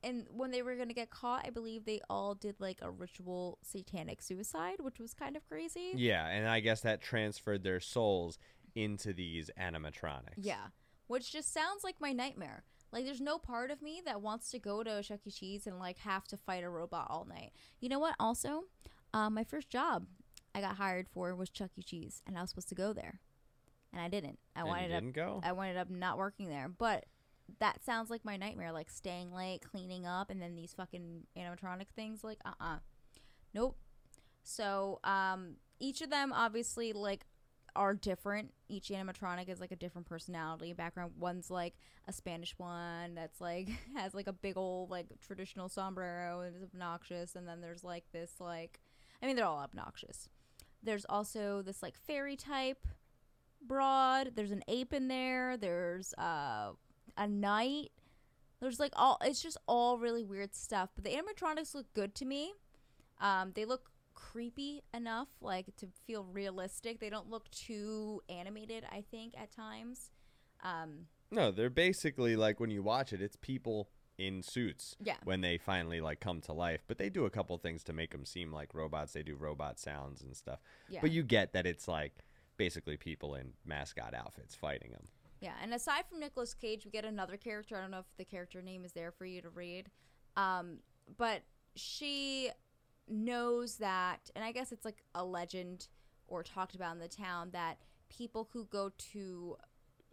and 0.04 0.26
when 0.32 0.52
they 0.52 0.62
were 0.62 0.76
gonna 0.76 0.94
get 0.94 1.10
caught, 1.10 1.46
I 1.46 1.50
believe 1.50 1.86
they 1.86 2.02
all 2.10 2.36
did 2.36 2.56
like 2.60 2.80
a 2.82 2.90
ritual 2.90 3.60
satanic 3.62 4.22
suicide, 4.22 4.78
which 4.80 5.00
was 5.00 5.14
kind 5.14 5.36
of 5.36 5.48
crazy. 5.48 5.92
Yeah, 5.96 6.28
and 6.28 6.48
I 6.48 6.62
guess 6.62 6.82
that 6.82 7.02
transferred 7.02 7.64
their 7.64 7.80
souls 7.80 8.40
into 8.76 9.14
these 9.14 9.50
animatronics. 9.60 10.38
Yeah. 10.38 10.68
Which 11.08 11.32
just 11.32 11.54
sounds 11.54 11.84
like 11.84 11.96
my 12.00 12.12
nightmare. 12.12 12.64
Like 12.92 13.06
there's 13.06 13.22
no 13.22 13.38
part 13.38 13.72
of 13.72 13.82
me 13.82 14.02
that 14.06 14.22
wants 14.22 14.52
to 14.52 14.60
go 14.60 14.84
to 14.84 15.02
Chuck 15.04 15.22
E. 15.26 15.32
Cheese 15.32 15.68
and 15.68 15.80
like 15.80 15.98
have 16.00 16.26
to 16.26 16.38
fight 16.38 16.64
a 16.64 16.70
robot 16.70 17.08
all 17.10 17.26
night. 17.26 17.52
You 17.80 17.90
know 17.90 18.00
what? 18.00 18.16
Also, 18.20 18.66
um, 19.14 19.34
my 19.34 19.44
first 19.44 19.70
job 19.70 20.06
I 20.56 20.62
got 20.62 20.78
hired 20.78 21.08
for 21.10 21.36
was 21.36 21.50
Chuck 21.50 21.72
E. 21.78 21.82
Cheese, 21.82 22.22
and 22.28 22.38
I 22.38 22.42
was 22.42 22.52
supposed 22.52 22.70
to 22.70 22.76
go 22.76 22.94
there, 22.94 23.20
and 23.94 24.02
I 24.02 24.10
didn't. 24.10 24.40
I 24.56 24.62
And 24.62 24.70
wanted 24.70 24.88
didn't 24.90 25.12
go. 25.14 25.40
I 25.44 25.50
ended 25.50 25.78
up 25.78 25.90
not 25.90 26.18
working 26.18 26.50
there, 26.50 26.68
but 26.68 27.06
that 27.60 27.84
sounds 27.84 28.10
like 28.10 28.26
my 28.26 28.38
nightmare. 28.38 28.72
Like 28.72 28.90
staying 28.90 29.32
late, 29.32 29.62
cleaning 29.62 30.06
up, 30.06 30.30
and 30.30 30.42
then 30.42 30.56
these 30.56 30.74
fucking 30.74 31.24
animatronic 31.38 31.88
things. 31.96 32.24
Like, 32.24 32.40
uh, 32.44 32.54
uh 32.60 32.78
nope. 33.54 33.78
So, 34.44 35.00
um, 35.04 35.56
each 35.80 36.02
of 36.02 36.10
them 36.10 36.34
obviously 36.34 36.92
like 36.92 37.26
are 37.76 37.94
different. 37.94 38.52
Each 38.68 38.90
animatronic 38.90 39.48
is 39.50 39.60
like 39.60 39.72
a 39.72 39.76
different 39.76 40.08
personality 40.08 40.74
background. 40.74 41.14
One's 41.20 41.50
like 41.50 41.76
a 42.08 42.14
Spanish 42.14 42.54
one 42.58 43.16
that's 43.16 43.40
like 43.40 43.70
has 43.96 44.14
like 44.14 44.28
a 44.28 44.34
big 44.34 44.58
old 44.58 44.90
like 44.90 45.08
traditional 45.26 45.70
sombrero 45.70 46.42
and 46.42 46.56
is 46.56 46.64
obnoxious, 46.64 47.36
and 47.36 47.48
then 47.48 47.62
there's 47.62 47.84
like 47.84 48.06
this 48.12 48.32
like, 48.40 48.80
I 49.22 49.28
mean 49.28 49.36
they're 49.36 49.46
all 49.46 49.60
obnoxious. 49.60 50.30
There's 50.82 51.06
also 51.08 51.62
this 51.62 51.82
like 51.82 51.96
fairy 51.96 52.36
type 52.36 52.86
broad. 53.68 54.32
There's 54.36 54.52
an 54.52 54.64
ape 54.68 54.94
in 54.94 55.08
there. 55.08 55.58
There's 55.58 56.14
uh 56.16 56.72
a 57.18 57.28
knight. 57.28 57.92
There's 58.60 58.80
like 58.80 58.94
all 58.96 59.18
it's 59.24 59.42
just 59.42 59.58
all 59.68 59.98
really 59.98 60.24
weird 60.24 60.54
stuff. 60.56 60.90
But 60.96 61.04
the 61.04 61.12
animatronics 61.12 61.74
look 61.76 61.92
good 61.94 62.16
to 62.16 62.26
me. 62.26 62.54
Um, 63.20 63.52
they 63.56 63.66
look 63.66 63.90
creepy 64.16 64.84
enough, 64.94 65.28
like 65.42 65.76
to 65.78 65.88
feel 66.06 66.24
realistic. 66.26 67.00
They 67.00 67.10
don't 67.10 67.30
look 67.30 67.50
too 67.52 68.22
animated. 68.30 68.86
I 68.92 69.04
think 69.12 69.34
at 69.38 69.52
times. 69.52 70.12
Um, 70.64 71.08
No, 71.32 71.52
they're 71.52 71.70
basically 71.70 72.36
like 72.36 72.60
when 72.60 72.70
you 72.72 72.82
watch 72.84 73.12
it, 73.12 73.22
it's 73.22 73.36
people 73.36 73.90
in 74.18 74.44
suits 74.44 74.96
yeah, 75.04 75.16
when 75.24 75.42
they 75.42 75.58
finally 75.58 76.00
like 76.00 76.20
come 76.20 76.40
to 76.42 76.54
life. 76.54 76.82
But 76.88 76.98
they 76.98 77.10
do 77.10 77.26
a 77.26 77.30
couple 77.30 77.58
things 77.58 77.84
to 77.86 77.94
make 77.94 78.12
them 78.12 78.26
seem 78.26 78.52
like 78.54 78.74
robots. 78.74 79.14
They 79.14 79.24
do 79.24 79.36
robot 79.36 79.80
sounds 79.80 80.22
and 80.22 80.36
stuff. 80.38 80.60
yeah, 80.88 81.00
But 81.02 81.12
you 81.12 81.24
get 81.24 81.54
that 81.54 81.66
it's 81.66 81.88
like 81.88 82.14
basically 82.58 82.98
people 82.98 83.36
in 83.36 83.54
mascot 83.66 84.14
outfits 84.14 84.56
fighting 84.56 84.92
them. 84.92 85.08
yeah. 85.42 85.54
And 85.62 85.74
aside 85.74 86.06
from 86.10 86.20
Nicolas 86.20 86.54
Cage, 86.54 86.86
we 86.86 86.92
get 86.92 87.06
another 87.06 87.38
character. 87.38 87.78
I 87.78 87.82
don't 87.82 87.92
know 87.92 88.00
if 88.00 88.18
the 88.18 88.26
character 88.26 88.62
name 88.62 88.86
is 88.86 88.94
there 88.94 89.12
for 89.12 89.26
you 89.26 89.42
to 89.42 89.50
read, 89.50 89.90
um, 90.38 90.80
but 91.18 91.42
she 91.76 92.50
knows 93.08 93.78
that, 93.78 94.30
and 94.36 94.46
I 94.46 94.52
guess 94.52 94.72
it's 94.72 94.86
like 94.86 95.04
a 95.14 95.24
legend 95.24 95.88
or 96.28 96.44
talked 96.44 96.76
about 96.76 96.94
in 96.94 97.00
the 97.00 97.08
town 97.08 97.50
that 97.52 97.78
people 98.10 98.48
who 98.54 98.66
go 98.66 98.92
to 99.12 99.58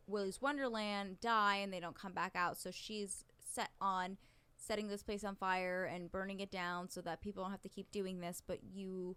Willy's 0.07 0.43
Wonderland 0.43 1.21
die 1.21 1.57
and 1.57 1.73
they 1.73 1.81
don't 1.81 1.95
come 1.95 2.13
back 2.13 2.33
out. 2.35 2.59
So 2.59 2.71
she's 2.71 3.25
set 3.39 3.71
on 3.81 4.17
setting 4.57 4.89
this 4.89 5.03
place 5.03 5.25
on 5.25 5.37
fire 5.37 5.85
and 5.85 6.11
burning 6.11 6.41
it 6.41 6.51
down 6.51 6.89
so 6.89 7.01
that 7.03 7.21
people 7.21 7.43
don't 7.43 7.53
have 7.53 7.63
to 7.63 7.69
keep 7.69 7.91
doing 7.91 8.21
this, 8.21 8.43
but 8.47 8.59
you 8.63 9.17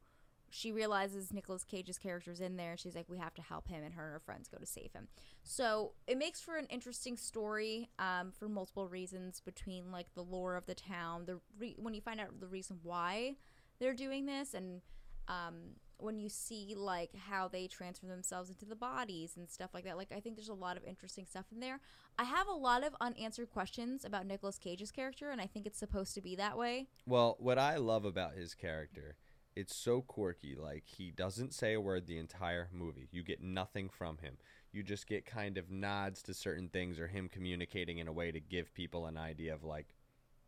she 0.56 0.72
realizes 0.72 1.34
Nicolas 1.34 1.64
Cage's 1.64 1.98
character's 1.98 2.40
in 2.40 2.58
there. 2.58 2.78
She's 2.78 2.96
like, 2.96 3.10
we 3.10 3.18
have 3.18 3.34
to 3.34 3.42
help 3.42 3.68
him, 3.68 3.84
and 3.84 3.96
her 3.96 4.04
and 4.04 4.14
her 4.14 4.20
friends 4.20 4.48
go 4.48 4.60
to 4.60 4.68
save 4.68 4.94
him. 4.94 5.08
So 5.42 5.94
it 6.06 6.16
makes 6.16 6.42
for 6.42 6.58
an 6.58 6.68
interesting 6.70 7.18
story 7.18 7.90
um, 7.98 8.32
for 8.32 8.48
multiple 8.48 8.88
reasons 8.88 9.42
between 9.44 9.92
like 9.92 10.14
the 10.14 10.22
lore 10.22 10.56
of 10.56 10.68
the 10.68 10.76
town, 10.76 11.26
the 11.26 11.40
re- 11.58 11.76
when 11.80 11.96
you 11.96 12.02
find 12.02 12.20
out 12.20 12.40
the 12.40 12.46
reason 12.46 12.78
why 12.84 13.36
they're 13.80 13.96
doing 13.96 14.28
this, 14.28 14.54
and 14.54 14.82
um, 15.28 15.56
when 15.98 16.20
you 16.20 16.30
see 16.30 16.76
like 16.78 17.10
how 17.16 17.48
they 17.48 17.66
transfer 17.66 18.06
themselves 18.06 18.50
into 18.50 18.66
the 18.66 18.76
bodies 18.76 19.34
and 19.36 19.50
stuff 19.50 19.72
like 19.74 19.86
that. 19.86 19.98
Like 19.98 20.12
I 20.16 20.20
think 20.20 20.36
there's 20.36 20.50
a 20.50 20.54
lot 20.54 20.78
of 20.78 20.84
interesting 20.84 21.26
stuff 21.26 21.46
in 21.52 21.62
there. 21.62 21.80
I 22.20 22.26
have 22.26 22.48
a 22.48 22.54
lot 22.54 22.86
of 22.86 22.96
unanswered 23.02 23.50
questions 23.50 24.06
about 24.06 24.28
Nicolas 24.28 24.60
Cage's 24.60 24.92
character, 24.92 25.32
and 25.32 25.42
I 25.42 25.48
think 25.48 25.66
it's 25.66 25.80
supposed 25.80 26.14
to 26.14 26.22
be 26.22 26.36
that 26.36 26.60
way. 26.60 26.90
Well, 27.08 27.38
what 27.40 27.58
I 27.58 27.78
love 27.78 28.06
about 28.06 28.36
his 28.36 28.54
character, 28.54 29.16
it's 29.56 29.76
so 29.76 30.02
quirky. 30.02 30.56
Like 30.56 30.84
he 30.86 31.12
doesn't 31.12 31.54
say 31.54 31.74
a 31.74 31.82
word 31.82 32.08
the 32.08 32.18
entire 32.18 32.70
movie. 32.72 33.08
You 33.12 33.24
get 33.24 33.42
nothing 33.42 33.90
from 33.90 34.18
him. 34.18 34.38
You 34.72 34.84
just 34.84 35.08
get 35.08 35.26
kind 35.26 35.58
of 35.58 35.70
nods 35.70 36.22
to 36.24 36.34
certain 36.34 36.70
things 36.70 37.00
or 37.00 37.08
him 37.08 37.30
communicating 37.30 38.00
in 38.00 38.08
a 38.08 38.14
way 38.14 38.32
to 38.32 38.40
give 38.40 38.74
people 38.74 39.06
an 39.06 39.18
idea 39.18 39.54
of 39.54 39.64
like 39.64 39.96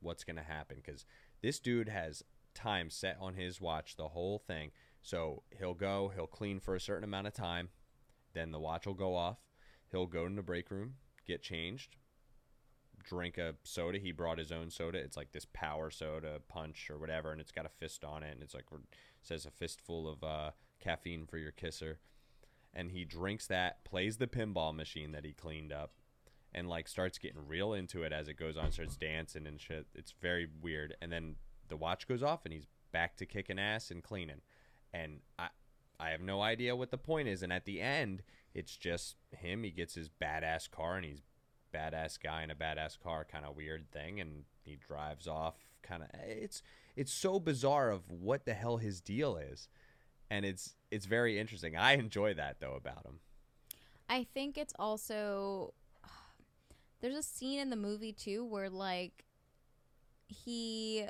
what's 0.01 0.23
going 0.23 0.35
to 0.35 0.43
happen 0.43 0.81
cuz 0.81 1.05
this 1.41 1.59
dude 1.59 1.89
has 1.89 2.23
time 2.53 2.89
set 2.89 3.17
on 3.19 3.35
his 3.35 3.61
watch 3.61 3.95
the 3.95 4.09
whole 4.09 4.39
thing. 4.39 4.71
So 5.01 5.43
he'll 5.57 5.75
go, 5.75 6.11
he'll 6.15 6.25
clean 6.25 6.59
for 6.59 6.73
a 6.73 6.79
certain 6.79 7.03
amount 7.03 7.27
of 7.27 7.33
time, 7.33 7.69
then 8.33 8.51
the 8.51 8.59
watch 8.59 8.87
will 8.87 8.95
go 8.95 9.15
off. 9.15 9.37
He'll 9.91 10.07
go 10.07 10.25
in 10.25 10.35
the 10.35 10.41
break 10.41 10.71
room, 10.71 10.95
get 11.27 11.43
changed, 11.43 11.95
drink 13.05 13.37
a 13.37 13.55
soda. 13.63 13.99
He 13.99 14.11
brought 14.11 14.37
his 14.37 14.51
own 14.51 14.69
soda. 14.69 14.97
It's 14.97 15.17
like 15.17 15.31
this 15.31 15.45
power 15.53 15.89
soda 15.89 16.39
punch 16.47 16.89
or 16.89 16.97
whatever, 16.97 17.31
and 17.31 17.39
it's 17.39 17.51
got 17.51 17.65
a 17.65 17.69
fist 17.69 18.03
on 18.03 18.23
it, 18.23 18.31
and 18.31 18.41
it's 18.41 18.53
like 18.53 18.65
says 19.21 19.45
a 19.45 19.51
fistful 19.51 20.07
of 20.07 20.23
uh, 20.23 20.51
caffeine 20.79 21.25
for 21.25 21.37
your 21.37 21.51
kisser. 21.51 21.99
And 22.73 22.91
he 22.91 23.05
drinks 23.05 23.47
that, 23.47 23.83
plays 23.85 24.17
the 24.17 24.27
pinball 24.27 24.75
machine 24.75 25.13
that 25.13 25.23
he 25.23 25.31
cleaned 25.31 25.71
up, 25.71 25.93
and 26.53 26.67
like 26.67 26.87
starts 26.87 27.17
getting 27.17 27.47
real 27.47 27.73
into 27.73 28.03
it 28.03 28.11
as 28.11 28.27
it 28.27 28.35
goes 28.35 28.57
on, 28.57 28.71
starts 28.71 28.97
dancing 28.97 29.47
and 29.47 29.59
shit. 29.59 29.87
It's 29.95 30.13
very 30.21 30.47
weird. 30.61 30.95
And 31.01 31.11
then 31.11 31.35
the 31.69 31.77
watch 31.77 32.07
goes 32.07 32.23
off, 32.23 32.45
and 32.45 32.53
he's 32.53 32.67
back 32.91 33.15
to 33.17 33.25
kicking 33.25 33.59
ass 33.59 33.91
and 33.91 34.03
cleaning. 34.03 34.41
And 34.93 35.19
I, 35.39 35.47
I 35.99 36.09
have 36.09 36.21
no 36.21 36.41
idea 36.41 36.75
what 36.75 36.91
the 36.91 36.97
point 36.97 37.27
is. 37.27 37.43
And 37.43 37.53
at 37.53 37.65
the 37.65 37.81
end, 37.81 38.23
it's 38.53 38.75
just 38.75 39.15
him. 39.31 39.63
He 39.63 39.71
gets 39.71 39.95
his 39.95 40.09
badass 40.09 40.69
car, 40.69 40.95
and 40.97 41.05
he's 41.05 41.21
badass 41.75 42.19
guy 42.21 42.43
in 42.43 42.51
a 42.51 42.55
badass 42.55 42.97
car 42.99 43.25
kind 43.29 43.45
of 43.45 43.55
weird 43.55 43.91
thing 43.91 44.19
and 44.19 44.43
he 44.63 44.75
drives 44.75 45.27
off 45.27 45.55
kind 45.83 46.03
of 46.03 46.09
it's 46.27 46.61
it's 46.95 47.11
so 47.11 47.39
bizarre 47.39 47.91
of 47.91 48.09
what 48.09 48.45
the 48.45 48.53
hell 48.53 48.77
his 48.77 49.01
deal 49.01 49.37
is. 49.37 49.67
And 50.29 50.45
it's 50.45 50.75
it's 50.91 51.05
very 51.05 51.39
interesting. 51.39 51.75
I 51.75 51.93
enjoy 51.93 52.33
that 52.35 52.59
though 52.59 52.75
about 52.75 53.05
him. 53.05 53.19
I 54.09 54.25
think 54.33 54.57
it's 54.57 54.73
also 54.79 55.73
there's 57.01 57.15
a 57.15 57.23
scene 57.23 57.59
in 57.59 57.69
the 57.69 57.75
movie 57.75 58.13
too 58.13 58.43
where 58.45 58.69
like 58.69 59.25
he 60.27 61.05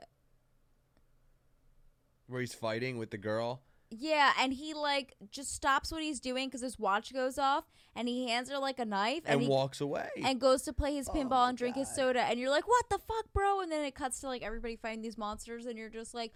where 2.28 2.42
he's 2.42 2.54
fighting 2.54 2.98
with 2.98 3.12
the 3.12 3.18
girl 3.18 3.62
yeah, 4.00 4.34
and 4.40 4.54
he 4.54 4.74
like 4.74 5.16
just 5.32 5.54
stops 5.54 5.92
what 5.92 6.02
he's 6.02 6.20
doing 6.20 6.48
because 6.48 6.62
his 6.62 6.78
watch 6.80 7.14
goes 7.14 7.38
off, 7.38 7.66
and 7.96 8.08
he 8.08 8.30
hands 8.30 8.50
her 8.50 8.58
like 8.58 8.80
a 8.80 8.86
knife, 8.86 9.24
and, 9.26 9.42
he, 9.42 9.48
walks 9.48 9.82
away 9.82 10.10
and 10.24 10.40
goes 10.40 10.64
to 10.64 10.74
play 10.74 10.96
his 10.96 11.10
Oh 11.10 11.14
pinball 11.14 11.30
my 11.30 11.50
and 11.50 11.58
drink 11.58 11.76
his 11.76 11.94
soda, 11.94 12.22
and 12.22 12.40
you're 12.40 12.50
like, 12.50 12.68
"What 12.68 12.90
the 12.90 13.00
fuck, 13.00 13.32
bro?" 13.34 13.62
And 13.62 13.72
then 13.72 13.84
it 13.86 13.96
cuts 13.96 14.20
to 14.22 14.28
like 14.28 14.44
everybody 14.44 14.76
fighting 14.76 15.02
these 15.02 15.18
monsters, 15.18 15.66
and 15.66 15.78
you're 15.78 15.90
just 15.90 16.14
like, 16.14 16.34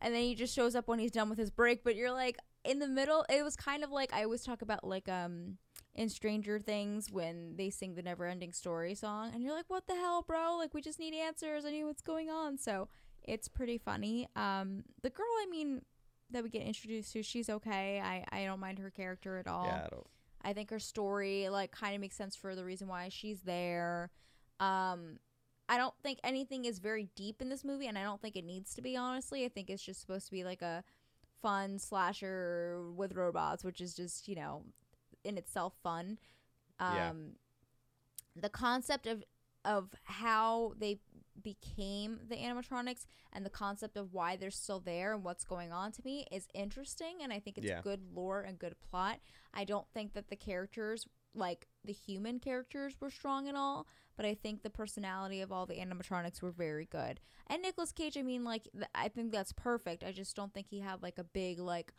and 0.00 0.14
then 0.14 0.22
he 0.22 0.34
just 0.34 0.54
shows 0.54 0.74
up 0.74 0.88
when 0.88 0.98
he's 0.98 1.10
done 1.10 1.28
with 1.28 1.38
his 1.38 1.50
break, 1.50 1.84
but 1.84 1.96
you're 1.96 2.12
like 2.12 2.36
in 2.64 2.78
the 2.78 2.88
middle. 2.88 3.24
It 3.28 3.42
was 3.44 3.56
kind 3.56 3.84
of 3.84 3.90
like 3.90 4.12
I 4.12 4.24
always 4.24 4.42
talk 4.44 4.62
about 4.62 4.84
like 4.84 5.08
um 5.08 5.58
in 5.94 6.08
Stranger 6.08 6.58
Things 6.58 7.10
when 7.10 7.54
they 7.56 7.70
sing 7.70 7.94
the 7.94 8.02
Never 8.02 8.26
Ending 8.26 8.52
Story 8.52 8.94
song, 8.94 9.30
and 9.32 9.42
you're 9.42 9.54
like, 9.54 9.68
"What 9.68 9.86
the 9.86 9.94
hell, 9.94 10.22
bro? 10.26 10.56
Like 10.56 10.74
we 10.74 10.80
just 10.80 10.98
need 10.98 11.14
answers. 11.14 11.64
I 11.64 11.70
need 11.70 11.84
what's 11.84 12.02
going 12.02 12.30
on." 12.30 12.58
So 12.58 12.88
it's 13.22 13.48
pretty 13.48 13.78
funny. 13.78 14.28
Um, 14.36 14.84
the 15.02 15.10
girl, 15.10 15.26
I 15.42 15.46
mean. 15.50 15.82
That 16.30 16.42
we 16.42 16.50
get 16.50 16.62
introduced 16.62 17.12
to, 17.12 17.22
she's 17.22 17.48
okay. 17.48 18.00
I, 18.00 18.24
I 18.32 18.44
don't 18.44 18.58
mind 18.60 18.78
her 18.80 18.90
character 18.90 19.38
at 19.38 19.46
all. 19.46 19.66
yeah 19.66 19.84
I 19.86 19.88
don't, 19.90 20.06
I 20.42 20.52
think 20.52 20.70
her 20.70 20.78
story 20.80 21.48
like 21.48 21.70
kind 21.70 21.94
of 21.94 22.00
makes 22.00 22.16
sense 22.16 22.34
for 22.36 22.54
the 22.54 22.64
reason 22.64 22.88
why 22.88 23.08
she's 23.08 23.42
there. 23.42 24.10
Um 24.60 25.18
I 25.68 25.78
don't 25.78 25.94
think 26.02 26.18
anything 26.24 26.64
is 26.66 26.78
very 26.78 27.08
deep 27.16 27.40
in 27.40 27.48
this 27.48 27.64
movie 27.64 27.86
and 27.86 27.96
I 27.96 28.02
don't 28.02 28.20
think 28.20 28.36
it 28.36 28.44
needs 28.44 28.74
to 28.74 28.82
be 28.82 28.96
honestly. 28.96 29.44
I 29.44 29.48
think 29.48 29.70
it's 29.70 29.82
just 29.82 30.00
supposed 30.00 30.26
to 30.26 30.32
be 30.32 30.44
like 30.44 30.60
a 30.60 30.82
fun 31.40 31.78
slasher 31.78 32.82
with 32.94 33.14
robots, 33.14 33.64
which 33.64 33.80
is 33.80 33.94
just, 33.94 34.28
you 34.28 34.34
know, 34.34 34.64
in 35.24 35.38
itself 35.38 35.74
fun. 35.82 36.18
Um 36.80 36.96
Yeah. 36.96 37.12
the 38.42 38.48
concept 38.50 39.06
of 39.06 39.22
of 39.64 39.94
how 40.04 40.72
they 40.78 40.98
became 41.42 42.20
the 42.28 42.36
animatronics 42.36 43.06
and 43.32 43.44
the 43.44 43.50
concept 43.50 43.96
of 43.96 44.12
why 44.12 44.36
they're 44.36 44.50
still 44.50 44.80
there 44.80 45.12
and 45.14 45.24
what's 45.24 45.44
going 45.44 45.72
on 45.72 45.92
to 45.92 46.02
me 46.04 46.26
is 46.30 46.46
interesting 46.54 47.18
and 47.22 47.32
I 47.32 47.40
think 47.40 47.58
it's 47.58 47.66
Yeah. 47.66 47.80
good 47.82 48.00
lore 48.14 48.42
and 48.42 48.58
good 48.58 48.76
plot. 48.80 49.20
I 49.52 49.64
don't 49.64 49.88
think 49.92 50.12
that 50.14 50.28
the 50.28 50.36
characters 50.36 51.06
like 51.36 51.66
the 51.84 51.92
human 51.92 52.38
characters 52.38 53.00
were 53.00 53.10
strong 53.10 53.48
at 53.48 53.56
all, 53.56 53.88
but 54.16 54.24
I 54.24 54.34
think 54.34 54.62
the 54.62 54.70
personality 54.70 55.40
of 55.40 55.50
all 55.50 55.66
the 55.66 55.74
animatronics 55.74 56.40
were 56.40 56.52
very 56.52 56.86
good. 56.86 57.18
And 57.48 57.60
Nicolas 57.62 57.90
Cage, 57.90 58.16
I 58.16 58.22
mean 58.22 58.44
like 58.44 58.68
th- 58.72 58.86
I 58.94 59.08
think 59.08 59.32
that's 59.32 59.52
perfect. 59.52 60.04
I 60.04 60.12
just 60.12 60.36
don't 60.36 60.54
think 60.54 60.68
he 60.68 60.78
had 60.78 61.02
like 61.02 61.18
a 61.18 61.24
big 61.24 61.58
like 61.58 61.92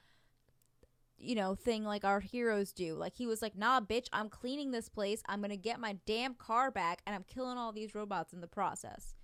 you 1.17 1.34
know, 1.34 1.56
thing 1.56 1.86
like 1.86 2.04
our 2.04 2.19
heroes 2.19 2.74
do. 2.74 2.93
Like 2.95 3.15
he 3.15 3.26
was 3.26 3.41
like, 3.41 3.56
"Nah, 3.58 3.80
bitch, 3.80 4.08
I'm 4.12 4.28
cleaning 4.30 4.71
this 4.71 4.89
place. 4.89 5.24
I'm 5.28 5.39
going 5.39 5.50
to 5.50 5.56
get 5.58 5.80
my 5.80 5.98
damn 6.06 6.34
car 6.34 6.71
back 6.71 7.02
and 7.06 7.15
I'm 7.15 7.24
killing 7.24 7.58
all 7.58 7.71
these 7.71 7.95
robots 7.95 8.34
in 8.34 8.41
the 8.41 8.48
process." 8.48 9.14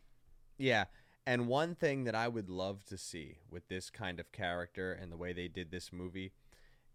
Yeah 0.61 0.85
and 1.25 1.47
one 1.47 1.75
thing 1.75 2.03
that 2.03 2.15
i 2.15 2.27
would 2.27 2.49
love 2.49 2.83
to 2.85 2.97
see 2.97 3.37
with 3.49 3.67
this 3.67 3.89
kind 3.89 4.19
of 4.19 4.31
character 4.31 4.91
and 4.93 5.11
the 5.11 5.17
way 5.17 5.33
they 5.33 5.47
did 5.47 5.71
this 5.71 5.91
movie 5.91 6.31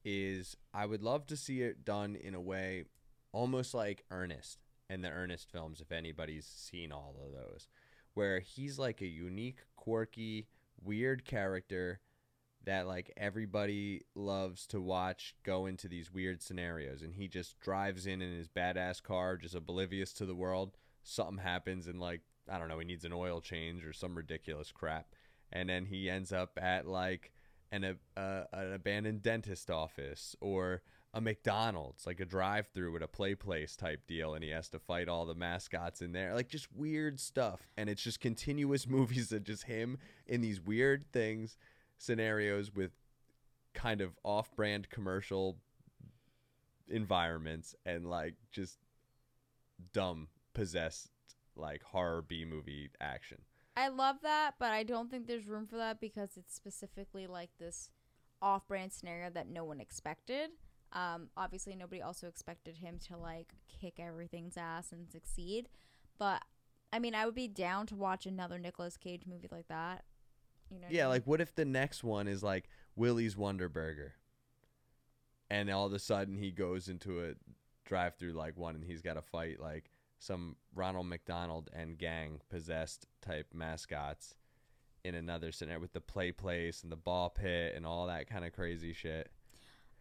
is 0.05 0.57
i 0.73 0.87
would 0.87 1.03
love 1.03 1.27
to 1.27 1.37
see 1.37 1.63
it 1.63 1.85
done 1.85 2.17
in 2.17 2.35
a 2.35 2.41
way 2.41 2.85
almost 3.33 3.75
like 3.75 4.05
ernest 4.11 4.59
and 4.89 5.03
the 5.03 5.11
ernest 5.11 5.51
films 5.51 5.81
if 5.81 5.91
anybody's 5.91 6.47
seen 6.47 6.93
all 6.93 7.17
of 7.25 7.33
those 7.33 7.69
where 8.15 8.41
he's 8.41 8.79
like 8.79 9.01
a 9.01 9.07
unique 9.07 9.61
quirky 9.77 10.47
weird 10.83 11.25
character 11.25 12.01
that 12.65 12.87
like 12.87 13.13
everybody 13.17 14.03
loves 14.15 14.67
to 14.67 14.81
watch 14.81 15.35
go 15.45 15.67
into 15.67 15.89
these 15.89 16.13
weird 16.13 16.43
scenarios 16.43 17.01
and 17.03 17.15
he 17.15 17.29
just 17.29 17.59
drives 17.61 18.07
in 18.07 18.21
in 18.21 18.37
his 18.37 18.49
badass 18.49 19.03
car 19.03 19.37
just 19.37 19.55
oblivious 19.55 20.13
to 20.13 20.27
the 20.27 20.35
world. 20.35 20.77
Something 21.03 21.39
happens 21.39 21.87
and 21.87 22.01
like 22.01 22.23
i 22.51 22.59
don't 22.59 22.69
know 22.69 22.79
he 22.79 22.85
needs 22.85 23.05
an 23.05 23.13
oil 23.13 23.41
change 23.41 23.85
or 23.85 23.93
some 23.93 24.15
ridiculous 24.15 24.73
crap 24.73 25.07
and 25.53 25.69
then 25.69 25.87
he 25.87 26.11
ends 26.11 26.33
up 26.33 26.59
at 26.61 26.87
like 26.87 27.33
an, 27.73 27.85
a, 27.85 28.21
uh, 28.21 28.45
an 28.53 28.73
abandoned 28.73 29.23
dentist 29.23 29.71
office 29.71 30.37
or 30.41 30.83
a 31.17 31.21
McDonald's, 31.21 32.07
like 32.07 32.21
a 32.21 32.27
drive 32.27 32.69
through 32.75 32.95
at 32.97 33.03
a 33.03 33.09
play 33.09 33.35
place 33.35 33.75
type 33.75 34.07
deal, 34.07 34.35
and 34.35 34.45
he 34.45 34.51
has 34.51 34.69
to 34.69 34.79
fight 34.79 35.09
all 35.09 35.25
the 35.25 35.35
mascots 35.35 36.03
in 36.03 36.13
there. 36.13 36.35
Like 36.35 36.49
just 36.49 36.69
weird 36.75 37.19
stuff. 37.19 37.71
And 37.77 37.89
it's 37.89 38.03
just 38.03 38.21
continuous 38.21 38.87
movies 38.89 39.33
of 39.33 39.45
just 39.45 39.65
him 39.65 39.99
in 40.27 40.43
these 40.43 40.61
weird 40.61 41.11
things, 41.13 41.57
scenarios 41.97 42.75
with 42.75 42.91
kind 43.73 44.03
of 44.03 44.19
off 44.25 44.55
brand 44.55 44.91
commercial 44.91 45.57
environments 46.89 47.75
and 47.87 48.09
like 48.11 48.35
just 48.53 48.79
dumb, 49.95 50.29
possessed, 50.53 51.11
like 51.57 51.83
horror 51.83 52.23
B 52.23 52.45
movie 52.45 52.91
action. 53.01 53.39
I 53.77 53.89
love 53.89 54.17
that, 54.23 54.53
but 54.59 54.71
I 54.71 54.83
don't 54.85 55.11
think 55.11 55.27
there's 55.27 55.47
room 55.47 55.67
for 55.67 55.77
that 55.77 56.01
because 56.01 56.37
it's 56.37 56.55
specifically 56.55 57.27
like 57.27 57.51
this 57.59 57.91
off-brand 58.41 58.93
scenario 58.93 59.29
that 59.31 59.49
no 59.49 59.65
one 59.65 59.81
expected. 59.81 60.51
Um, 60.93 61.29
obviously, 61.37 61.75
nobody 61.75 62.01
also 62.01 62.27
expected 62.27 62.77
him 62.77 62.99
to 63.09 63.17
like 63.17 63.53
kick 63.69 63.99
everything's 63.99 64.57
ass 64.57 64.93
and 64.93 65.11
succeed. 65.11 65.69
But 66.19 66.43
I 66.93 66.99
mean, 66.99 67.15
I 67.15 67.27
would 67.27 67.35
be 67.35 67.49
down 67.49 67.87
to 67.89 67.97
watch 67.97 68.25
another 68.27 68.59
Nicolas 68.59 68.97
Cage 68.97 69.23
movie 69.27 69.49
like 69.51 69.69
that. 69.69 70.05
You 70.71 70.81
know? 70.81 70.87
I 70.89 70.93
Yeah, 70.93 71.03
mean? 71.05 71.11
like 71.11 71.27
what 71.27 71.41
if 71.41 71.55
the 71.55 71.65
next 71.65 72.03
one 72.03 72.29
is 72.29 72.43
like 72.43 72.69
Willy's 72.95 73.37
Wonder 73.37 73.69
Burger, 73.69 74.15
and 75.51 75.71
all 75.71 75.87
of 75.87 75.93
a 75.93 75.99
sudden 75.99 76.39
he 76.39 76.51
goes 76.51 76.89
into 76.89 77.23
a 77.25 77.35
drive-through 77.85 78.33
like 78.33 78.57
one, 78.57 78.75
and 78.75 78.85
he's 78.85 79.03
got 79.03 79.15
to 79.15 79.23
fight 79.23 79.61
like 79.61 79.91
some 80.19 80.57
Ronald 80.75 81.07
McDonald 81.07 81.71
and 81.73 81.99
gang 81.99 82.41
possessed 82.49 83.07
type 83.21 83.49
mascots 83.55 84.35
in 85.05 85.15
another 85.15 85.53
scenario 85.53 85.81
with 85.81 85.93
the 85.93 86.01
play 86.01 86.33
place 86.33 86.83
and 86.83 86.91
the 86.91 86.97
ball 86.97 87.31
pit 87.31 87.75
and 87.77 87.87
all 87.87 88.07
that 88.07 88.29
kind 88.29 88.45
of 88.45 88.53
crazy 88.53 88.93
shit. 88.93 89.31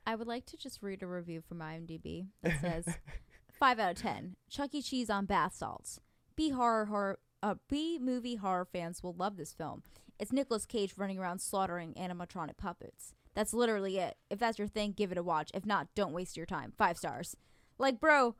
I 0.08 0.15
would 0.15 0.28
like 0.28 0.45
to 0.47 0.58
just 0.58 0.82
read 0.84 1.01
a 1.01 1.08
review 1.08 1.41
from 1.41 1.60
IMDb 1.60 2.28
that 2.43 2.60
says 2.62 2.86
five 3.60 3.80
out 3.80 3.91
of 3.91 3.97
ten. 3.97 4.36
Chuck 4.49 4.73
E. 4.73 4.82
Cheese 4.82 5.10
on 5.10 5.25
bath 5.25 5.56
salts. 5.56 5.99
B 6.36 6.49
horror 6.49 6.86
horror. 6.86 7.19
Uh, 7.43 7.56
B 7.69 7.99
movie 8.01 8.36
horror 8.36 8.65
fans 8.65 9.04
will 9.04 9.13
love 9.13 9.38
this 9.38 9.54
film. 9.54 9.84
It's 10.19 10.32
Nicolas 10.32 10.65
Cage 10.65 10.93
running 10.97 11.19
around 11.19 11.39
slaughtering 11.39 11.93
animatronic 11.93 12.58
puppets. 12.58 13.13
That's 13.36 13.54
literally 13.54 13.97
it. 13.97 14.15
If 14.30 14.39
that's 14.39 14.58
your 14.58 14.67
thing, 14.67 14.93
give 14.93 15.12
it 15.12 15.17
a 15.17 15.23
watch. 15.23 15.51
If 15.54 15.65
not, 15.65 15.88
don't 15.93 16.13
waste 16.13 16.38
your 16.38 16.45
time. 16.45 16.71
Five 16.78 16.97
stars. 16.97 17.36
Like, 17.78 17.99
bro, 17.99 18.36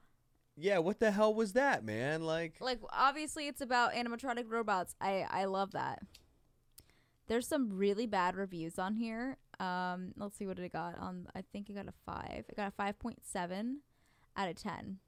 Yeah, 0.58 0.78
what 0.80 1.00
the 1.00 1.12
hell 1.12 1.34
was 1.34 1.54
that, 1.54 1.84
man? 1.84 2.22
Like, 2.24 2.56
like 2.62 2.80
obviously 2.92 3.48
it's 3.48 3.62
about 3.62 3.94
animatronic 3.94 4.46
robots. 4.48 4.96
I 5.02 5.26
I 5.30 5.46
love 5.46 5.72
that. 5.72 6.00
There's 7.28 7.48
some 7.48 7.72
really 7.74 8.06
bad 8.06 8.36
reviews 8.36 8.78
on 8.78 8.96
here. 8.96 9.38
Um, 9.60 10.14
let's 10.18 10.38
see 10.38 10.46
what 10.48 10.60
it 10.60 10.72
got 10.72 10.98
on. 11.00 11.28
I 11.36 11.44
think 11.52 11.70
it 11.70 11.76
got 11.76 11.88
a 11.88 11.94
five. 12.06 12.46
It 12.48 12.56
got 12.56 12.68
a 12.68 12.72
five 12.72 13.00
point 13.00 13.20
seven 13.26 13.80
out 14.38 14.50
of 14.50 14.56
ten. 14.56 15.00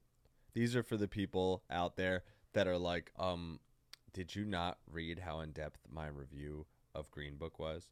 these 0.54 0.74
are 0.74 0.82
for 0.82 0.96
the 0.96 1.08
people 1.08 1.62
out 1.70 1.96
there 1.96 2.24
that 2.54 2.66
are 2.66 2.78
like, 2.78 3.12
um, 3.18 3.60
did 4.12 4.34
you 4.34 4.44
not 4.44 4.78
read 4.90 5.20
how 5.20 5.40
in 5.40 5.52
depth 5.52 5.80
my 5.90 6.08
review 6.08 6.66
of 6.94 7.10
Green 7.10 7.36
Book 7.36 7.58
was? 7.58 7.88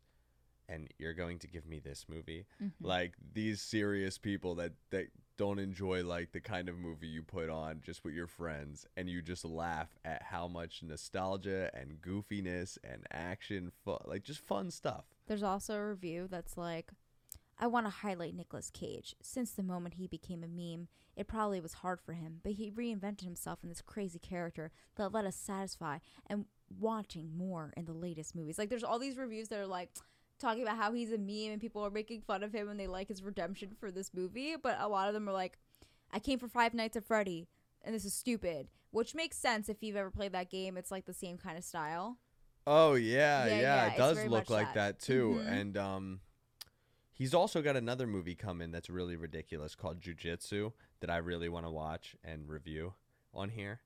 And 0.69 0.88
you're 0.99 1.14
going 1.14 1.38
to 1.40 1.47
give 1.47 1.64
me 1.66 1.79
this 1.79 2.07
movie? 2.09 2.47
Like 2.81 3.14
these 3.35 3.61
serious 3.61 4.19
people 4.19 4.57
that 4.57 4.73
that 4.90 5.07
don't 5.37 5.59
enjoy 5.59 6.03
like 6.05 6.33
the 6.33 6.40
kind 6.40 6.68
of 6.68 6.79
movie 6.79 7.07
you 7.07 7.22
put 7.22 7.51
on 7.51 7.81
just 7.83 8.05
with 8.05 8.14
your 8.14 8.27
friends 8.27 8.87
and 8.96 9.09
you 9.09 9.22
just 9.22 9.44
laugh 9.44 9.96
at 10.05 10.22
how 10.22 10.49
much 10.49 10.83
nostalgia 10.83 11.70
and 11.75 12.01
goofiness 12.01 12.79
and 12.85 13.07
action 13.11 13.70
fu- 13.85 13.99
like 14.05 14.22
just 14.22 14.40
fun 14.40 14.70
stuff. 14.70 15.05
There's 15.27 15.42
also 15.42 15.75
a 15.75 15.88
review 15.88 16.29
that's 16.31 16.57
like, 16.57 16.90
I 17.59 17.66
want 17.66 17.87
to 17.87 17.90
highlight 17.90 18.35
Nicolas 18.35 18.70
Cage. 18.70 19.14
Since 19.22 19.53
the 19.53 19.62
moment 19.62 19.94
he 19.94 20.07
became 20.07 20.44
a 20.44 20.49
meme, 20.49 20.88
it 21.16 21.27
probably 21.27 21.61
was 21.61 21.75
hard 21.75 22.01
for 22.01 22.12
him, 22.12 22.40
but 22.42 22.53
he 22.53 22.70
reinvented 22.70 23.22
himself 23.22 23.61
in 23.62 23.70
this 23.70 23.81
crazy 23.81 24.18
character 24.18 24.70
that 24.96 25.12
let 25.12 25.25
us 25.25 25.37
satisfy 25.37 25.99
and 26.27 26.44
wanting 26.79 27.37
more 27.37 27.72
in 27.77 27.87
the 27.87 27.94
latest 27.94 28.35
movies. 28.35 28.59
Like, 28.59 28.68
there's 28.68 28.85
all 28.85 28.99
these 28.99 29.16
reviews 29.16 29.49
that 29.49 29.59
are 29.59 29.66
like, 29.66 29.90
talking 30.38 30.62
about 30.62 30.77
how 30.77 30.92
he's 30.92 31.12
a 31.12 31.18
meme 31.18 31.53
and 31.53 31.61
people 31.61 31.85
are 31.85 31.90
making 31.90 32.20
fun 32.22 32.42
of 32.42 32.53
him 32.53 32.68
and 32.68 32.79
they 32.79 32.87
like 32.87 33.09
his 33.09 33.22
redemption 33.22 33.70
for 33.79 33.90
this 33.90 34.12
movie, 34.14 34.55
but 34.61 34.77
a 34.81 34.88
lot 34.88 35.09
of 35.09 35.14
them 35.14 35.29
are 35.29 35.33
like, 35.33 35.59
I 36.12 36.18
came 36.18 36.38
for 36.38 36.49
Five 36.49 36.75
Nights 36.75 36.96
at 36.96 37.05
Freddy 37.05 37.49
and 37.83 37.94
this 37.94 38.05
is 38.05 38.14
stupid, 38.14 38.68
which 38.90 39.14
makes 39.14 39.37
sense 39.38 39.68
if 39.68 39.83
you've 39.83 39.96
ever 39.96 40.11
played 40.11 40.33
that 40.33 40.51
game. 40.51 40.77
It's 40.77 40.90
like 40.90 41.07
the 41.07 41.14
same 41.14 41.38
kind 41.38 41.57
of 41.57 41.64
style. 41.64 42.18
Oh 42.66 42.94
yeah, 42.94 43.46
Yeah, 43.46 43.55
yeah, 43.55 43.61
yeah, 43.61 43.92
it 43.94 43.96
does 43.96 44.27
look 44.27 44.51
like 44.51 44.75
that. 44.75 44.99
that, 44.99 45.01
too. 45.01 45.40
Mhm. 45.40 45.53
And 45.61 45.77
um 45.77 46.20
he's 47.12 47.33
also 47.33 47.62
got 47.62 47.77
another 47.77 48.07
movie 48.07 48.35
coming 48.35 48.70
that's 48.72 48.90
really 48.90 49.16
ridiculous 49.16 49.75
called 49.75 50.01
Jiu 50.01 50.14
Jitsu 50.14 50.72
that 51.01 51.11
I 51.11 51.16
really 51.18 51.49
want 51.49 51.64
to 51.66 51.70
watch 51.70 52.16
and 52.25 52.49
review 52.49 52.94
on 53.33 53.51
here. 53.51 53.81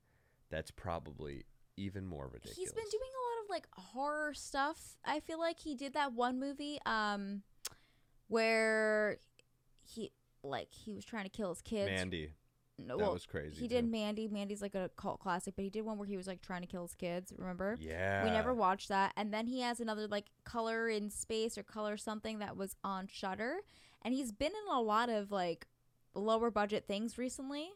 That's 0.49 0.71
probably 0.71 1.45
even 1.77 2.05
more 2.05 2.25
ridiculous. 2.27 2.57
He's 2.57 2.73
been 2.73 2.83
doing 2.91 3.09
a 3.09 3.20
lot 3.20 3.20
of 3.20 3.20
like 3.51 3.67
horror 3.73 4.33
stuff. 4.33 4.97
I 5.05 5.19
feel 5.19 5.39
like 5.39 5.59
he 5.59 5.75
did 5.75 5.93
that 5.93 6.13
one 6.13 6.39
movie 6.39 6.79
um 6.85 7.43
where 8.27 9.17
he 9.83 10.11
like 10.43 10.69
he 10.73 10.93
was 10.93 11.05
trying 11.05 11.25
to 11.25 11.29
kill 11.29 11.49
his 11.49 11.61
kids. 11.61 11.91
Mandy. 11.91 12.33
no, 12.79 12.97
that 12.97 13.03
well, 13.03 13.13
was 13.13 13.25
crazy. 13.25 13.55
he 13.55 13.67
too. 13.67 13.75
did 13.75 13.85
Mandy. 13.85 14.27
Mandy's 14.27 14.61
like 14.61 14.75
a 14.75 14.89
cult 14.95 15.19
classic, 15.19 15.53
but 15.55 15.63
he 15.63 15.69
did 15.69 15.83
one 15.83 15.97
where 15.97 16.07
he 16.07 16.17
was 16.17 16.27
like 16.27 16.41
trying 16.41 16.61
to 16.61 16.67
kill 16.67 16.83
his 16.83 16.95
kids, 16.95 17.33
remember? 17.37 17.77
Yeah. 17.79 18.23
We 18.23 18.31
never 18.31 18.53
watched 18.53 18.89
that. 18.89 19.13
And 19.15 19.33
then 19.33 19.47
he 19.47 19.61
has 19.61 19.79
another 19.79 20.07
like 20.07 20.27
color 20.45 20.89
in 20.89 21.09
space 21.09 21.57
or 21.57 21.63
color 21.63 21.97
something 21.97 22.39
that 22.39 22.57
was 22.57 22.75
on 22.83 23.07
Shudder. 23.11 23.57
And 24.01 24.13
he's 24.13 24.31
been 24.31 24.51
in 24.51 24.75
a 24.75 24.81
lot 24.81 25.09
of 25.09 25.31
like 25.31 25.67
lower 26.15 26.49
budget 26.49 26.85
things 26.87 27.17
recently. 27.17 27.69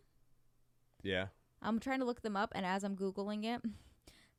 Yeah. 1.03 1.27
I'm 1.61 1.79
trying 1.79 1.99
to 1.99 2.05
look 2.05 2.21
them 2.21 2.35
up, 2.37 2.51
and 2.55 2.65
as 2.65 2.83
I'm 2.83 2.95
googling 2.95 3.43
it, 3.45 3.61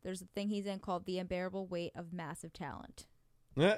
there's 0.07 0.23
a 0.23 0.27
thing 0.27 0.49
he's 0.49 0.67
in 0.67 0.79
called 0.79 1.05
"The 1.05 1.19
Unbearable 1.19 1.67
Weight 1.67 1.91
of 1.97 2.13
Massive 2.13 2.53
Talent." 2.53 3.07
Eh. 3.59 3.77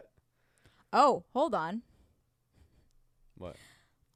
Oh, 0.93 1.25
hold 1.33 1.55
on. 1.55 1.83
What? 3.35 3.57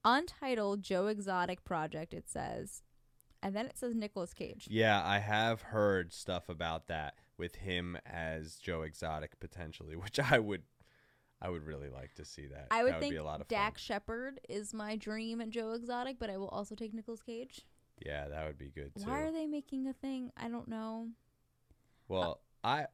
Untitled 0.04 0.82
Joe 0.82 1.06
Exotic 1.06 1.64
project. 1.64 2.12
It 2.12 2.28
says, 2.28 2.82
and 3.42 3.56
then 3.56 3.64
it 3.64 3.78
says 3.78 3.94
Nicolas 3.94 4.34
Cage. 4.34 4.68
Yeah, 4.70 5.02
I 5.02 5.20
have 5.20 5.62
heard 5.62 6.12
stuff 6.12 6.50
about 6.50 6.88
that 6.88 7.14
with 7.38 7.56
him 7.56 7.96
as 8.04 8.56
Joe 8.56 8.82
Exotic 8.82 9.40
potentially, 9.40 9.96
which 9.96 10.20
I 10.20 10.38
would 10.38 10.64
I 11.40 11.48
would 11.48 11.66
really 11.66 11.88
like 11.88 12.12
to 12.16 12.26
see 12.26 12.46
that. 12.48 12.66
I 12.70 12.84
would 12.84 12.92
that 12.92 13.00
think 13.00 13.14
be 13.14 13.16
a 13.16 13.24
lot 13.24 13.40
of 13.40 13.48
Dax 13.48 13.80
Shepard 13.80 14.38
is 14.50 14.74
my 14.74 14.96
dream 14.96 15.40
at 15.40 15.48
Joe 15.48 15.72
Exotic, 15.72 16.18
but 16.18 16.28
I 16.28 16.36
will 16.36 16.48
also 16.48 16.74
take 16.74 16.92
Nicolas 16.92 17.22
Cage. 17.22 17.62
Yeah, 18.04 18.28
that 18.28 18.46
would 18.46 18.58
be 18.58 18.68
good 18.68 18.94
too. 18.96 19.08
Why 19.08 19.20
are 19.20 19.32
they 19.32 19.46
making 19.46 19.86
a 19.86 19.94
thing? 19.94 20.30
I 20.36 20.48
don't 20.48 20.68
know. 20.68 21.08
Well, 22.12 22.40
I 22.62 22.86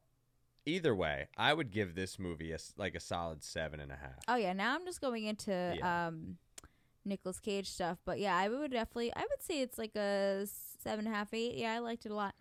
either 0.65 0.95
way, 0.95 1.27
I 1.37 1.53
would 1.53 1.71
give 1.71 1.95
this 1.95 2.17
movie 2.19 2.51
a 2.53 2.57
like 2.77 2.95
a 2.95 2.99
solid 2.99 3.43
seven 3.43 3.79
and 3.79 3.91
a 3.91 3.95
half. 3.95 4.19
Oh 4.27 4.35
yeah, 4.35 4.53
now 4.53 4.75
I'm 4.75 4.85
just 4.85 5.01
going 5.01 5.25
into 5.25 5.51
Yeah. 5.77 6.07
um 6.07 6.37
Nicolas 7.05 7.39
Cage 7.39 7.69
stuff, 7.69 7.97
but 8.05 8.19
yeah, 8.19 8.35
I 8.35 8.49
would 8.49 8.71
definitely 8.71 9.13
I 9.15 9.21
would 9.21 9.41
say 9.41 9.61
it's 9.61 9.77
like 9.77 9.95
a 9.95 10.45
seven 10.81 11.05
and 11.05 11.13
a 11.13 11.17
half, 11.17 11.33
eight. 11.33 11.55
Yeah, 11.55 11.73
I 11.73 11.79
liked 11.79 12.05
it 12.05 12.11
a 12.11 12.15
lot. 12.15 12.35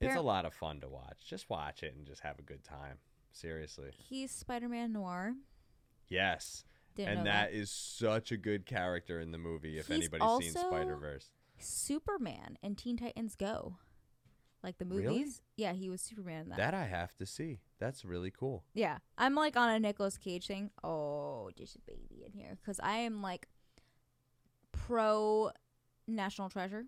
It's 0.00 0.16
a 0.16 0.20
lot 0.20 0.46
of 0.46 0.54
fun 0.54 0.80
to 0.80 0.88
watch. 0.88 1.18
Just 1.28 1.50
watch 1.50 1.82
it 1.82 1.94
and 1.94 2.06
just 2.06 2.22
have 2.22 2.38
a 2.38 2.42
good 2.42 2.64
time. 2.64 2.96
Seriously. 3.32 3.90
He's 3.98 4.30
Spider-Man 4.30 4.92
Noir. 4.94 5.34
Yes. 6.08 6.64
Didn't 6.96 7.18
and 7.18 7.26
that. 7.26 7.50
that 7.50 7.52
is 7.52 7.70
such 7.70 8.32
a 8.32 8.38
good 8.38 8.64
character 8.64 9.20
in 9.20 9.30
the 9.30 9.36
movie 9.38 9.78
if 9.78 9.88
He's 9.88 9.96
anybody's 10.10 10.52
seen 10.54 10.64
Spider 10.64 10.96
Verse. 10.96 11.28
Superman 11.58 12.56
and 12.62 12.78
Teen 12.78 12.96
Titans 12.96 13.36
Go, 13.36 13.76
like 14.62 14.78
the 14.78 14.84
movies. 14.84 15.06
Really? 15.06 15.34
Yeah, 15.56 15.72
he 15.72 15.90
was 15.90 16.00
Superman 16.00 16.42
in 16.42 16.48
that. 16.50 16.58
That 16.58 16.74
I 16.74 16.84
have 16.84 17.14
to 17.16 17.26
see. 17.26 17.60
That's 17.78 18.04
really 18.04 18.30
cool. 18.30 18.64
Yeah, 18.74 18.98
I'm 19.16 19.34
like 19.34 19.56
on 19.56 19.70
a 19.70 19.78
Nicolas 19.78 20.18
Cage 20.18 20.46
thing. 20.46 20.70
Oh, 20.84 21.50
just 21.56 21.76
a 21.76 21.80
baby 21.80 22.24
in 22.26 22.32
here 22.32 22.58
because 22.60 22.80
I 22.80 22.98
am 22.98 23.22
like 23.22 23.48
pro 24.72 25.50
National 26.06 26.48
Treasure, 26.48 26.84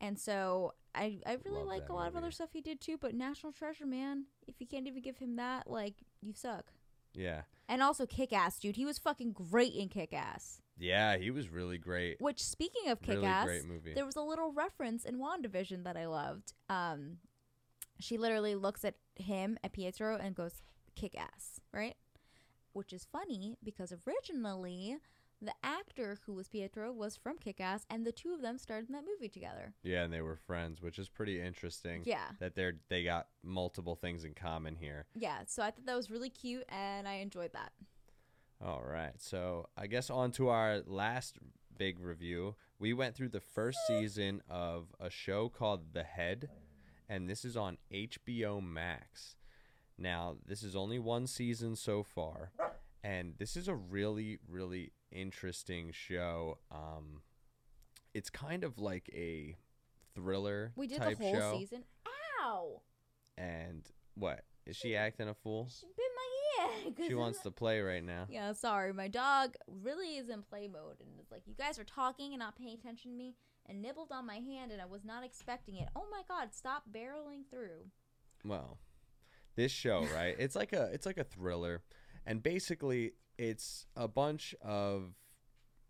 and 0.00 0.18
so 0.18 0.74
I 0.94 1.20
I 1.26 1.36
really 1.44 1.58
Love 1.58 1.66
like 1.66 1.88
a 1.88 1.92
lot 1.92 2.08
of 2.08 2.16
other 2.16 2.30
stuff 2.30 2.50
he 2.52 2.60
did 2.60 2.80
too. 2.80 2.96
But 3.00 3.14
National 3.14 3.52
Treasure, 3.52 3.86
man, 3.86 4.26
if 4.46 4.60
you 4.60 4.66
can't 4.66 4.86
even 4.86 5.02
give 5.02 5.18
him 5.18 5.36
that, 5.36 5.70
like 5.70 5.94
you 6.20 6.32
suck. 6.32 6.72
Yeah. 7.14 7.42
And 7.68 7.82
also 7.82 8.06
Kick 8.06 8.32
Ass, 8.32 8.58
dude. 8.58 8.76
He 8.76 8.84
was 8.84 8.98
fucking 8.98 9.32
great 9.32 9.74
in 9.74 9.88
Kick 9.88 10.12
Ass. 10.12 10.60
Yeah, 10.80 11.16
he 11.18 11.30
was 11.30 11.48
really 11.50 11.78
great. 11.78 12.20
Which, 12.20 12.42
speaking 12.42 12.90
of 12.90 13.00
Kick 13.02 13.16
Really 13.16 13.26
Ass, 13.26 13.48
there 13.94 14.06
was 14.06 14.16
a 14.16 14.22
little 14.22 14.50
reference 14.52 15.04
in 15.04 15.18
WandaVision 15.18 15.84
that 15.84 15.96
I 15.96 16.06
loved. 16.06 16.54
Um, 16.68 17.18
she 17.98 18.16
literally 18.16 18.54
looks 18.54 18.84
at 18.84 18.94
him 19.14 19.58
at 19.62 19.72
Pietro 19.72 20.16
and 20.16 20.34
goes, 20.34 20.62
"Kick 20.96 21.14
ass," 21.16 21.60
right? 21.72 21.96
Which 22.72 22.92
is 22.92 23.04
funny 23.12 23.56
because 23.62 23.92
originally 24.06 24.96
the 25.42 25.52
actor 25.62 26.18
who 26.26 26.34
was 26.34 26.48
Pietro 26.48 26.92
was 26.92 27.16
from 27.16 27.38
Kick 27.38 27.60
Ass, 27.60 27.86
and 27.88 28.04
the 28.06 28.12
two 28.12 28.32
of 28.34 28.42
them 28.42 28.58
starred 28.58 28.86
in 28.88 28.92
that 28.92 29.04
movie 29.06 29.28
together. 29.28 29.72
Yeah, 29.82 30.02
and 30.04 30.12
they 30.12 30.20
were 30.20 30.36
friends, 30.36 30.82
which 30.82 30.98
is 30.98 31.08
pretty 31.08 31.40
interesting. 31.40 32.02
Yeah, 32.04 32.24
That 32.40 32.54
they're 32.54 32.74
they 32.88 33.04
got 33.04 33.28
multiple 33.42 33.96
things 33.96 34.24
in 34.24 34.34
common 34.34 34.76
here. 34.76 35.06
yeah. 35.14 35.38
So 35.46 35.62
I 35.62 35.70
thought 35.70 35.86
that 35.86 35.96
was 35.96 36.10
really 36.10 36.30
cute, 36.30 36.64
and 36.68 37.06
I 37.08 37.14
enjoyed 37.14 37.52
that. 37.52 37.72
All 38.62 38.82
right. 38.86 39.12
So 39.18 39.68
I 39.76 39.86
guess 39.86 40.10
on 40.10 40.32
to 40.32 40.48
our 40.48 40.80
last 40.86 41.38
big 41.76 41.98
review. 41.98 42.56
We 42.78 42.92
went 42.92 43.14
through 43.14 43.30
the 43.30 43.40
first 43.40 43.78
season 43.86 44.42
of 44.48 44.88
a 45.00 45.10
show 45.10 45.48
called 45.48 45.92
The 45.92 46.02
Head, 46.02 46.48
and 47.08 47.28
this 47.28 47.44
is 47.44 47.56
on 47.56 47.78
HBO 47.92 48.62
Max. 48.62 49.36
Now, 49.98 50.36
this 50.46 50.62
is 50.62 50.74
only 50.76 50.98
one 50.98 51.26
season 51.26 51.76
so 51.76 52.02
far, 52.02 52.52
and 53.04 53.34
this 53.38 53.54
is 53.56 53.68
a 53.68 53.74
really, 53.74 54.38
really 54.48 54.92
interesting 55.10 55.90
show. 55.92 56.58
Um, 56.70 57.20
it's 58.14 58.30
kind 58.30 58.64
of 58.64 58.78
like 58.78 59.10
a 59.14 59.56
thriller 60.14 60.72
We 60.76 60.86
did 60.86 60.98
type 60.98 61.18
the 61.18 61.24
whole 61.24 61.34
show. 61.34 61.58
season. 61.58 61.84
Ow! 62.42 62.80
And 63.36 63.82
what? 64.14 64.44
Is 64.66 64.76
she 64.76 64.96
acting 64.96 65.28
a 65.28 65.34
fool? 65.34 65.68
She 65.70 65.86
'cause 66.96 67.06
She 67.06 67.14
wants 67.14 67.40
to 67.40 67.50
play 67.50 67.80
right 67.80 68.02
now. 68.04 68.26
Yeah, 68.28 68.52
sorry. 68.52 68.92
My 68.92 69.08
dog 69.08 69.54
really 69.66 70.16
is 70.16 70.28
in 70.28 70.42
play 70.42 70.68
mode 70.68 71.00
and 71.00 71.18
it's 71.20 71.30
like, 71.30 71.46
you 71.46 71.54
guys 71.54 71.78
are 71.78 71.84
talking 71.84 72.32
and 72.32 72.38
not 72.40 72.56
paying 72.56 72.74
attention 72.78 73.10
to 73.12 73.16
me 73.16 73.34
and 73.66 73.80
nibbled 73.82 74.10
on 74.12 74.26
my 74.26 74.36
hand 74.36 74.72
and 74.72 74.80
I 74.80 74.86
was 74.86 75.04
not 75.04 75.24
expecting 75.24 75.76
it. 75.76 75.88
Oh 75.96 76.06
my 76.10 76.22
god, 76.28 76.52
stop 76.54 76.84
barreling 76.90 77.44
through. 77.50 77.90
well 78.44 78.78
this 79.56 79.70
show 79.72 80.06
right 80.14 80.36
it's 80.38 80.54
like 80.56 80.72
a 80.72 80.84
it's 80.94 81.04
like 81.04 81.18
a 81.18 81.24
thriller 81.24 81.82
and 82.24 82.42
basically 82.42 83.12
it's 83.36 83.84
a 83.96 84.06
bunch 84.08 84.54
of 84.62 85.12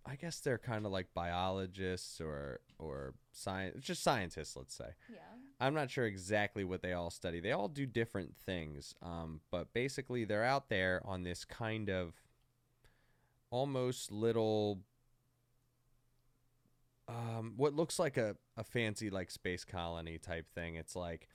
i 0.05 0.17
guess 0.17 0.41
they're 0.41 0.59
kind 0.59 0.85
of 0.87 0.91
like 0.91 1.07
biologists 1.15 2.21
or 2.21 2.61
or 2.79 3.15
science 3.33 3.77
just 3.85 4.03
scientists 4.03 4.57
let's 4.57 4.75
say 4.75 4.89
Yeah. 5.09 5.19
I'm 5.61 5.75
not 5.75 5.91
sure 5.91 6.07
exactly 6.07 6.65
what 6.65 6.83
they 6.83 6.93
all 6.93 7.11
study. 7.11 7.41
They 7.41 7.53
all 7.53 7.69
do 7.69 7.87
different 7.87 8.37
things 8.37 8.95
um, 9.03 9.41
but 9.51 9.73
basically 9.73 10.25
they're 10.25 10.45
out 10.45 10.69
there 10.69 11.03
on 11.05 11.23
this 11.23 11.45
kind 11.45 11.89
of 11.91 12.15
almost 13.51 14.11
little 14.11 14.81
um, 17.09 17.55
what 17.57 17.75
looks 17.75 17.99
like 17.99 18.17
a, 18.17 18.37
a 18.57 18.65
fancy 18.65 19.11
like 19.11 19.31
space 19.31 19.65
colony 19.65 20.19
type 20.19 20.47
thing. 20.55 20.77
It's 20.77 20.95
like 20.95 21.29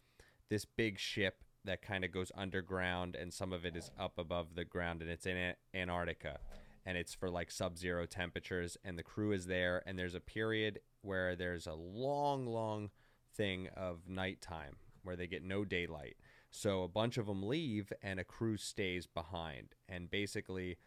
this 0.49 0.65
big 0.65 0.97
ship 0.99 1.43
that 1.65 1.81
kind 1.81 2.05
of 2.05 2.11
goes 2.11 2.31
underground 2.35 3.15
and 3.15 3.33
some 3.33 3.51
of 3.51 3.65
it 3.65 3.75
is 3.75 3.91
up 3.99 4.17
above 4.17 4.55
the 4.55 4.63
ground 4.63 5.01
and 5.01 5.09
it's 5.09 5.25
in 5.25 5.35
A- 5.35 5.55
Antarctica. 5.73 6.39
and 6.85 6.97
it's 6.97 7.13
for 7.13 7.29
like 7.29 7.49
sub-zero 7.51 8.05
temperatures 8.05 8.77
and 8.85 8.97
the 8.97 9.03
crew 9.03 9.31
is 9.31 9.47
there. 9.47 9.83
And 9.85 9.97
there's 9.99 10.15
a 10.15 10.19
period 10.19 10.79
where 11.01 11.35
there's 11.35 11.67
a 11.67 11.73
long 11.73 12.45
long 12.45 12.89
thing 13.35 13.67
of 13.75 14.07
nighttime 14.07 14.77
where 15.03 15.15
they 15.15 15.27
get 15.27 15.43
no 15.43 15.63
daylight 15.65 16.15
so 16.51 16.83
a 16.83 16.87
bunch 16.87 17.17
of 17.17 17.27
them 17.27 17.43
leave 17.43 17.91
and 18.01 18.19
a 18.19 18.23
crew 18.23 18.57
stays 18.57 19.07
behind 19.07 19.75
and 19.89 20.09
basically 20.09 20.77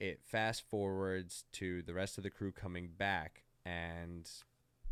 it 0.00 0.20
fast 0.24 0.62
forwards 0.68 1.44
to 1.52 1.82
the 1.82 1.94
rest 1.94 2.18
of 2.18 2.24
the 2.24 2.30
crew 2.30 2.52
coming 2.52 2.88
back 2.98 3.44
and 3.64 4.28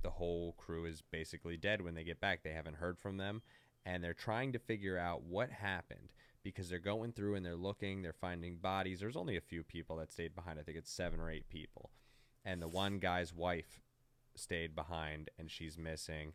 the 0.02 0.10
whole 0.10 0.52
crew 0.52 0.84
is 0.84 1.02
basically 1.10 1.56
dead 1.56 1.82
when 1.82 1.94
they 1.94 2.04
get 2.04 2.20
back 2.20 2.42
they 2.42 2.52
haven't 2.52 2.76
heard 2.76 2.98
from 2.98 3.16
them 3.16 3.42
and 3.84 4.02
they're 4.02 4.14
trying 4.14 4.52
to 4.52 4.58
figure 4.58 4.98
out 4.98 5.22
what 5.22 5.50
happened 5.50 6.12
because 6.42 6.68
they're 6.68 6.78
going 6.78 7.12
through 7.12 7.34
and 7.34 7.44
they're 7.44 7.56
looking, 7.56 8.02
they're 8.02 8.12
finding 8.12 8.56
bodies. 8.56 9.00
There's 9.00 9.16
only 9.16 9.36
a 9.36 9.40
few 9.40 9.62
people 9.62 9.96
that 9.96 10.12
stayed 10.12 10.34
behind. 10.34 10.58
I 10.58 10.62
think 10.62 10.78
it's 10.78 10.90
seven 10.90 11.20
or 11.20 11.30
eight 11.30 11.48
people. 11.48 11.90
And 12.44 12.60
the 12.60 12.68
one 12.68 12.98
guy's 12.98 13.32
wife 13.32 13.80
stayed 14.34 14.74
behind 14.74 15.30
and 15.38 15.50
she's 15.50 15.78
missing. 15.78 16.32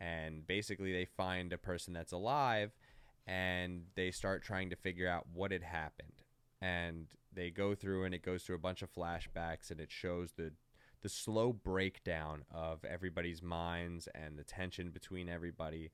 And 0.00 0.46
basically, 0.46 0.92
they 0.92 1.04
find 1.04 1.52
a 1.52 1.58
person 1.58 1.92
that's 1.92 2.12
alive 2.12 2.72
and 3.26 3.82
they 3.94 4.10
start 4.10 4.42
trying 4.42 4.70
to 4.70 4.76
figure 4.76 5.08
out 5.08 5.26
what 5.32 5.52
had 5.52 5.62
happened. 5.62 6.24
And 6.62 7.06
they 7.32 7.50
go 7.50 7.74
through 7.74 8.04
and 8.04 8.14
it 8.14 8.22
goes 8.22 8.42
through 8.42 8.56
a 8.56 8.60
bunch 8.60 8.82
of 8.82 8.92
flashbacks 8.92 9.70
and 9.70 9.80
it 9.80 9.90
shows 9.90 10.32
the 10.32 10.52
the 11.02 11.08
slow 11.08 11.50
breakdown 11.50 12.44
of 12.52 12.84
everybody's 12.84 13.42
minds 13.42 14.06
and 14.14 14.38
the 14.38 14.44
tension 14.44 14.90
between 14.90 15.30
everybody 15.30 15.90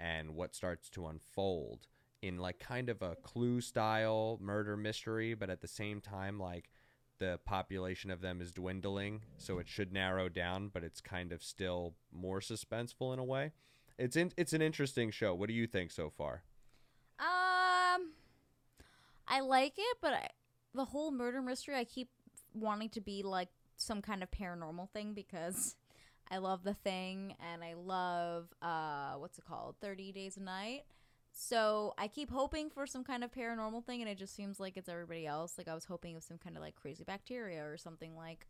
and 0.00 0.34
what 0.34 0.54
starts 0.54 0.88
to 0.90 1.06
unfold 1.06 1.86
in 2.22 2.38
like 2.38 2.58
kind 2.58 2.88
of 2.88 3.00
a 3.00 3.16
clue 3.22 3.60
style 3.60 4.38
murder 4.40 4.76
mystery, 4.76 5.34
but 5.34 5.50
at 5.50 5.60
the 5.60 5.68
same 5.68 6.00
time, 6.00 6.40
like 6.40 6.70
the 7.18 7.38
population 7.44 8.10
of 8.10 8.20
them 8.20 8.40
is 8.40 8.52
dwindling, 8.52 9.22
so 9.36 9.58
it 9.58 9.68
should 9.68 9.92
narrow 9.92 10.28
down, 10.28 10.68
but 10.68 10.84
it's 10.84 11.00
kind 11.00 11.32
of 11.32 11.42
still 11.42 11.94
more 12.12 12.40
suspenseful 12.40 13.12
in 13.12 13.18
a 13.18 13.24
way. 13.24 13.52
It's 13.98 14.16
in, 14.16 14.32
it's 14.36 14.52
an 14.52 14.62
interesting 14.62 15.10
show. 15.10 15.34
What 15.34 15.48
do 15.48 15.54
you 15.54 15.66
think 15.66 15.90
so 15.90 16.10
far? 16.10 16.42
Um, 17.18 18.12
I 19.26 19.40
like 19.40 19.74
it, 19.76 19.98
but 20.00 20.12
I, 20.12 20.28
the 20.74 20.84
whole 20.84 21.10
murder 21.10 21.42
mystery, 21.42 21.74
I 21.74 21.84
keep 21.84 22.08
wanting 22.54 22.90
to 22.90 23.00
be 23.00 23.22
like 23.22 23.48
some 23.76 24.02
kind 24.02 24.22
of 24.22 24.30
paranormal 24.30 24.90
thing 24.90 25.14
because 25.14 25.76
I 26.30 26.38
love 26.38 26.62
the 26.62 26.74
thing 26.74 27.34
and 27.52 27.64
I 27.64 27.74
love 27.74 28.48
uh 28.60 29.12
what's 29.14 29.38
it 29.38 29.44
called? 29.46 29.76
30 29.80 30.12
Days 30.12 30.36
of 30.36 30.42
Night. 30.42 30.82
So 31.40 31.94
I 31.96 32.08
keep 32.08 32.32
hoping 32.32 32.68
for 32.68 32.84
some 32.84 33.04
kind 33.04 33.22
of 33.22 33.30
paranormal 33.30 33.84
thing, 33.84 34.00
and 34.02 34.10
it 34.10 34.18
just 34.18 34.34
seems 34.34 34.58
like 34.58 34.76
it's 34.76 34.88
everybody 34.88 35.24
else. 35.24 35.54
Like 35.56 35.68
I 35.68 35.74
was 35.74 35.84
hoping 35.84 36.16
of 36.16 36.24
some 36.24 36.36
kind 36.36 36.56
of 36.56 36.62
like 36.62 36.74
crazy 36.74 37.04
bacteria 37.04 37.64
or 37.64 37.76
something 37.76 38.16
like 38.16 38.48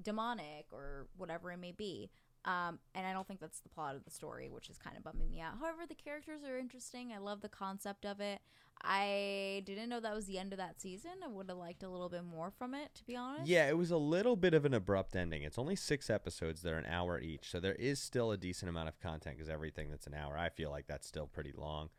demonic 0.00 0.66
or 0.70 1.08
whatever 1.16 1.50
it 1.50 1.56
may 1.56 1.72
be. 1.72 2.08
Um, 2.44 2.78
and 2.94 3.04
I 3.04 3.12
don't 3.12 3.26
think 3.26 3.40
that's 3.40 3.58
the 3.58 3.68
plot 3.68 3.96
of 3.96 4.04
the 4.04 4.12
story, 4.12 4.48
which 4.48 4.70
is 4.70 4.78
kind 4.78 4.96
of 4.96 5.02
bumming 5.02 5.28
me 5.28 5.40
out. 5.40 5.54
However, 5.60 5.82
the 5.88 5.96
characters 5.96 6.42
are 6.48 6.56
interesting. 6.56 7.12
I 7.12 7.18
love 7.18 7.40
the 7.40 7.48
concept 7.48 8.06
of 8.06 8.20
it. 8.20 8.40
I 8.80 9.64
didn't 9.66 9.88
know 9.88 9.98
that 9.98 10.14
was 10.14 10.26
the 10.26 10.38
end 10.38 10.52
of 10.52 10.58
that 10.58 10.80
season. 10.80 11.10
I 11.24 11.26
would 11.26 11.48
have 11.48 11.58
liked 11.58 11.82
a 11.82 11.88
little 11.88 12.08
bit 12.08 12.24
more 12.24 12.52
from 12.56 12.74
it, 12.74 12.94
to 12.94 13.04
be 13.04 13.16
honest. 13.16 13.48
Yeah, 13.48 13.68
it 13.68 13.76
was 13.76 13.90
a 13.90 13.96
little 13.96 14.36
bit 14.36 14.54
of 14.54 14.64
an 14.64 14.72
abrupt 14.72 15.16
ending. 15.16 15.42
It's 15.42 15.58
only 15.58 15.74
six 15.74 16.08
episodes; 16.08 16.62
they're 16.62 16.78
an 16.78 16.86
hour 16.86 17.20
each, 17.20 17.50
so 17.50 17.58
there 17.58 17.74
is 17.74 17.98
still 17.98 18.30
a 18.30 18.36
decent 18.38 18.68
amount 18.68 18.88
of 18.88 19.00
content 19.00 19.36
because 19.36 19.50
everything 19.50 19.90
that's 19.90 20.06
an 20.06 20.14
hour, 20.14 20.38
I 20.38 20.48
feel 20.48 20.70
like 20.70 20.86
that's 20.86 21.08
still 21.08 21.26
pretty 21.26 21.52
long. 21.54 21.90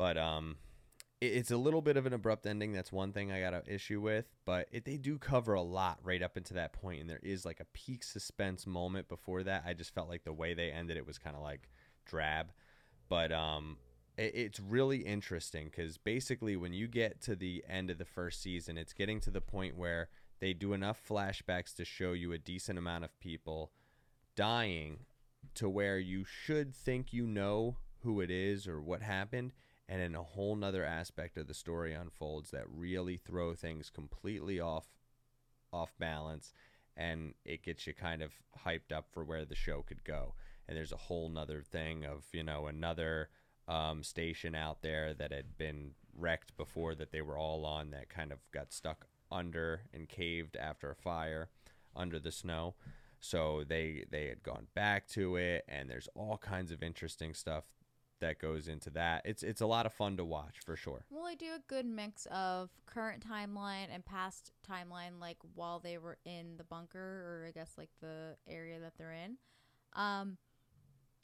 But 0.00 0.16
um, 0.16 0.56
it, 1.20 1.26
it's 1.26 1.50
a 1.50 1.58
little 1.58 1.82
bit 1.82 1.98
of 1.98 2.06
an 2.06 2.14
abrupt 2.14 2.46
ending. 2.46 2.72
That's 2.72 2.90
one 2.90 3.12
thing 3.12 3.30
I 3.30 3.42
got 3.42 3.52
an 3.52 3.64
issue 3.66 4.00
with. 4.00 4.24
But 4.46 4.66
it, 4.72 4.86
they 4.86 4.96
do 4.96 5.18
cover 5.18 5.52
a 5.52 5.60
lot 5.60 5.98
right 6.02 6.22
up 6.22 6.38
into 6.38 6.54
that 6.54 6.72
point, 6.72 7.02
and 7.02 7.10
there 7.10 7.20
is 7.22 7.44
like 7.44 7.60
a 7.60 7.66
peak 7.74 8.02
suspense 8.02 8.66
moment 8.66 9.08
before 9.08 9.42
that. 9.42 9.64
I 9.66 9.74
just 9.74 9.92
felt 9.92 10.08
like 10.08 10.24
the 10.24 10.32
way 10.32 10.54
they 10.54 10.70
ended 10.70 10.96
it 10.96 11.06
was 11.06 11.18
kind 11.18 11.36
of 11.36 11.42
like 11.42 11.68
drab. 12.06 12.46
But 13.10 13.30
um, 13.30 13.76
it, 14.16 14.34
it's 14.34 14.58
really 14.58 15.00
interesting 15.00 15.66
because 15.66 15.98
basically 15.98 16.56
when 16.56 16.72
you 16.72 16.88
get 16.88 17.20
to 17.24 17.36
the 17.36 17.62
end 17.68 17.90
of 17.90 17.98
the 17.98 18.06
first 18.06 18.40
season, 18.40 18.78
it's 18.78 18.94
getting 18.94 19.20
to 19.20 19.30
the 19.30 19.42
point 19.42 19.76
where 19.76 20.08
they 20.40 20.54
do 20.54 20.72
enough 20.72 20.98
flashbacks 21.06 21.74
to 21.74 21.84
show 21.84 22.12
you 22.12 22.32
a 22.32 22.38
decent 22.38 22.78
amount 22.78 23.04
of 23.04 23.20
people 23.20 23.70
dying 24.34 25.00
to 25.56 25.68
where 25.68 25.98
you 25.98 26.24
should 26.24 26.74
think 26.74 27.12
you 27.12 27.26
know 27.26 27.76
who 28.02 28.22
it 28.22 28.30
is 28.30 28.66
or 28.66 28.80
what 28.80 29.02
happened 29.02 29.52
and 29.90 30.00
then 30.00 30.14
a 30.14 30.22
whole 30.22 30.54
nother 30.54 30.84
aspect 30.84 31.36
of 31.36 31.48
the 31.48 31.52
story 31.52 31.92
unfolds 31.92 32.52
that 32.52 32.64
really 32.72 33.16
throw 33.16 33.54
things 33.54 33.90
completely 33.90 34.60
off 34.60 34.86
off 35.72 35.92
balance 35.98 36.52
and 36.96 37.34
it 37.44 37.62
gets 37.62 37.86
you 37.86 37.92
kind 37.94 38.22
of 38.22 38.32
hyped 38.64 38.92
up 38.94 39.06
for 39.10 39.24
where 39.24 39.44
the 39.44 39.54
show 39.54 39.82
could 39.82 40.04
go. 40.04 40.34
And 40.68 40.76
there's 40.76 40.92
a 40.92 40.96
whole 40.96 41.28
nother 41.28 41.62
thing 41.62 42.04
of 42.04 42.24
you 42.32 42.44
know 42.44 42.68
another 42.68 43.30
um, 43.66 44.04
station 44.04 44.54
out 44.54 44.80
there 44.80 45.12
that 45.14 45.32
had 45.32 45.58
been 45.58 45.90
wrecked 46.16 46.56
before 46.56 46.94
that 46.94 47.10
they 47.10 47.22
were 47.22 47.36
all 47.36 47.64
on 47.64 47.90
that 47.90 48.08
kind 48.08 48.30
of 48.30 48.38
got 48.52 48.72
stuck 48.72 49.06
under 49.32 49.82
and 49.92 50.08
caved 50.08 50.56
after 50.56 50.90
a 50.90 50.94
fire 50.94 51.48
under 51.96 52.20
the 52.20 52.32
snow. 52.32 52.76
So 53.18 53.64
they 53.68 54.04
they 54.08 54.28
had 54.28 54.44
gone 54.44 54.68
back 54.74 55.08
to 55.08 55.34
it 55.34 55.64
and 55.68 55.90
there's 55.90 56.08
all 56.14 56.38
kinds 56.38 56.70
of 56.70 56.80
interesting 56.80 57.34
stuff 57.34 57.64
that 58.20 58.38
goes 58.38 58.68
into 58.68 58.90
that. 58.90 59.22
It's 59.24 59.42
it's 59.42 59.60
a 59.60 59.66
lot 59.66 59.86
of 59.86 59.92
fun 59.92 60.16
to 60.16 60.24
watch 60.24 60.56
for 60.64 60.76
sure. 60.76 61.04
Well, 61.10 61.24
they 61.24 61.34
do 61.34 61.52
a 61.54 61.62
good 61.68 61.86
mix 61.86 62.26
of 62.30 62.70
current 62.86 63.26
timeline 63.26 63.86
and 63.92 64.04
past 64.04 64.52
timeline, 64.68 65.20
like 65.20 65.38
while 65.54 65.80
they 65.80 65.98
were 65.98 66.18
in 66.24 66.56
the 66.56 66.64
bunker, 66.64 66.98
or 66.98 67.46
I 67.48 67.50
guess 67.52 67.72
like 67.76 67.90
the 68.00 68.36
area 68.48 68.78
that 68.80 68.94
they're 68.96 69.12
in. 69.12 69.36
Um, 69.94 70.38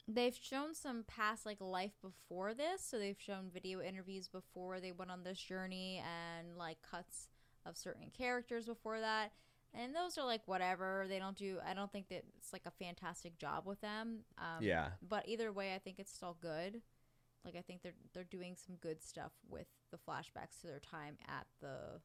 they've 0.07 0.37
shown 0.39 0.73
some 0.73 1.03
past 1.07 1.45
like 1.45 1.61
life 1.61 1.93
before 2.01 2.53
this, 2.53 2.81
so 2.81 2.97
they've 2.97 3.19
shown 3.19 3.49
video 3.53 3.81
interviews 3.81 4.27
before 4.27 4.79
they 4.79 4.91
went 4.91 5.11
on 5.11 5.23
this 5.23 5.39
journey 5.39 6.01
and 6.03 6.57
like 6.57 6.77
cuts 6.81 7.27
of 7.65 7.77
certain 7.77 8.09
characters 8.17 8.65
before 8.65 8.99
that. 8.99 9.31
And 9.73 9.95
those 9.95 10.17
are 10.17 10.25
like 10.25 10.41
whatever. 10.47 11.05
They 11.07 11.19
don't 11.19 11.37
do. 11.37 11.59
I 11.67 11.73
don't 11.73 11.91
think 11.91 12.09
that 12.09 12.23
it's 12.37 12.51
like 12.53 12.63
a 12.65 12.71
fantastic 12.71 13.37
job 13.37 13.65
with 13.65 13.79
them. 13.81 14.19
Um, 14.37 14.61
Yeah. 14.63 14.89
But 15.07 15.27
either 15.27 15.51
way, 15.51 15.75
I 15.75 15.79
think 15.79 15.99
it's 15.99 16.11
still 16.13 16.35
good. 16.41 16.81
Like 17.45 17.55
I 17.55 17.61
think 17.61 17.81
they're 17.83 17.93
they're 18.13 18.23
doing 18.23 18.55
some 18.55 18.75
good 18.75 19.01
stuff 19.01 19.31
with 19.47 19.67
the 19.91 19.97
flashbacks 19.97 20.59
to 20.61 20.67
their 20.67 20.79
time 20.79 21.17
at 21.27 21.45
the 21.61 22.01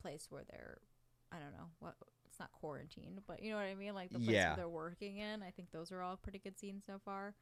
place 0.00 0.26
where 0.30 0.44
they're. 0.44 0.78
I 1.32 1.36
don't 1.38 1.52
know 1.52 1.68
what 1.80 1.94
it's 2.26 2.38
not 2.38 2.52
quarantined, 2.52 3.20
but 3.26 3.42
you 3.42 3.50
know 3.50 3.56
what 3.56 3.64
I 3.66 3.74
mean. 3.74 3.94
Like 3.94 4.10
the 4.10 4.18
place 4.18 4.30
Yeah. 4.36 4.54
they're 4.54 4.68
working 4.68 5.18
in. 5.18 5.42
I 5.42 5.50
think 5.50 5.70
those 5.72 5.90
are 5.90 6.02
all 6.02 6.16
pretty 6.16 6.38
good 6.38 6.58
scenes 6.58 6.84
so 6.86 7.00
far. 7.04 7.34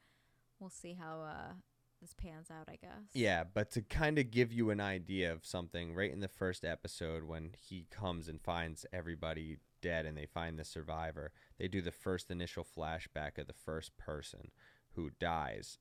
We'll 0.60 0.70
see 0.70 0.94
how 0.94 1.20
uh, 1.22 1.52
this 2.02 2.12
pans 2.12 2.50
out. 2.50 2.68
I 2.68 2.76
guess. 2.76 3.08
Yeah, 3.14 3.44
but 3.44 3.70
to 3.70 3.80
kind 3.80 4.18
of 4.18 4.30
give 4.30 4.52
you 4.52 4.68
an 4.68 4.80
idea 4.80 5.32
of 5.32 5.46
something, 5.46 5.94
right 5.94 6.12
in 6.12 6.20
the 6.20 6.28
first 6.28 6.64
episode, 6.64 7.24
when 7.24 7.52
he 7.58 7.86
comes 7.90 8.28
and 8.28 8.42
finds 8.42 8.84
everybody 8.92 9.58
dead 9.80 10.04
and 10.04 10.16
they 10.16 10.26
find 10.26 10.58
the 10.58 10.64
survivor, 10.64 11.32
they 11.58 11.68
do 11.68 11.80
the 11.80 11.90
first 11.90 12.30
initial 12.30 12.64
flashback 12.64 13.38
of 13.38 13.46
the 13.46 13.54
first 13.54 13.96
person 13.96 14.50
who 14.94 15.10
dies. 15.18 15.78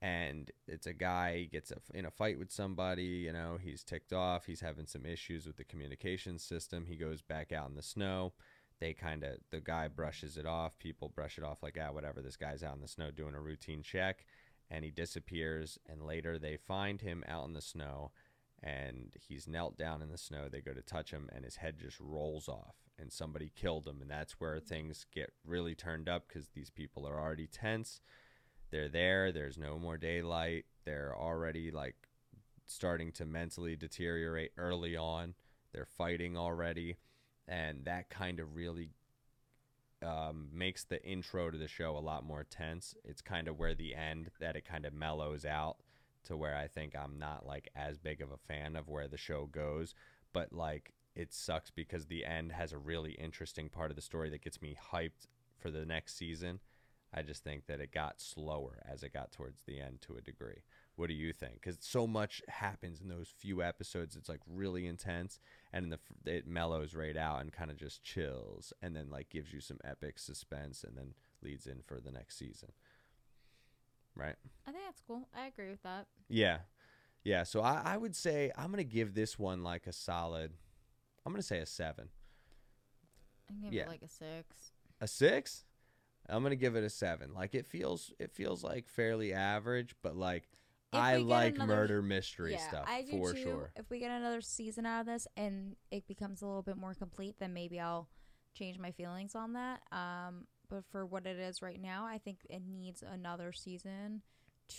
And 0.00 0.50
it's 0.68 0.86
a 0.86 0.92
guy 0.92 1.48
gets 1.50 1.72
a, 1.72 1.76
in 1.92 2.04
a 2.04 2.10
fight 2.10 2.38
with 2.38 2.52
somebody, 2.52 3.02
you 3.02 3.32
know, 3.32 3.58
he's 3.60 3.82
ticked 3.82 4.12
off, 4.12 4.46
he's 4.46 4.60
having 4.60 4.86
some 4.86 5.04
issues 5.04 5.46
with 5.46 5.56
the 5.56 5.64
communication 5.64 6.38
system. 6.38 6.86
He 6.86 6.96
goes 6.96 7.20
back 7.20 7.52
out 7.52 7.68
in 7.68 7.74
the 7.74 7.82
snow. 7.82 8.32
They 8.80 8.92
kind 8.92 9.24
of, 9.24 9.38
the 9.50 9.60
guy 9.60 9.88
brushes 9.88 10.36
it 10.36 10.46
off. 10.46 10.78
People 10.78 11.08
brush 11.08 11.36
it 11.36 11.42
off 11.42 11.64
like, 11.64 11.76
ah, 11.82 11.90
whatever. 11.90 12.20
This 12.20 12.36
guy's 12.36 12.62
out 12.62 12.76
in 12.76 12.80
the 12.80 12.86
snow 12.86 13.10
doing 13.10 13.34
a 13.34 13.40
routine 13.40 13.82
check 13.82 14.24
and 14.70 14.84
he 14.84 14.90
disappears 14.90 15.78
and 15.88 16.02
later 16.02 16.38
they 16.38 16.56
find 16.56 17.00
him 17.00 17.24
out 17.28 17.46
in 17.46 17.54
the 17.54 17.60
snow 17.60 18.10
and 18.62 19.14
he's 19.28 19.46
knelt 19.46 19.78
down 19.78 20.02
in 20.02 20.10
the 20.10 20.18
snow. 20.18 20.48
They 20.48 20.60
go 20.60 20.74
to 20.74 20.82
touch 20.82 21.10
him 21.10 21.28
and 21.34 21.44
his 21.44 21.56
head 21.56 21.78
just 21.78 21.98
rolls 22.00 22.48
off 22.48 22.76
and 22.98 23.12
somebody 23.12 23.52
killed 23.54 23.86
him 23.86 24.00
and 24.02 24.10
that's 24.10 24.40
where 24.40 24.56
mm-hmm. 24.56 24.66
things 24.66 25.06
get 25.14 25.32
really 25.46 25.74
turned 25.74 26.08
up 26.08 26.28
because 26.28 26.48
these 26.48 26.70
people 26.70 27.06
are 27.06 27.20
already 27.20 27.46
tense. 27.46 28.00
They're 28.70 28.88
there. 28.88 29.32
There's 29.32 29.56
no 29.56 29.78
more 29.78 29.96
daylight. 29.96 30.66
They're 30.84 31.14
already 31.16 31.70
like 31.70 31.96
starting 32.66 33.12
to 33.12 33.24
mentally 33.24 33.76
deteriorate 33.76 34.52
early 34.58 34.96
on. 34.96 35.34
They're 35.72 35.86
fighting 35.86 36.36
already 36.36 36.98
and 37.46 37.84
that 37.86 38.10
kind 38.10 38.40
of 38.40 38.54
really 38.54 38.90
um, 40.02 40.48
makes 40.52 40.84
the 40.84 41.02
intro 41.04 41.50
to 41.50 41.58
the 41.58 41.68
show 41.68 41.96
a 41.96 42.00
lot 42.00 42.24
more 42.24 42.44
tense. 42.44 42.94
It's 43.04 43.22
kind 43.22 43.48
of 43.48 43.58
where 43.58 43.74
the 43.74 43.94
end 43.94 44.30
that 44.40 44.56
it 44.56 44.64
kind 44.64 44.84
of 44.84 44.92
mellows 44.92 45.44
out 45.44 45.76
to 46.24 46.36
where 46.36 46.56
I 46.56 46.68
think 46.68 46.94
I'm 46.96 47.18
not 47.18 47.46
like 47.46 47.68
as 47.74 47.98
big 47.98 48.20
of 48.20 48.30
a 48.30 48.36
fan 48.36 48.76
of 48.76 48.88
where 48.88 49.08
the 49.08 49.16
show 49.16 49.46
goes, 49.46 49.94
but 50.32 50.52
like 50.52 50.92
it 51.14 51.32
sucks 51.32 51.70
because 51.70 52.06
the 52.06 52.24
end 52.24 52.52
has 52.52 52.72
a 52.72 52.78
really 52.78 53.12
interesting 53.12 53.68
part 53.68 53.90
of 53.90 53.96
the 53.96 54.02
story 54.02 54.30
that 54.30 54.42
gets 54.42 54.62
me 54.62 54.76
hyped 54.92 55.26
for 55.58 55.70
the 55.70 55.84
next 55.84 56.16
season. 56.16 56.60
I 57.12 57.22
just 57.22 57.42
think 57.42 57.66
that 57.66 57.80
it 57.80 57.90
got 57.90 58.20
slower 58.20 58.82
as 58.86 59.02
it 59.02 59.14
got 59.14 59.32
towards 59.32 59.62
the 59.62 59.80
end 59.80 60.00
to 60.02 60.16
a 60.16 60.20
degree. 60.20 60.62
What 60.98 61.08
do 61.08 61.14
you 61.14 61.32
think? 61.32 61.54
Because 61.54 61.78
so 61.80 62.06
much 62.08 62.42
happens 62.48 63.00
in 63.00 63.08
those 63.08 63.28
few 63.38 63.62
episodes. 63.62 64.16
It's 64.16 64.28
like 64.28 64.40
really 64.46 64.84
intense, 64.86 65.38
and 65.72 65.84
in 65.84 65.90
the 65.90 65.98
it 66.30 66.46
mellows 66.46 66.94
right 66.94 67.16
out 67.16 67.40
and 67.40 67.52
kind 67.52 67.70
of 67.70 67.76
just 67.76 68.02
chills, 68.02 68.72
and 68.82 68.96
then 68.96 69.08
like 69.08 69.28
gives 69.30 69.52
you 69.52 69.60
some 69.60 69.78
epic 69.84 70.18
suspense, 70.18 70.82
and 70.82 70.96
then 70.96 71.14
leads 71.40 71.66
in 71.66 71.82
for 71.86 72.00
the 72.00 72.10
next 72.10 72.36
season. 72.36 72.70
Right? 74.16 74.34
I 74.66 74.72
think 74.72 74.84
that's 74.86 75.00
cool. 75.06 75.28
I 75.36 75.46
agree 75.46 75.70
with 75.70 75.82
that. 75.84 76.06
Yeah, 76.28 76.58
yeah. 77.22 77.44
So 77.44 77.60
I, 77.60 77.80
I 77.84 77.96
would 77.96 78.16
say 78.16 78.50
I'm 78.58 78.70
gonna 78.70 78.82
give 78.82 79.14
this 79.14 79.38
one 79.38 79.62
like 79.62 79.86
a 79.86 79.92
solid. 79.92 80.52
I'm 81.24 81.32
gonna 81.32 81.42
say 81.42 81.58
a 81.60 81.66
seven. 81.66 82.08
I 83.48 83.52
can 83.52 83.60
give 83.62 83.72
Yeah. 83.72 83.82
it 83.82 83.88
like 83.88 84.02
a 84.02 84.08
six. 84.08 84.72
A 85.00 85.06
six? 85.06 85.64
I'm 86.28 86.42
gonna 86.42 86.56
give 86.56 86.74
it 86.74 86.82
a 86.82 86.90
seven. 86.90 87.32
Like 87.34 87.54
it 87.54 87.66
feels 87.66 88.12
it 88.18 88.32
feels 88.32 88.64
like 88.64 88.88
fairly 88.88 89.32
average, 89.32 89.94
but 90.02 90.16
like 90.16 90.48
I 90.92 91.16
like 91.16 91.54
another- 91.56 91.74
murder 91.74 92.02
mystery 92.02 92.52
yeah, 92.52 92.68
stuff 92.68 92.84
I 92.88 93.02
do 93.02 93.12
for 93.12 93.34
too. 93.34 93.42
sure. 93.42 93.72
If 93.76 93.90
we 93.90 93.98
get 93.98 94.10
another 94.10 94.40
season 94.40 94.86
out 94.86 95.00
of 95.00 95.06
this 95.06 95.26
and 95.36 95.76
it 95.90 96.06
becomes 96.06 96.42
a 96.42 96.46
little 96.46 96.62
bit 96.62 96.76
more 96.76 96.94
complete, 96.94 97.36
then 97.38 97.52
maybe 97.52 97.78
I'll 97.78 98.08
change 98.54 98.78
my 98.78 98.90
feelings 98.90 99.34
on 99.34 99.52
that. 99.52 99.82
Um, 99.92 100.46
but 100.70 100.84
for 100.90 101.04
what 101.06 101.26
it 101.26 101.38
is 101.38 101.62
right 101.62 101.80
now, 101.80 102.06
I 102.06 102.18
think 102.18 102.38
it 102.48 102.62
needs 102.66 103.02
another 103.02 103.52
season 103.52 104.22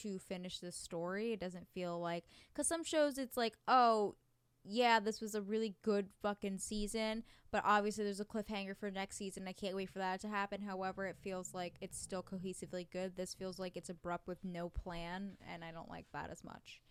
to 0.02 0.20
finish 0.20 0.60
this 0.60 0.76
story. 0.76 1.34
It 1.34 1.40
doesn't 1.40 1.68
feel 1.74 2.00
like 2.00 2.26
because 2.54 2.68
some 2.68 2.84
shows 2.84 3.18
it's 3.18 3.38
like, 3.38 3.56
oh, 3.68 4.16
yeah, 4.64 5.00
this 5.00 5.22
was 5.22 5.36
a 5.36 5.42
really 5.42 5.76
good 5.84 6.10
fucking 6.22 6.58
season, 6.60 7.24
but 7.52 7.64
obviously 7.66 8.04
there's 8.04 8.20
a 8.20 8.26
cliffhanger 8.26 8.76
for 8.78 8.92
next 8.92 9.18
season. 9.18 9.48
I 9.48 9.54
can't 9.54 9.76
wait 9.76 9.90
for 9.90 10.00
that 10.00 10.20
to 10.22 10.28
happen. 10.28 10.62
However, 10.62 11.06
it 11.08 11.18
feels 11.22 11.54
like 11.54 11.76
it's 11.82 12.00
still 12.00 12.24
cohesively 12.24 12.88
good. 12.92 13.16
This 13.16 13.34
feels 13.34 13.58
like 13.60 13.76
it's 13.78 13.90
abrupt 13.90 14.28
with 14.28 14.44
no 14.44 14.70
plan, 14.70 15.38
and 15.52 15.64
I 15.64 15.72
don't 15.72 15.90
like 15.90 16.06
that 16.14 16.30
as 16.30 16.44
much. 16.44 16.82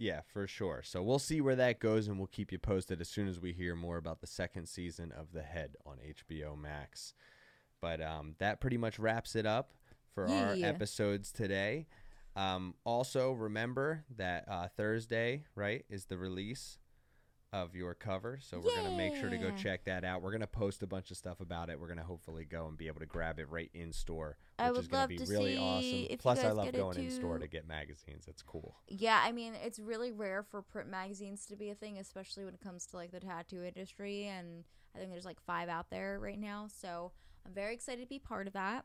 Yeah, 0.00 0.20
for 0.32 0.46
sure. 0.46 0.82
So 0.84 1.02
we'll 1.02 1.18
see 1.18 1.40
where 1.40 1.56
that 1.56 1.80
goes, 1.80 2.06
and 2.08 2.18
we'll 2.18 2.28
keep 2.28 2.52
you 2.52 2.58
posted 2.58 3.00
as 3.00 3.08
soon 3.08 3.26
as 3.26 3.40
we 3.40 3.52
hear 3.52 3.74
more 3.74 3.96
about 3.96 4.20
the 4.20 4.26
second 4.28 4.68
season 4.68 5.10
of 5.12 5.32
The 5.32 5.42
Head 5.42 5.76
on 5.84 5.96
HBO 5.98 6.56
Max. 6.56 7.14
But 7.80 8.00
um, 8.00 8.34
that 8.38 8.60
pretty 8.60 8.76
much 8.76 8.98
wraps 8.98 9.34
it 9.34 9.46
up 9.46 9.72
for 10.14 10.28
our 10.28 10.54
Yeah. 10.56 10.66
episodes 10.68 11.32
today. 11.32 11.86
Um, 12.36 12.74
also, 12.84 13.32
remember 13.32 14.04
that 14.16 14.44
uh, 14.48 14.68
Thursday, 14.68 15.44
right, 15.56 15.84
is 15.88 16.04
the 16.04 16.18
release 16.18 16.78
of 17.52 17.74
your 17.74 17.94
cover. 17.94 18.38
So 18.42 18.60
we're 18.60 18.74
gonna 18.76 18.96
make 18.96 19.16
sure 19.16 19.30
to 19.30 19.38
go 19.38 19.50
check 19.52 19.84
that 19.84 20.04
out. 20.04 20.22
We're 20.22 20.32
gonna 20.32 20.46
post 20.46 20.82
a 20.82 20.86
bunch 20.86 21.10
of 21.10 21.16
stuff 21.16 21.40
about 21.40 21.70
it. 21.70 21.80
We're 21.80 21.88
gonna 21.88 22.04
hopefully 22.04 22.44
go 22.44 22.66
and 22.66 22.76
be 22.76 22.88
able 22.88 23.00
to 23.00 23.06
grab 23.06 23.38
it 23.38 23.48
right 23.48 23.70
in 23.72 23.92
store, 23.92 24.36
which 24.58 24.66
I 24.66 24.70
is 24.70 24.88
gonna 24.88 25.08
be 25.08 25.18
really 25.26 25.56
awesome. 25.56 26.18
Plus, 26.18 26.44
I 26.44 26.50
love 26.50 26.72
going 26.72 26.98
in 26.98 27.10
store 27.10 27.38
to 27.38 27.48
get 27.48 27.66
magazines. 27.66 28.26
That's 28.26 28.42
cool. 28.42 28.76
Yeah, 28.88 29.20
I 29.24 29.32
mean, 29.32 29.54
it's 29.64 29.78
really 29.78 30.12
rare 30.12 30.42
for 30.42 30.60
print 30.60 30.88
magazines 30.90 31.46
to 31.46 31.56
be 31.56 31.70
a 31.70 31.74
thing, 31.74 31.98
especially 31.98 32.44
when 32.44 32.54
it 32.54 32.60
comes 32.60 32.86
to 32.86 32.96
like 32.96 33.12
the 33.12 33.20
tattoo 33.20 33.64
industry. 33.64 34.26
And 34.26 34.64
I 34.94 34.98
think 34.98 35.10
there's 35.10 35.24
like 35.24 35.40
five 35.40 35.68
out 35.68 35.90
there 35.90 36.18
right 36.20 36.38
now. 36.38 36.66
So 36.68 37.12
I'm 37.46 37.54
very 37.54 37.72
excited 37.72 38.02
to 38.02 38.08
be 38.08 38.18
part 38.18 38.46
of 38.46 38.52
that. 38.52 38.84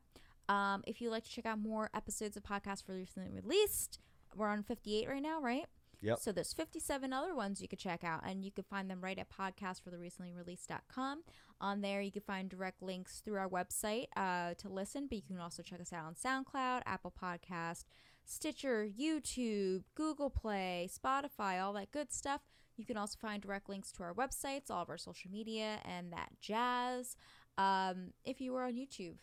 Um, 0.50 0.84
if 0.88 1.02
you'd 1.02 1.12
like 1.12 1.24
to 1.24 1.30
check 1.30 1.46
out 1.46 1.60
more 1.60 1.90
episodes 1.94 2.38
of 2.38 2.44
podcasts 2.44 2.84
for 2.86 2.94
recently 2.94 3.30
released, 3.30 4.00
we're 4.36 4.48
on 4.48 4.64
58 4.64 5.08
right 5.08 5.22
now, 5.22 5.42
right? 5.42 5.66
Yep. 6.04 6.20
So 6.20 6.32
there's 6.34 6.54
57 6.54 7.12
other 7.14 7.34
ones 7.34 7.62
you 7.62 7.68
could 7.70 7.80
check 7.80 8.04
out, 8.04 8.22
and 8.28 8.44
you 8.44 8.52
can 8.52 8.66
find 8.66 8.90
them 8.90 9.00
right 9.02 9.18
at 9.18 9.30
podcastfortherecently-released.com. 9.30 11.24
On 11.62 11.82
there, 11.82 12.02
you 12.02 12.12
can 12.12 12.22
find 12.22 12.50
direct 12.50 12.84
links 12.84 13.22
through 13.24 13.38
our 13.38 13.48
website 13.48 14.08
uh, 14.18 14.54
to 14.56 14.68
listen, 14.68 15.08
but 15.08 15.16
you 15.16 15.24
can 15.26 15.40
also 15.40 15.64
check 15.64 15.80
us 15.80 15.94
out 15.94 16.04
on 16.06 16.16
SoundCloud, 16.16 16.82
Apple 16.86 17.14
Podcast, 17.20 17.86
Stitcher, 18.26 18.86
YouTube, 18.86 19.84
Google 19.96 20.30
Play, 20.30 20.90
Spotify, 20.92 21.64
all 21.64 21.72
that 21.74 21.92
good 21.92 22.12
stuff. 22.12 22.42
You 22.76 22.86
can 22.86 22.98
also 22.98 23.18
find 23.22 23.42
direct 23.42 23.70
links 23.70 23.92
to 23.94 24.04
our 24.04 24.14
websites, 24.14 24.70
all 24.70 24.82
of 24.82 24.90
our 24.90 24.98
social 24.98 25.32
media, 25.32 25.80
and 25.86 26.12
that 26.12 26.32
jazz. 26.42 27.16
Um, 27.58 28.12
if 28.26 28.42
you 28.42 28.52
were 28.52 28.64
on 28.64 28.74
YouTube, 28.74 29.16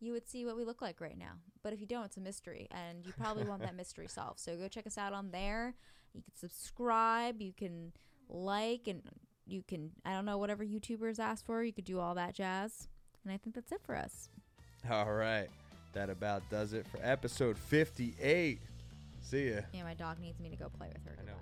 you 0.00 0.12
would 0.12 0.28
see 0.28 0.44
what 0.44 0.56
we 0.56 0.64
look 0.64 0.80
like 0.80 1.00
right 1.00 1.18
now. 1.18 1.32
But 1.62 1.72
if 1.72 1.80
you 1.80 1.86
don't, 1.86 2.04
it's 2.04 2.16
a 2.16 2.20
mystery, 2.20 2.68
and 2.70 3.04
you 3.04 3.12
probably 3.18 3.44
want 3.44 3.62
that 3.62 3.74
mystery 3.76 4.06
solved. 4.08 4.40
So 4.40 4.56
go 4.56 4.68
check 4.68 4.86
us 4.86 4.96
out 4.96 5.12
on 5.12 5.30
there. 5.30 5.74
You 6.16 6.22
can 6.22 6.34
subscribe, 6.34 7.40
you 7.42 7.52
can 7.52 7.92
like, 8.28 8.88
and 8.88 9.02
you 9.46 9.62
can, 9.62 9.90
I 10.04 10.12
don't 10.12 10.24
know, 10.24 10.38
whatever 10.38 10.64
YouTubers 10.64 11.18
ask 11.18 11.44
for, 11.44 11.62
you 11.62 11.72
could 11.72 11.84
do 11.84 12.00
all 12.00 12.14
that 12.14 12.34
jazz. 12.34 12.88
And 13.22 13.32
I 13.32 13.36
think 13.36 13.54
that's 13.54 13.70
it 13.72 13.80
for 13.84 13.94
us. 13.94 14.30
All 14.90 15.12
right. 15.12 15.48
That 15.92 16.10
about 16.10 16.48
does 16.50 16.72
it 16.72 16.86
for 16.86 16.98
episode 17.02 17.58
58. 17.58 18.60
See 19.20 19.50
ya. 19.50 19.60
Yeah, 19.72 19.82
my 19.82 19.94
dog 19.94 20.18
needs 20.20 20.40
me 20.40 20.48
to 20.50 20.56
go 20.56 20.68
play 20.68 20.88
with 20.92 21.04
her. 21.04 21.16
I 21.20 21.26
know. 21.26 21.38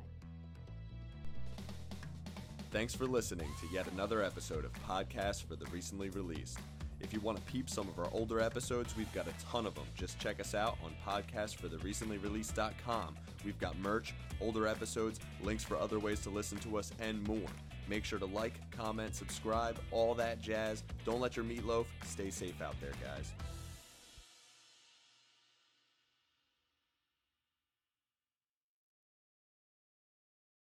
Thanks 2.71 2.95
for 2.95 3.07
listening 3.07 3.49
to 3.61 3.73
yet 3.73 3.87
another 3.93 4.23
episode 4.23 4.65
of 4.65 4.73
Podcast 4.89 5.45
for 5.45 5.55
the 5.55 5.67
Recently 5.67 6.09
Released. 6.11 6.59
If 7.01 7.13
you 7.13 7.21
want 7.21 7.39
to 7.39 7.45
peep 7.45 7.69
some 7.69 7.89
of 7.89 7.99
our 7.99 8.09
older 8.13 8.41
episodes, 8.41 8.97
we've 8.97 9.13
got 9.13 9.27
a 9.27 9.35
ton 9.51 9.67
of 9.67 9.75
them. 9.75 9.85
Just 9.95 10.19
check 10.19 10.41
us 10.41 10.55
out 10.55 10.79
on 10.83 10.93
podcastfortherecently-released.com. 11.07 13.17
We've 13.45 13.59
got 13.59 13.79
merch, 13.79 14.15
older 14.41 14.67
episodes, 14.67 15.21
links 15.43 15.65
for 15.65 15.77
other 15.77 15.99
ways 15.99 16.21
to 16.21 16.31
listen 16.31 16.57
to 16.59 16.79
us, 16.79 16.93
and 17.01 17.23
more. 17.27 17.49
Make 17.89 18.05
sure 18.05 18.19
to 18.19 18.27
like, 18.27 18.55
comment, 18.71 19.15
subscribe, 19.15 19.79
all 19.91 20.15
that 20.15 20.41
jazz. 20.41 20.83
Don't 21.05 21.21
let 21.21 21.37
your 21.37 21.45
meatloaf. 21.45 21.87
Stay 22.05 22.31
safe 22.31 22.63
out 22.63 22.77
there, 22.81 22.93
guys. 23.03 23.33